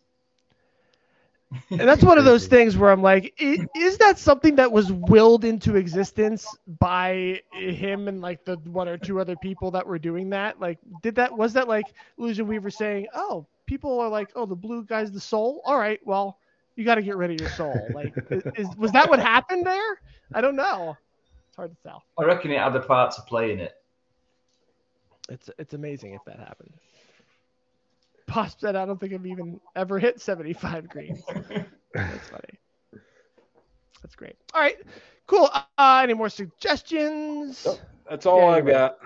And 1.71 1.81
that's 1.81 2.03
one 2.03 2.19
of 2.19 2.25
those 2.25 2.47
things 2.47 2.77
where 2.77 2.91
I'm 2.91 3.03
like, 3.03 3.35
is 3.39 3.99
that 3.99 4.19
something 4.19 4.57
that 4.57 4.71
was 4.71 4.93
willed 4.93 5.45
into 5.45 5.77
existence 5.77 6.47
by 6.79 7.41
him 7.53 8.09
and 8.09 8.21
like 8.21 8.45
the 8.45 8.57
one 8.65 8.89
or 8.89 8.97
two 8.97 9.21
other 9.21 9.37
people 9.37 9.71
that 9.73 9.87
were 9.87 9.99
doing 9.99 10.31
that? 10.31 10.61
Like, 10.61 10.79
did 11.03 11.15
that 11.17 11.37
was 11.37 11.53
that 11.55 11.69
like 11.69 11.87
Illusion 12.19 12.47
Weaver 12.47 12.71
saying, 12.71 13.07
"Oh, 13.15 13.47
people 13.67 14.01
are 14.01 14.09
like, 14.09 14.31
oh, 14.37 14.47
the 14.47 14.57
blue 14.57 14.85
guy's 14.85 15.13
the 15.13 15.21
soul. 15.21 15.63
All 15.65 15.79
right, 15.79 16.01
well, 16.05 16.39
you 16.77 16.85
got 16.85 16.97
to 16.97 17.03
get 17.03 17.17
rid 17.17 17.31
of 17.31 17.41
your 17.41 17.51
soul." 17.51 17.75
Like, 17.95 18.15
is, 18.31 18.43
is 18.57 18.77
was 18.77 18.93
that 18.93 19.09
what 19.09 19.19
happened 19.19 19.67
there? 19.67 20.01
I 20.35 20.41
don't 20.41 20.57
know. 20.57 20.97
It's 21.49 21.57
hard 21.57 21.71
to 21.71 21.83
tell. 21.83 22.05
I 22.19 22.25
reckon 22.25 22.51
it 22.51 22.59
had 22.59 22.75
a 22.77 22.81
part 22.81 23.15
to 23.17 23.23
play 23.23 23.53
in 23.53 23.61
it. 23.61 23.75
It's 25.29 25.51
it's 25.59 25.75
amazing 25.75 26.15
if 26.15 26.25
that 26.27 26.39
happened. 26.39 26.73
Pop 28.27 28.51
said, 28.59 28.77
"I 28.77 28.85
don't 28.85 28.99
think 28.99 29.13
I've 29.13 29.27
even 29.27 29.61
ever 29.75 29.99
hit 29.99 30.21
75 30.21 30.89
greens." 30.89 31.23
That's 31.95 32.29
funny. 32.29 32.59
That's 34.03 34.15
great. 34.15 34.37
All 34.53 34.61
right, 34.61 34.77
cool. 35.27 35.49
Uh, 35.79 36.01
any 36.03 36.15
more 36.15 36.29
suggestions? 36.29 37.65
Nope. 37.65 37.81
That's 38.09 38.27
all 38.27 38.39
Yeah, 38.39 38.47
I've 38.47 38.65
you're 38.65 38.73
got. 38.75 38.99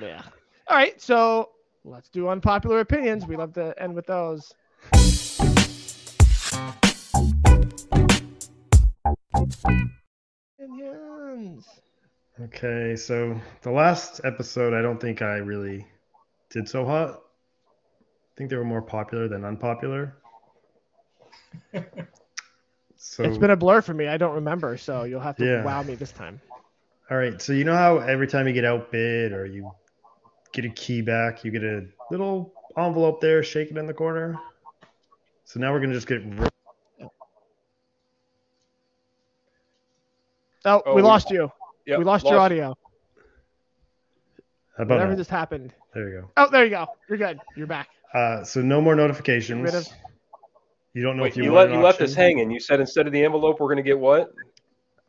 Yeah. 0.00 0.22
All 0.68 0.76
right, 0.76 1.00
so 1.00 1.50
let's 1.84 2.10
do 2.10 2.28
unpopular 2.28 2.80
opinions. 2.80 3.26
We 3.26 3.36
love 3.36 3.54
to 3.54 3.74
end 3.82 3.94
with 3.94 4.06
those. 4.06 4.52
Opinions. 10.58 11.66
Okay, 12.40 12.94
so 12.96 13.40
the 13.62 13.70
last 13.70 14.20
episode, 14.24 14.74
I 14.74 14.82
don't 14.82 15.00
think 15.00 15.22
I 15.22 15.36
really 15.38 15.86
did 16.50 16.68
so 16.68 16.84
hot. 16.84 17.22
I 18.38 18.40
think 18.40 18.50
they 18.50 18.56
were 18.56 18.62
more 18.64 18.82
popular 18.82 19.26
than 19.26 19.44
unpopular. 19.44 20.14
So, 23.00 23.22
It's 23.24 23.38
been 23.38 23.50
a 23.50 23.56
blur 23.56 23.80
for 23.80 23.94
me. 23.94 24.06
I 24.08 24.16
don't 24.16 24.34
remember, 24.34 24.76
so 24.76 25.04
you'll 25.04 25.20
have 25.20 25.36
to 25.36 25.44
Yeah. 25.44 25.64
wow 25.64 25.82
me 25.84 25.94
this 25.94 26.10
time. 26.12 26.40
all 27.10 27.16
right. 27.16 27.40
So 27.40 27.52
you 27.52 27.62
know 27.64 27.74
how 27.74 27.98
every 27.98 28.26
time 28.26 28.46
you 28.48 28.52
get 28.52 28.64
outbid 28.64 29.32
or 29.32 29.46
you 29.46 29.70
get 30.52 30.64
a 30.64 30.68
key 30.68 31.00
back, 31.00 31.44
you 31.44 31.50
get 31.52 31.62
a 31.64 31.84
little 32.10 32.52
envelope 32.76 33.20
there, 33.20 33.42
shake 33.44 33.70
it 33.70 33.76
in 33.76 33.86
the 33.86 33.94
corner. 33.94 34.36
So 35.44 35.58
now 35.60 35.72
we're 35.72 35.78
gonna 35.80 35.94
just 35.94 36.06
get. 36.08 36.22
rid- 36.24 36.52
Oh, 37.00 37.10
Oh, 40.84 40.94
we 40.94 40.96
we- 40.96 41.02
lost 41.02 41.30
you. 41.30 41.50
Yep, 41.86 41.98
we 42.00 42.04
lost, 42.04 42.26
your 42.26 42.38
audio. 42.38 42.76
How 44.76 44.82
about 44.84 44.94
Whatever 44.96 45.12
that? 45.12 45.18
just 45.18 45.30
happened. 45.30 45.72
There 45.94 46.08
you 46.08 46.20
go. 46.22 46.30
Oh, 46.36 46.48
there 46.50 46.64
you 46.64 46.70
go. 46.70 46.86
You're 47.08 47.18
good. 47.18 47.40
You're 47.56 47.66
back. 47.68 47.88
Uh, 48.14 48.42
so 48.44 48.60
no 48.60 48.80
more 48.80 48.94
notifications. 48.94 49.74
of- 49.74 49.88
You 50.94 51.02
don't 51.02 51.16
know 51.16 51.24
Wait, 51.24 51.32
if 51.32 51.36
you, 51.36 51.44
you, 51.44 51.52
won 51.52 51.58
let 51.66 51.68
an 51.68 51.78
you 51.78 51.84
left 51.84 52.00
us 52.00 52.14
hanging. 52.14 52.50
You 52.50 52.60
said 52.60 52.80
instead 52.80 53.06
of 53.06 53.12
the 53.12 53.24
envelope, 53.24 53.60
we're 53.60 53.68
gonna 53.68 53.82
get 53.82 53.98
what? 53.98 54.32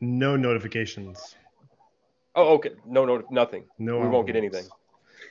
No 0.02 0.36
notifications. 0.36 1.36
Oh, 2.36 2.54
okay. 2.56 2.72
No, 2.86 3.06
no, 3.06 3.24
nothing. 3.30 3.66
No. 3.80 4.00
We 4.00 4.08
won't 4.08 4.28
get 4.28 4.36
anything. 4.36 4.66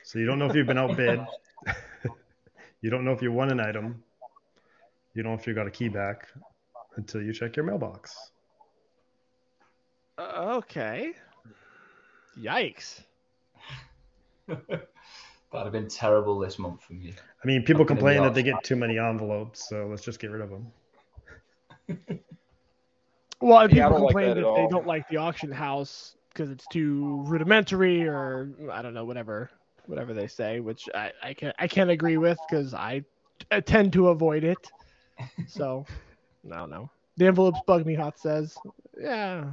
So 0.03 0.19
you 0.19 0.25
don't 0.25 0.39
know 0.39 0.47
if 0.47 0.55
you've 0.55 0.67
been 0.67 0.77
outbid. 0.77 1.21
you 2.81 2.89
don't 2.89 3.05
know 3.05 3.11
if 3.11 3.21
you 3.21 3.31
won 3.31 3.51
an 3.51 3.59
item. 3.59 4.03
You 5.13 5.23
don't 5.23 5.33
know 5.33 5.39
if 5.39 5.47
you 5.47 5.53
got 5.53 5.67
a 5.67 5.71
key 5.71 5.87
back 5.87 6.27
until 6.97 7.21
you 7.21 7.33
check 7.33 7.55
your 7.55 7.65
mailbox. 7.65 8.31
Uh, 10.17 10.55
okay. 10.57 11.13
Yikes. 12.37 13.01
That'd 15.51 15.65
have 15.65 15.73
been 15.73 15.89
terrible 15.89 16.37
this 16.37 16.59
month 16.59 16.83
for 16.83 16.93
me. 16.93 17.13
I 17.43 17.47
mean, 17.47 17.63
people 17.63 17.81
Up 17.81 17.91
in 17.91 17.97
complain 17.97 18.21
that 18.23 18.33
they 18.35 18.43
get 18.43 18.63
too 18.63 18.75
many 18.75 18.99
envelopes, 18.99 19.67
so 19.67 19.87
let's 19.87 20.03
just 20.03 20.19
get 20.19 20.29
rid 20.31 20.41
of 20.41 20.49
them. 20.49 20.71
Well, 23.41 23.59
and 23.59 23.71
Yeah, 23.71 23.85
people 23.85 23.97
don't 23.97 24.05
like 24.05 24.13
complain 24.13 24.35
that 24.35 24.41
that, 24.41 24.55
they 24.55 24.67
don't 24.67 24.85
like 24.85 25.07
the 25.09 25.17
auction 25.17 25.51
house 25.51 26.15
because 26.33 26.51
it's 26.51 26.67
too 26.67 27.23
rudimentary, 27.25 28.05
or 28.07 28.49
I 28.71 28.81
don't 28.81 28.93
know, 28.93 29.05
whatever, 29.05 29.49
whatever 29.85 30.13
they 30.13 30.27
say, 30.27 30.59
which 30.59 30.89
I, 30.93 31.11
I 31.23 31.33
can 31.33 31.53
I 31.57 31.67
can't 31.67 31.89
agree 31.89 32.17
with 32.17 32.37
because 32.47 32.73
I, 32.73 33.03
I 33.49 33.61
tend 33.61 33.93
to 33.93 34.09
avoid 34.09 34.43
it. 34.43 34.71
So, 35.47 35.85
I 36.49 36.57
don't 36.57 36.69
know. 36.69 36.89
The 37.17 37.27
envelopes 37.27 37.59
bug 37.65 37.85
me. 37.85 37.93
Hoth 37.93 38.17
says, 38.19 38.57
yeah. 38.97 39.51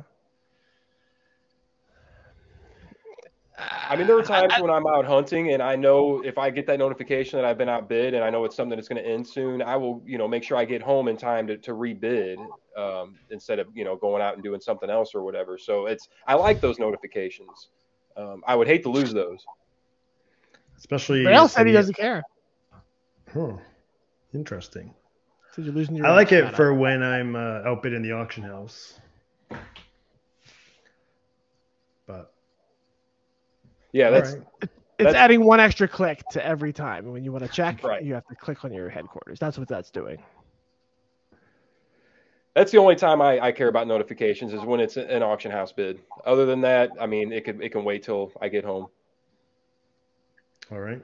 I 3.58 3.96
mean, 3.96 4.06
there 4.06 4.18
are 4.18 4.22
times 4.36 4.52
when 4.60 4.70
I'm 4.70 4.86
out 4.86 5.04
hunting 5.04 5.52
and 5.52 5.62
I 5.62 5.76
know 5.76 6.22
if 6.24 6.38
I 6.38 6.50
get 6.50 6.66
that 6.66 6.78
notification 6.78 7.38
that 7.38 7.44
I've 7.44 7.58
been 7.58 7.68
outbid 7.68 8.14
and 8.14 8.24
I 8.24 8.30
know 8.30 8.44
it's 8.44 8.56
something 8.56 8.76
that's 8.76 8.88
going 8.88 9.02
to 9.02 9.08
end 9.08 9.26
soon, 9.26 9.62
I 9.62 9.76
will, 9.76 10.02
you 10.04 10.18
know, 10.18 10.28
make 10.28 10.42
sure 10.42 10.56
I 10.56 10.64
get 10.64 10.82
home 10.82 11.08
in 11.08 11.16
time 11.16 11.46
to, 11.46 11.56
to 11.58 11.72
rebid 11.72 12.36
um, 12.76 13.14
instead 13.30 13.58
of, 13.58 13.68
you 13.74 13.84
know, 13.84 13.96
going 13.96 14.22
out 14.22 14.34
and 14.34 14.42
doing 14.42 14.60
something 14.60 14.90
else 14.90 15.14
or 15.14 15.22
whatever. 15.22 15.58
So 15.58 15.86
it's, 15.86 16.08
I 16.26 16.34
like 16.34 16.60
those 16.60 16.78
notifications. 16.78 17.68
Um, 18.16 18.42
I 18.46 18.54
would 18.54 18.66
hate 18.66 18.82
to 18.84 18.90
lose 18.90 19.12
those. 19.12 19.44
Especially. 20.76 21.24
But 21.24 21.34
else 21.34 21.52
said 21.54 21.66
he 21.66 21.72
doesn't 21.72 21.96
care. 21.96 22.22
Huh. 23.32 23.52
Interesting. 24.34 24.94
So 25.54 25.62
you're 25.62 25.72
losing 25.72 25.96
your. 25.96 26.06
I 26.06 26.12
like 26.12 26.32
it 26.32 26.54
for 26.54 26.74
when 26.74 27.02
I'm 27.02 27.34
uh, 27.34 27.62
outbid 27.64 27.94
in 27.94 28.02
the 28.02 28.12
auction 28.12 28.42
house. 28.42 29.00
Yeah, 33.96 34.06
all 34.08 34.12
that's, 34.12 34.32
right. 34.32 34.42
It's 34.62 34.70
that's- 34.98 35.14
adding 35.14 35.42
one 35.42 35.58
extra 35.58 35.88
click 35.88 36.22
to 36.32 36.44
every 36.44 36.70
time. 36.72 37.10
When 37.12 37.24
you 37.24 37.32
want 37.32 37.44
to 37.44 37.50
check, 37.50 37.82
Right. 37.82 38.02
you 38.04 38.12
have 38.12 38.26
to 38.26 38.34
click 38.34 38.62
on 38.62 38.70
your 38.72 38.90
headquarters. 38.90 39.38
That's 39.38 39.56
what 39.56 39.68
that's 39.68 39.90
doing. 39.90 40.22
That's 42.54 42.70
the 42.72 42.78
only 42.78 42.94
time 42.94 43.22
I, 43.22 43.40
I 43.40 43.52
care 43.52 43.68
about 43.68 43.86
notifications 43.86 44.52
is 44.52 44.60
when 44.60 44.80
it's 44.80 44.98
an 44.98 45.22
auction 45.22 45.50
house 45.50 45.72
bid. 45.72 46.00
Other 46.26 46.44
than 46.44 46.60
that, 46.62 46.90
I 47.00 47.06
mean, 47.06 47.32
it 47.32 47.44
could 47.44 47.62
it 47.62 47.70
can 47.70 47.84
wait 47.84 48.02
till 48.02 48.32
I 48.40 48.48
get 48.48 48.64
home. 48.66 48.88
All 50.70 50.80
right. 50.80 51.02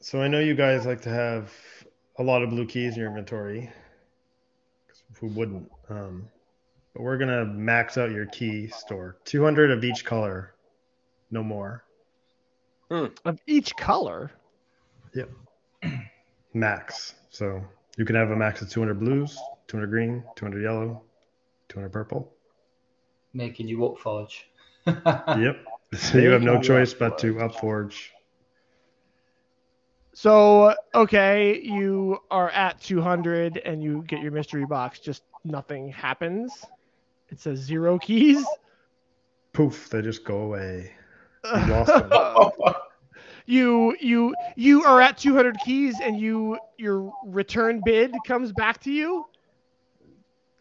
So 0.00 0.20
I 0.22 0.28
know 0.28 0.40
you 0.40 0.54
guys 0.54 0.86
like 0.86 1.02
to 1.02 1.10
have 1.10 1.52
a 2.18 2.22
lot 2.22 2.42
of 2.42 2.48
blue 2.50 2.66
keys 2.66 2.94
in 2.94 3.00
your 3.00 3.08
inventory. 3.08 3.70
Who 5.20 5.26
wouldn't? 5.28 5.70
Um, 5.90 6.28
but 6.94 7.02
we're 7.02 7.18
gonna 7.18 7.44
max 7.44 7.98
out 7.98 8.10
your 8.10 8.26
key 8.26 8.68
store. 8.68 9.16
200 9.24 9.70
of 9.70 9.84
each 9.84 10.04
color, 10.04 10.54
no 11.30 11.42
more. 11.42 11.84
Hmm. 12.90 13.06
Of 13.24 13.40
each 13.46 13.76
color. 13.76 14.30
Yep. 15.14 15.30
max. 16.54 17.14
So 17.30 17.62
you 17.96 18.04
can 18.04 18.16
have 18.16 18.30
a 18.30 18.36
max 18.36 18.62
of 18.62 18.70
200 18.70 18.98
blues, 18.98 19.38
200 19.66 19.86
green, 19.88 20.24
200 20.36 20.62
yellow, 20.62 21.02
200 21.68 21.90
purple. 21.90 22.32
Making 23.32 23.68
you 23.68 23.84
up, 23.86 23.98
Forge. 23.98 24.48
Yep. 24.86 25.56
So 25.96 26.18
you 26.18 26.30
have 26.30 26.42
no 26.42 26.60
choice 26.60 26.92
but 26.92 27.18
to 27.18 27.34
upforge. 27.34 28.08
So 30.12 30.74
okay, 30.92 31.60
you 31.60 32.18
are 32.32 32.50
at 32.50 32.80
200 32.80 33.58
and 33.58 33.80
you 33.80 34.02
get 34.08 34.20
your 34.20 34.32
mystery 34.32 34.66
box. 34.66 34.98
Just 34.98 35.22
nothing 35.44 35.90
happens. 35.90 36.64
It 37.34 37.40
says 37.40 37.58
zero 37.58 37.98
keys. 37.98 38.46
Poof, 39.52 39.90
they 39.90 40.02
just 40.02 40.24
go 40.24 40.42
away. 40.42 40.92
You 41.52 41.64
lost 41.66 41.98
them. 41.98 42.12
you 43.44 43.96
you 43.98 44.36
you 44.54 44.84
are 44.84 45.00
at 45.00 45.18
200 45.18 45.58
keys 45.58 45.98
and 46.00 46.16
you 46.16 46.60
your 46.78 47.12
return 47.24 47.80
bid 47.80 48.22
comes 48.22 48.52
back 48.52 48.80
to 48.82 48.92
you. 48.92 49.26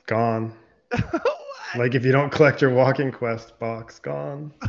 Gone. 0.08 0.54
Like 1.76 1.94
if 1.94 2.06
you 2.06 2.12
don't 2.12 2.32
collect 2.32 2.62
your 2.62 2.72
walking 2.72 3.12
quest 3.12 3.60
box, 3.60 4.00
gone. 4.00 4.52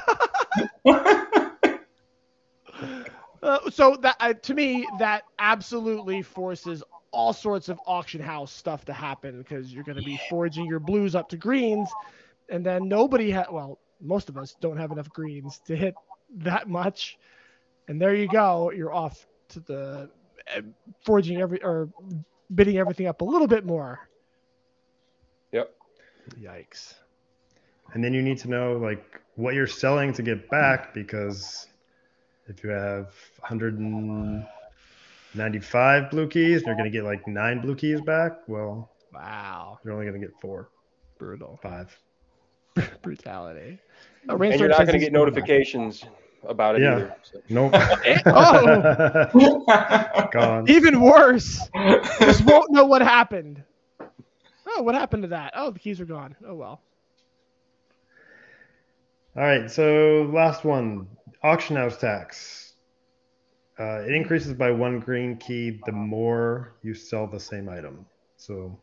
Uh, 3.43 3.59
so 3.71 3.95
that 3.97 4.17
uh, 4.21 4.33
to 4.33 4.55
me 4.55 4.89
that 4.95 5.25
absolutely 5.39 6.23
forces 6.23 6.83
all 7.15 7.33
sorts 7.33 7.69
of 7.69 7.81
auction 7.87 8.21
house 8.21 8.53
stuff 8.53 8.85
to 8.85 8.93
happen 8.93 9.39
because 9.39 9.73
you're 9.73 9.85
going 9.85 9.99
to 9.99 10.05
be 10.05 10.19
forging 10.29 10.67
your 10.67 10.81
blues 10.81 11.15
up 11.15 11.29
to 11.29 11.37
greens 11.37 11.89
and 12.49 12.67
then 12.67 12.89
nobody 12.89 13.31
ha- 13.31 13.47
well 13.51 13.79
most 14.01 14.29
of 14.29 14.37
us 14.37 14.55
don't 14.61 14.77
have 14.77 14.93
enough 14.93 15.09
greens 15.11 15.61
to 15.67 15.77
hit 15.77 15.95
that 16.37 16.69
much. 16.69 17.19
And 17.89 18.01
there 18.01 18.15
you 18.15 18.29
go 18.29 18.71
you're 18.71 18.93
off 18.93 19.27
to 19.51 19.61
the 19.61 20.11
uh, 20.55 20.61
forging 21.05 21.41
every 21.41 21.63
or 21.63 21.89
bidding 22.55 22.79
everything 22.79 23.07
up 23.07 23.21
a 23.21 23.25
little 23.25 23.47
bit 23.47 23.65
more. 23.65 24.09
Yep. 25.53 25.75
yikes. 26.41 26.95
And 27.93 28.03
then 28.03 28.13
you 28.13 28.23
need 28.23 28.39
to 28.39 28.49
know 28.49 28.77
like 28.77 29.21
what 29.37 29.55
you're 29.55 29.67
selling 29.67 30.13
to 30.15 30.23
get 30.23 30.51
back 30.51 30.95
because 30.95 31.67
if 32.47 32.63
you 32.63 32.71
have 32.71 33.15
195 35.35 36.11
blue 36.11 36.29
keys 36.29 36.59
and 36.59 36.67
you're 36.67 36.77
going 36.77 36.91
to 36.91 36.91
get 36.91 37.05
like 37.05 37.27
nine 37.27 37.61
blue 37.61 37.75
keys 37.75 38.01
back, 38.01 38.33
well, 38.47 38.91
wow 39.13 39.79
you're 39.85 39.93
only 39.93 40.07
going 40.07 40.21
to 40.21 40.27
get 40.27 40.35
four, 40.41 40.71
brutal 41.19 41.59
five. 41.63 41.97
brutality 43.03 43.79
oh, 44.29 44.37
And 44.37 44.61
you're 44.61 44.69
not 44.69 44.87
going 44.87 44.93
to 44.93 44.99
get 44.99 45.13
going 45.13 45.33
back. 45.33 45.47
notifications 45.47 46.05
about 46.47 46.77
it 46.77 46.83
Yeah. 46.83 46.97
either. 46.97 47.17
So. 47.23 47.41
Nope. 47.49 47.73
oh 48.27 50.27
Gone. 50.33 50.69
Even 50.69 51.01
worse. 51.01 51.61
Just 52.21 52.45
won't 52.45 52.71
know 52.73 52.85
what 52.85 53.03
happened. 53.03 53.63
Oh, 54.67 54.83
what 54.83 54.95
happened 54.95 55.23
to 55.23 55.29
that? 55.29 55.53
Oh, 55.57 55.71
the 55.71 55.79
keys 55.79 56.01
are 56.01 56.05
gone. 56.05 56.37
Oh 56.47 56.55
well. 56.55 56.81
All 59.37 59.43
right, 59.43 59.71
so 59.71 60.31
last 60.33 60.65
one 60.65 61.09
auction 61.43 61.77
house 61.77 61.97
tax. 61.97 62.64
Uh, 63.79 64.03
it 64.07 64.13
increases 64.13 64.55
by 64.55 64.71
one 64.71 65.01
green 65.01 65.37
key 65.37 65.81
the 65.85 65.93
more 65.93 66.75
you 66.83 66.95
sell 66.95 67.27
the 67.27 67.41
same 67.41 67.69
item. 67.69 68.07
So 68.37 68.79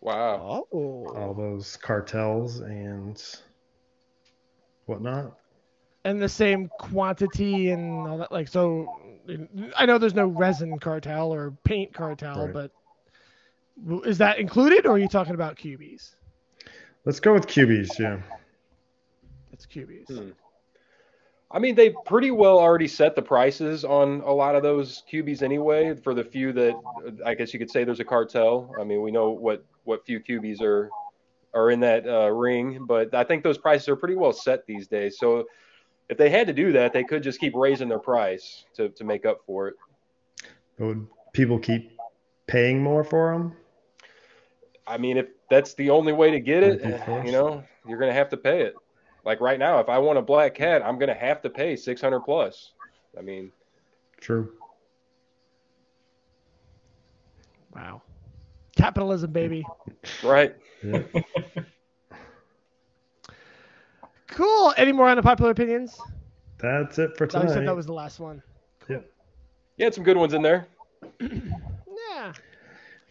Wow. 0.00 0.66
Oh. 0.72 1.06
all 1.16 1.34
those 1.34 1.76
cartels 1.76 2.60
and 2.60 3.22
whatnot. 4.86 5.38
And 6.04 6.20
the 6.22 6.28
same 6.28 6.70
quantity 6.78 7.70
and 7.70 8.06
all 8.06 8.18
that. 8.18 8.30
Like 8.30 8.48
so, 8.48 8.94
I 9.76 9.86
know 9.86 9.98
there's 9.98 10.14
no 10.14 10.26
resin 10.26 10.78
cartel 10.78 11.32
or 11.32 11.52
paint 11.64 11.92
cartel, 11.92 12.46
Right. 12.46 12.52
but 12.52 14.06
is 14.06 14.18
that 14.18 14.38
included, 14.38 14.86
or 14.86 14.92
are 14.92 14.98
you 14.98 15.08
talking 15.08 15.34
about 15.34 15.56
cubies? 15.56 16.14
Let's 17.04 17.20
go 17.20 17.32
with 17.32 17.46
cubies. 17.46 17.98
Yeah. 17.98 18.20
It's 19.52 19.66
cubies. 19.66 20.08
Hmm. 20.08 20.30
I 21.50 21.58
mean, 21.58 21.74
they 21.74 21.94
pretty 22.04 22.30
well 22.30 22.58
already 22.58 22.88
set 22.88 23.16
the 23.16 23.22
prices 23.22 23.84
on 23.84 24.20
a 24.20 24.32
lot 24.32 24.54
of 24.54 24.62
those 24.62 25.02
cubies 25.08 25.42
anyway. 25.42 25.94
For 25.94 26.12
the 26.12 26.24
few 26.24 26.52
that, 26.52 26.74
I 27.24 27.34
guess 27.34 27.52
you 27.54 27.58
could 27.58 27.70
say 27.70 27.84
there's 27.84 28.00
a 28.00 28.04
cartel. 28.04 28.74
I 28.78 28.84
mean, 28.84 29.00
we 29.02 29.10
know 29.10 29.30
what 29.30 29.64
what 29.84 30.04
few 30.04 30.20
cubies 30.20 30.60
are 30.60 30.90
are 31.54 31.70
in 31.70 31.80
that 31.80 32.06
uh, 32.06 32.28
ring, 32.30 32.84
but 32.86 33.14
I 33.14 33.24
think 33.24 33.42
those 33.42 33.56
prices 33.56 33.88
are 33.88 33.96
pretty 33.96 34.14
well 34.14 34.32
set 34.34 34.66
these 34.66 34.86
days. 34.86 35.18
So 35.18 35.46
if 36.10 36.18
they 36.18 36.28
had 36.28 36.46
to 36.48 36.52
do 36.52 36.72
that, 36.72 36.92
they 36.92 37.02
could 37.04 37.22
just 37.22 37.40
keep 37.40 37.54
raising 37.56 37.88
their 37.88 37.98
price 37.98 38.66
to 38.74 38.90
to 38.90 39.04
make 39.04 39.24
up 39.24 39.38
for 39.46 39.68
it. 39.68 39.74
Would 40.78 41.06
people 41.32 41.58
keep 41.58 41.98
paying 42.46 42.82
more 42.82 43.02
for 43.04 43.32
them? 43.32 43.54
I 44.86 44.98
mean, 44.98 45.16
if 45.16 45.28
that's 45.48 45.72
the 45.74 45.88
only 45.90 46.12
way 46.12 46.30
to 46.30 46.40
get 46.40 46.62
it, 46.62 46.84
Might 46.84 46.92
be 46.92 47.04
forced. 47.04 47.26
you 47.26 47.32
know, 47.32 47.64
you're 47.86 47.98
gonna 47.98 48.12
have 48.12 48.28
to 48.30 48.36
pay 48.36 48.62
it. 48.62 48.74
Like 49.24 49.40
right 49.40 49.58
now, 49.58 49.78
if 49.80 49.88
I 49.88 49.98
want 49.98 50.18
a 50.18 50.22
black 50.22 50.54
cat, 50.54 50.82
I'm 50.84 50.98
gonna 50.98 51.14
have 51.14 51.42
to 51.42 51.50
pay 51.50 51.76
600 51.76 52.20
plus. 52.20 52.72
I 53.18 53.22
mean, 53.22 53.52
True. 54.20 54.52
Wow. 57.74 58.02
Capitalism, 58.76 59.32
baby. 59.32 59.64
right? 60.22 60.54
Yeah. 60.82 61.02
Cool. 64.28 64.72
Any 64.76 64.92
more 64.92 65.08
unpopular 65.08 65.50
opinions? 65.50 65.98
That's 66.58 66.98
it 66.98 67.16
for 67.16 67.26
tonight. 67.26 67.42
I 67.42 67.46
thought 67.46 67.54
said 67.54 67.66
that 67.66 67.74
was 67.74 67.86
the 67.86 67.92
last 67.92 68.20
one. 68.20 68.40
You 68.88 69.84
had 69.84 69.94
some 69.94 70.04
good 70.04 70.16
ones 70.16 70.32
in 70.34 70.42
there. 70.42 70.68
Yeah. 72.10 72.32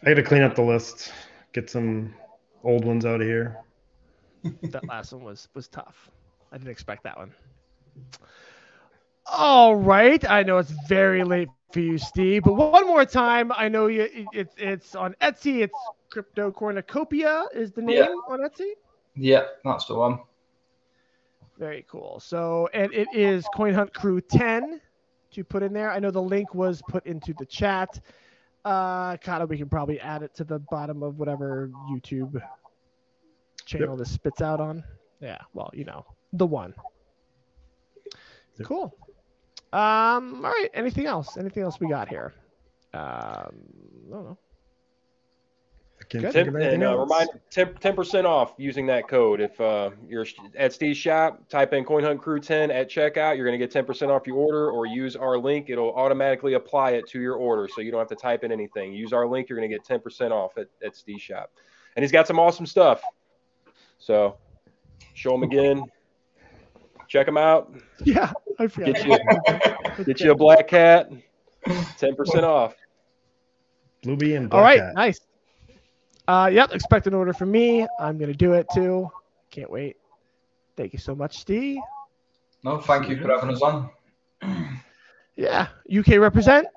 I 0.04 0.06
got 0.10 0.14
to 0.16 0.24
clean 0.24 0.42
up 0.42 0.56
the 0.56 0.62
list, 0.62 1.12
get 1.54 1.70
some 1.70 2.14
old 2.64 2.84
ones 2.84 3.06
out 3.06 3.22
of 3.22 3.28
here. 3.28 3.58
That 4.72 4.88
last 4.88 5.14
one 5.14 5.24
was 5.24 5.48
was 5.54 5.68
tough. 5.68 6.10
I 6.52 6.58
didn't 6.58 6.72
expect 6.72 7.04
that 7.04 7.18
one. 7.18 7.32
All 9.30 9.76
right, 9.76 10.24
I 10.30 10.44
know 10.44 10.58
it's 10.58 10.72
very 10.88 11.24
late 11.24 11.50
for 11.74 11.82
you, 11.82 11.98
Steve, 11.98 12.44
but 12.44 12.54
one 12.54 12.88
more 12.88 13.06
time, 13.06 13.52
I 13.52 13.68
know 13.68 13.88
you. 13.88 14.04
it- 14.04 14.28
It's 14.34 14.56
it's 14.58 14.96
on 14.96 15.16
Etsy. 15.22 15.64
It's 15.64 15.78
Crypto 16.10 16.50
Cornucopia 16.52 17.46
is 17.54 17.72
the 17.74 17.82
name 17.82 17.98
Yeah. 17.98 18.16
on 18.30 18.40
Etsy. 18.40 18.72
yeah, 19.16 19.44
that's 19.66 19.86
the 19.88 19.96
one. 19.96 20.20
Very 21.58 21.86
cool. 21.90 22.20
So, 22.20 22.70
and 22.74 22.94
it 22.94 23.08
is 23.14 23.46
Coin 23.56 23.74
Hunt 23.74 23.94
Crew 23.94 24.22
10 24.22 24.80
to 25.32 25.44
put 25.44 25.64
in 25.64 25.74
there. 25.74 25.92
I 25.92 26.00
know 26.00 26.12
the 26.12 26.22
link 26.22 26.54
was 26.54 26.82
put 26.88 27.06
into 27.06 27.34
the 27.34 27.46
chat. 27.46 28.00
Uh, 28.64 29.18
kind 29.18 29.42
of, 29.44 29.50
we 29.50 29.58
can 29.58 29.68
probably 29.68 30.00
add 30.00 30.22
it 30.24 30.34
to 30.36 30.44
the 30.44 30.60
bottom 30.60 31.02
of 31.04 31.20
whatever 31.20 31.70
YouTube 31.90 32.42
channel 33.68 33.96
this 33.96 34.12
spits 34.12 34.42
out 34.42 34.60
on. 34.60 34.84
Yeah, 35.20 35.38
well, 35.54 35.70
you 35.74 35.86
know, 35.86 36.06
the 36.34 36.46
one. 36.46 36.74
Yep. 38.58 38.68
Cool. 38.68 38.96
Um, 39.74 40.44
all 40.46 40.52
right. 40.52 40.70
Anything 40.74 41.06
else? 41.06 41.38
Anything 41.38 41.64
else 41.64 41.80
we 41.80 41.88
got 41.88 42.08
here? 42.08 42.34
Um, 42.94 43.02
I 43.02 44.12
don't 44.12 44.24
know. 44.24 44.38
I 46.00 46.04
can't 46.06 46.24
Good. 46.24 46.34
think 46.34 46.46
Ten, 46.46 46.48
of 46.50 46.56
anything 46.56 46.74
and 46.76 46.84
uh, 46.84 46.92
else. 47.00 47.10
remind 47.52 47.82
10 47.82 47.96
percent 47.96 48.26
off 48.28 48.54
using 48.58 48.86
that 48.88 49.08
code. 49.08 49.42
If 49.42 49.60
uh, 49.60 49.90
you're 50.08 50.26
at 50.56 50.72
Steve's 50.74 50.98
shop, 50.98 51.48
type 51.50 51.74
in 51.74 51.84
Coin 51.84 52.04
Hunt 52.04 52.22
Crew 52.22 52.40
10 52.40 52.72
at 52.72 52.90
checkout. 52.90 53.36
You're 53.36 53.46
going 53.46 53.60
to 53.60 53.64
get 53.64 53.72
10 53.72 53.86
percent 53.86 54.12
off 54.12 54.26
your 54.26 54.38
order, 54.38 54.72
or 54.72 54.86
use 54.86 55.16
our 55.16 55.38
link. 55.38 55.70
It'll 55.70 55.94
automatically 55.96 56.54
apply 56.54 56.92
it 56.92 57.08
to 57.10 57.20
your 57.20 57.36
order, 57.36 57.68
so 57.68 57.82
you 57.82 57.92
don't 57.92 58.00
have 58.00 58.10
to 58.10 58.16
type 58.16 58.44
in 58.44 58.52
anything. 58.52 58.94
Use 58.94 59.12
our 59.12 59.28
link. 59.28 59.50
You're 59.50 59.58
going 59.58 59.70
to 59.70 59.76
get 59.76 59.84
10 59.84 60.00
percent 60.00 60.32
off 60.32 60.58
at, 60.58 60.68
at 60.86 60.96
Steve's 60.96 61.22
shop, 61.24 61.52
and 61.96 62.04
he's 62.04 62.12
got 62.12 62.26
some 62.28 62.40
awesome 62.40 62.66
stuff. 62.66 63.02
So 63.98 64.38
show 65.14 65.32
them 65.32 65.44
again. 65.44 65.84
Check 67.08 67.26
them 67.26 67.38
out. 67.38 67.74
Yeah, 68.04 68.32
I 68.60 68.68
forgot. 68.68 68.96
Get 68.96 69.06
you 69.06 70.04
get 70.06 70.20
you 70.22 70.32
a 70.32 70.36
black 70.36 70.68
cat. 70.68 71.10
10 71.98 72.16
percent 72.16 72.46
off. 72.46 72.76
Bluebee 74.04 74.36
and 74.36 74.52
All 74.54 74.62
right, 74.62 74.78
Black 74.80 74.88
Cat. 74.90 74.96
nice. 74.96 75.20
Uh, 76.28 76.50
yep, 76.52 76.74
expect 76.74 77.08
an 77.08 77.14
order 77.14 77.34
from 77.34 77.52
me. 77.52 77.88
I'm 78.00 78.18
gonna 78.18 78.34
do 78.34 78.54
it 78.54 78.68
too. 78.74 79.10
Can't 79.50 79.70
wait. 79.70 79.98
Thank 80.76 80.94
you 80.94 81.00
so 81.00 81.16
much, 81.16 81.40
Steve. 81.40 81.80
No, 82.64 82.80
thank 82.80 83.10
you 83.10 83.18
for 83.18 83.28
having 83.30 83.50
us 83.50 83.62
on. 83.62 83.90
Yeah, 85.36 85.68
UK 85.96 86.18
represent. 86.18 86.68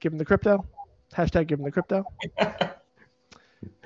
Give 0.00 0.12
him 0.12 0.18
the 0.18 0.24
crypto. 0.24 0.64
Hashtag 1.14 1.46
give 1.46 1.58
him 1.58 1.64
the 1.64 1.72
crypto. 1.72 2.04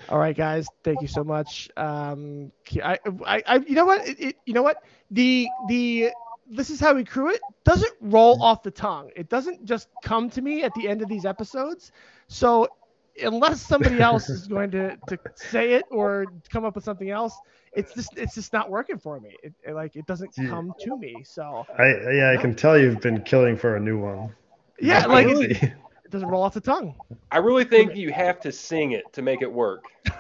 All 0.09 0.19
right, 0.19 0.37
guys. 0.37 0.71
Thank 0.85 1.01
you 1.01 1.09
so 1.09 1.25
much. 1.25 1.69
Um, 1.77 2.53
I, 2.83 2.99
I, 3.27 3.43
I 3.47 3.57
you 3.67 3.75
know 3.75 3.87
what? 3.87 4.07
It, 4.07 4.21
it, 4.21 4.37
you 4.47 4.55
know 4.55 4.63
what? 4.63 4.83
The, 5.11 5.53
the, 5.61 6.11
this 6.49 6.71
is 6.71 6.81
how 6.81 6.95
we 6.95 7.05
crew 7.05 7.31
it. 7.31 7.43
Doesn't 7.65 7.93
roll 8.01 8.41
off 8.41 8.63
the 8.63 8.71
tongue. 8.71 9.11
It 9.17 9.29
doesn't 9.29 9.65
just 9.65 9.89
come 10.03 10.31
to 10.31 10.43
me 10.43 10.63
at 10.63 10.75
the 10.75 10.89
end 10.89 11.03
of 11.03 11.09
these 11.09 11.25
episodes. 11.25 11.93
So, 12.29 12.69
unless 13.23 13.61
somebody 13.61 14.01
else 14.01 14.33
is 14.33 14.47
going 14.47 14.71
to, 14.73 14.97
to 15.07 15.19
say 15.35 15.75
it 15.75 15.87
or 15.91 16.29
come 16.51 16.65
up 16.65 16.75
with 16.77 16.85
something 16.85 17.11
else, 17.11 17.43
it's 17.73 17.93
just, 17.93 18.17
it's 18.17 18.35
just 18.35 18.53
not 18.53 18.71
working 18.71 18.99
for 18.99 19.19
me. 19.21 19.37
It, 19.43 19.55
it 19.65 19.75
like, 19.75 19.97
it 19.97 20.07
doesn't 20.07 20.35
come 20.37 20.75
to 20.81 20.97
me. 20.97 21.25
So, 21.25 21.67
I 21.79 22.13
yeah, 22.13 22.31
I 22.33 22.37
can 22.37 22.55
tell 22.55 22.79
you've 22.79 23.01
been 23.01 23.23
killing 23.23 23.57
for 23.57 23.77
a 23.77 23.81
new 23.81 23.99
one. 23.99 24.35
yeah, 24.81 25.07
like, 25.07 25.27
crazy. 25.27 25.73
it, 26.07 26.09
it 26.09 26.11
doesn't 26.11 26.29
roll 26.29 26.43
off 26.43 26.55
the 26.55 26.61
tongue. 26.61 26.95
I 27.31 27.39
really 27.39 27.65
think 27.65 27.95
you 27.97 28.13
have 28.13 28.41
to 28.41 28.53
sing 28.53 28.93
it 28.93 29.13
to 29.13 29.23
make 29.23 29.43
it 29.43 29.53
work. 29.53 29.85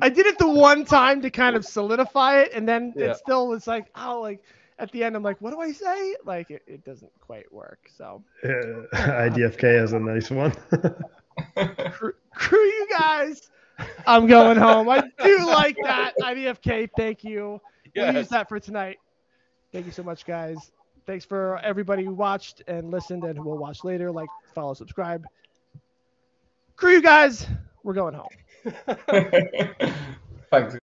I 0.00 0.08
did 0.08 0.26
it 0.26 0.38
the 0.38 0.48
one 0.48 0.84
time 0.84 1.22
to 1.22 1.30
kind 1.30 1.56
of 1.56 1.64
solidify 1.64 2.40
it, 2.42 2.52
and 2.52 2.68
then 2.68 2.92
Yeah. 2.96 3.10
it 3.10 3.16
still 3.16 3.48
was 3.48 3.66
like, 3.66 3.86
oh, 3.94 4.20
like 4.20 4.42
at 4.78 4.90
the 4.92 5.04
end, 5.04 5.16
I'm 5.16 5.22
like, 5.22 5.40
what 5.40 5.52
do 5.52 5.60
I 5.60 5.72
say? 5.72 6.16
Like 6.24 6.50
it, 6.50 6.62
it 6.66 6.84
doesn't 6.84 7.12
quite 7.20 7.50
work. 7.52 7.78
So 7.96 8.22
Uh, 8.44 8.48
IDFK 8.94 9.78
has 9.78 9.92
a 9.92 10.00
nice 10.00 10.30
one. 10.30 10.52
screw, 11.90 12.12
screw 12.34 12.58
you 12.58 12.88
guys. 12.98 13.50
I'm 14.06 14.26
going 14.26 14.58
home. 14.58 14.88
I 14.88 15.00
do 15.22 15.46
like 15.46 15.76
that. 15.84 16.14
IDFK, 16.20 16.88
thank 16.96 17.24
you. 17.24 17.60
We'll 17.94 18.14
use 18.14 18.28
that 18.28 18.48
for 18.48 18.58
tonight. 18.58 18.98
Thank 19.72 19.86
you 19.86 19.92
so 19.92 20.02
much, 20.02 20.26
guys. 20.26 20.72
Thanks 21.06 21.24
for 21.24 21.58
everybody 21.58 22.04
who 22.04 22.12
watched 22.14 22.62
and 22.66 22.90
listened 22.90 23.24
and 23.24 23.36
who 23.36 23.44
will 23.44 23.58
watch 23.58 23.84
later. 23.84 24.10
Like, 24.10 24.28
follow, 24.54 24.74
subscribe. 24.74 25.24
Crew, 26.76 26.92
you 26.92 27.02
guys. 27.02 27.46
We're 27.82 27.94
going 27.94 28.14
home. 28.14 28.28
Thanks. 30.50 30.81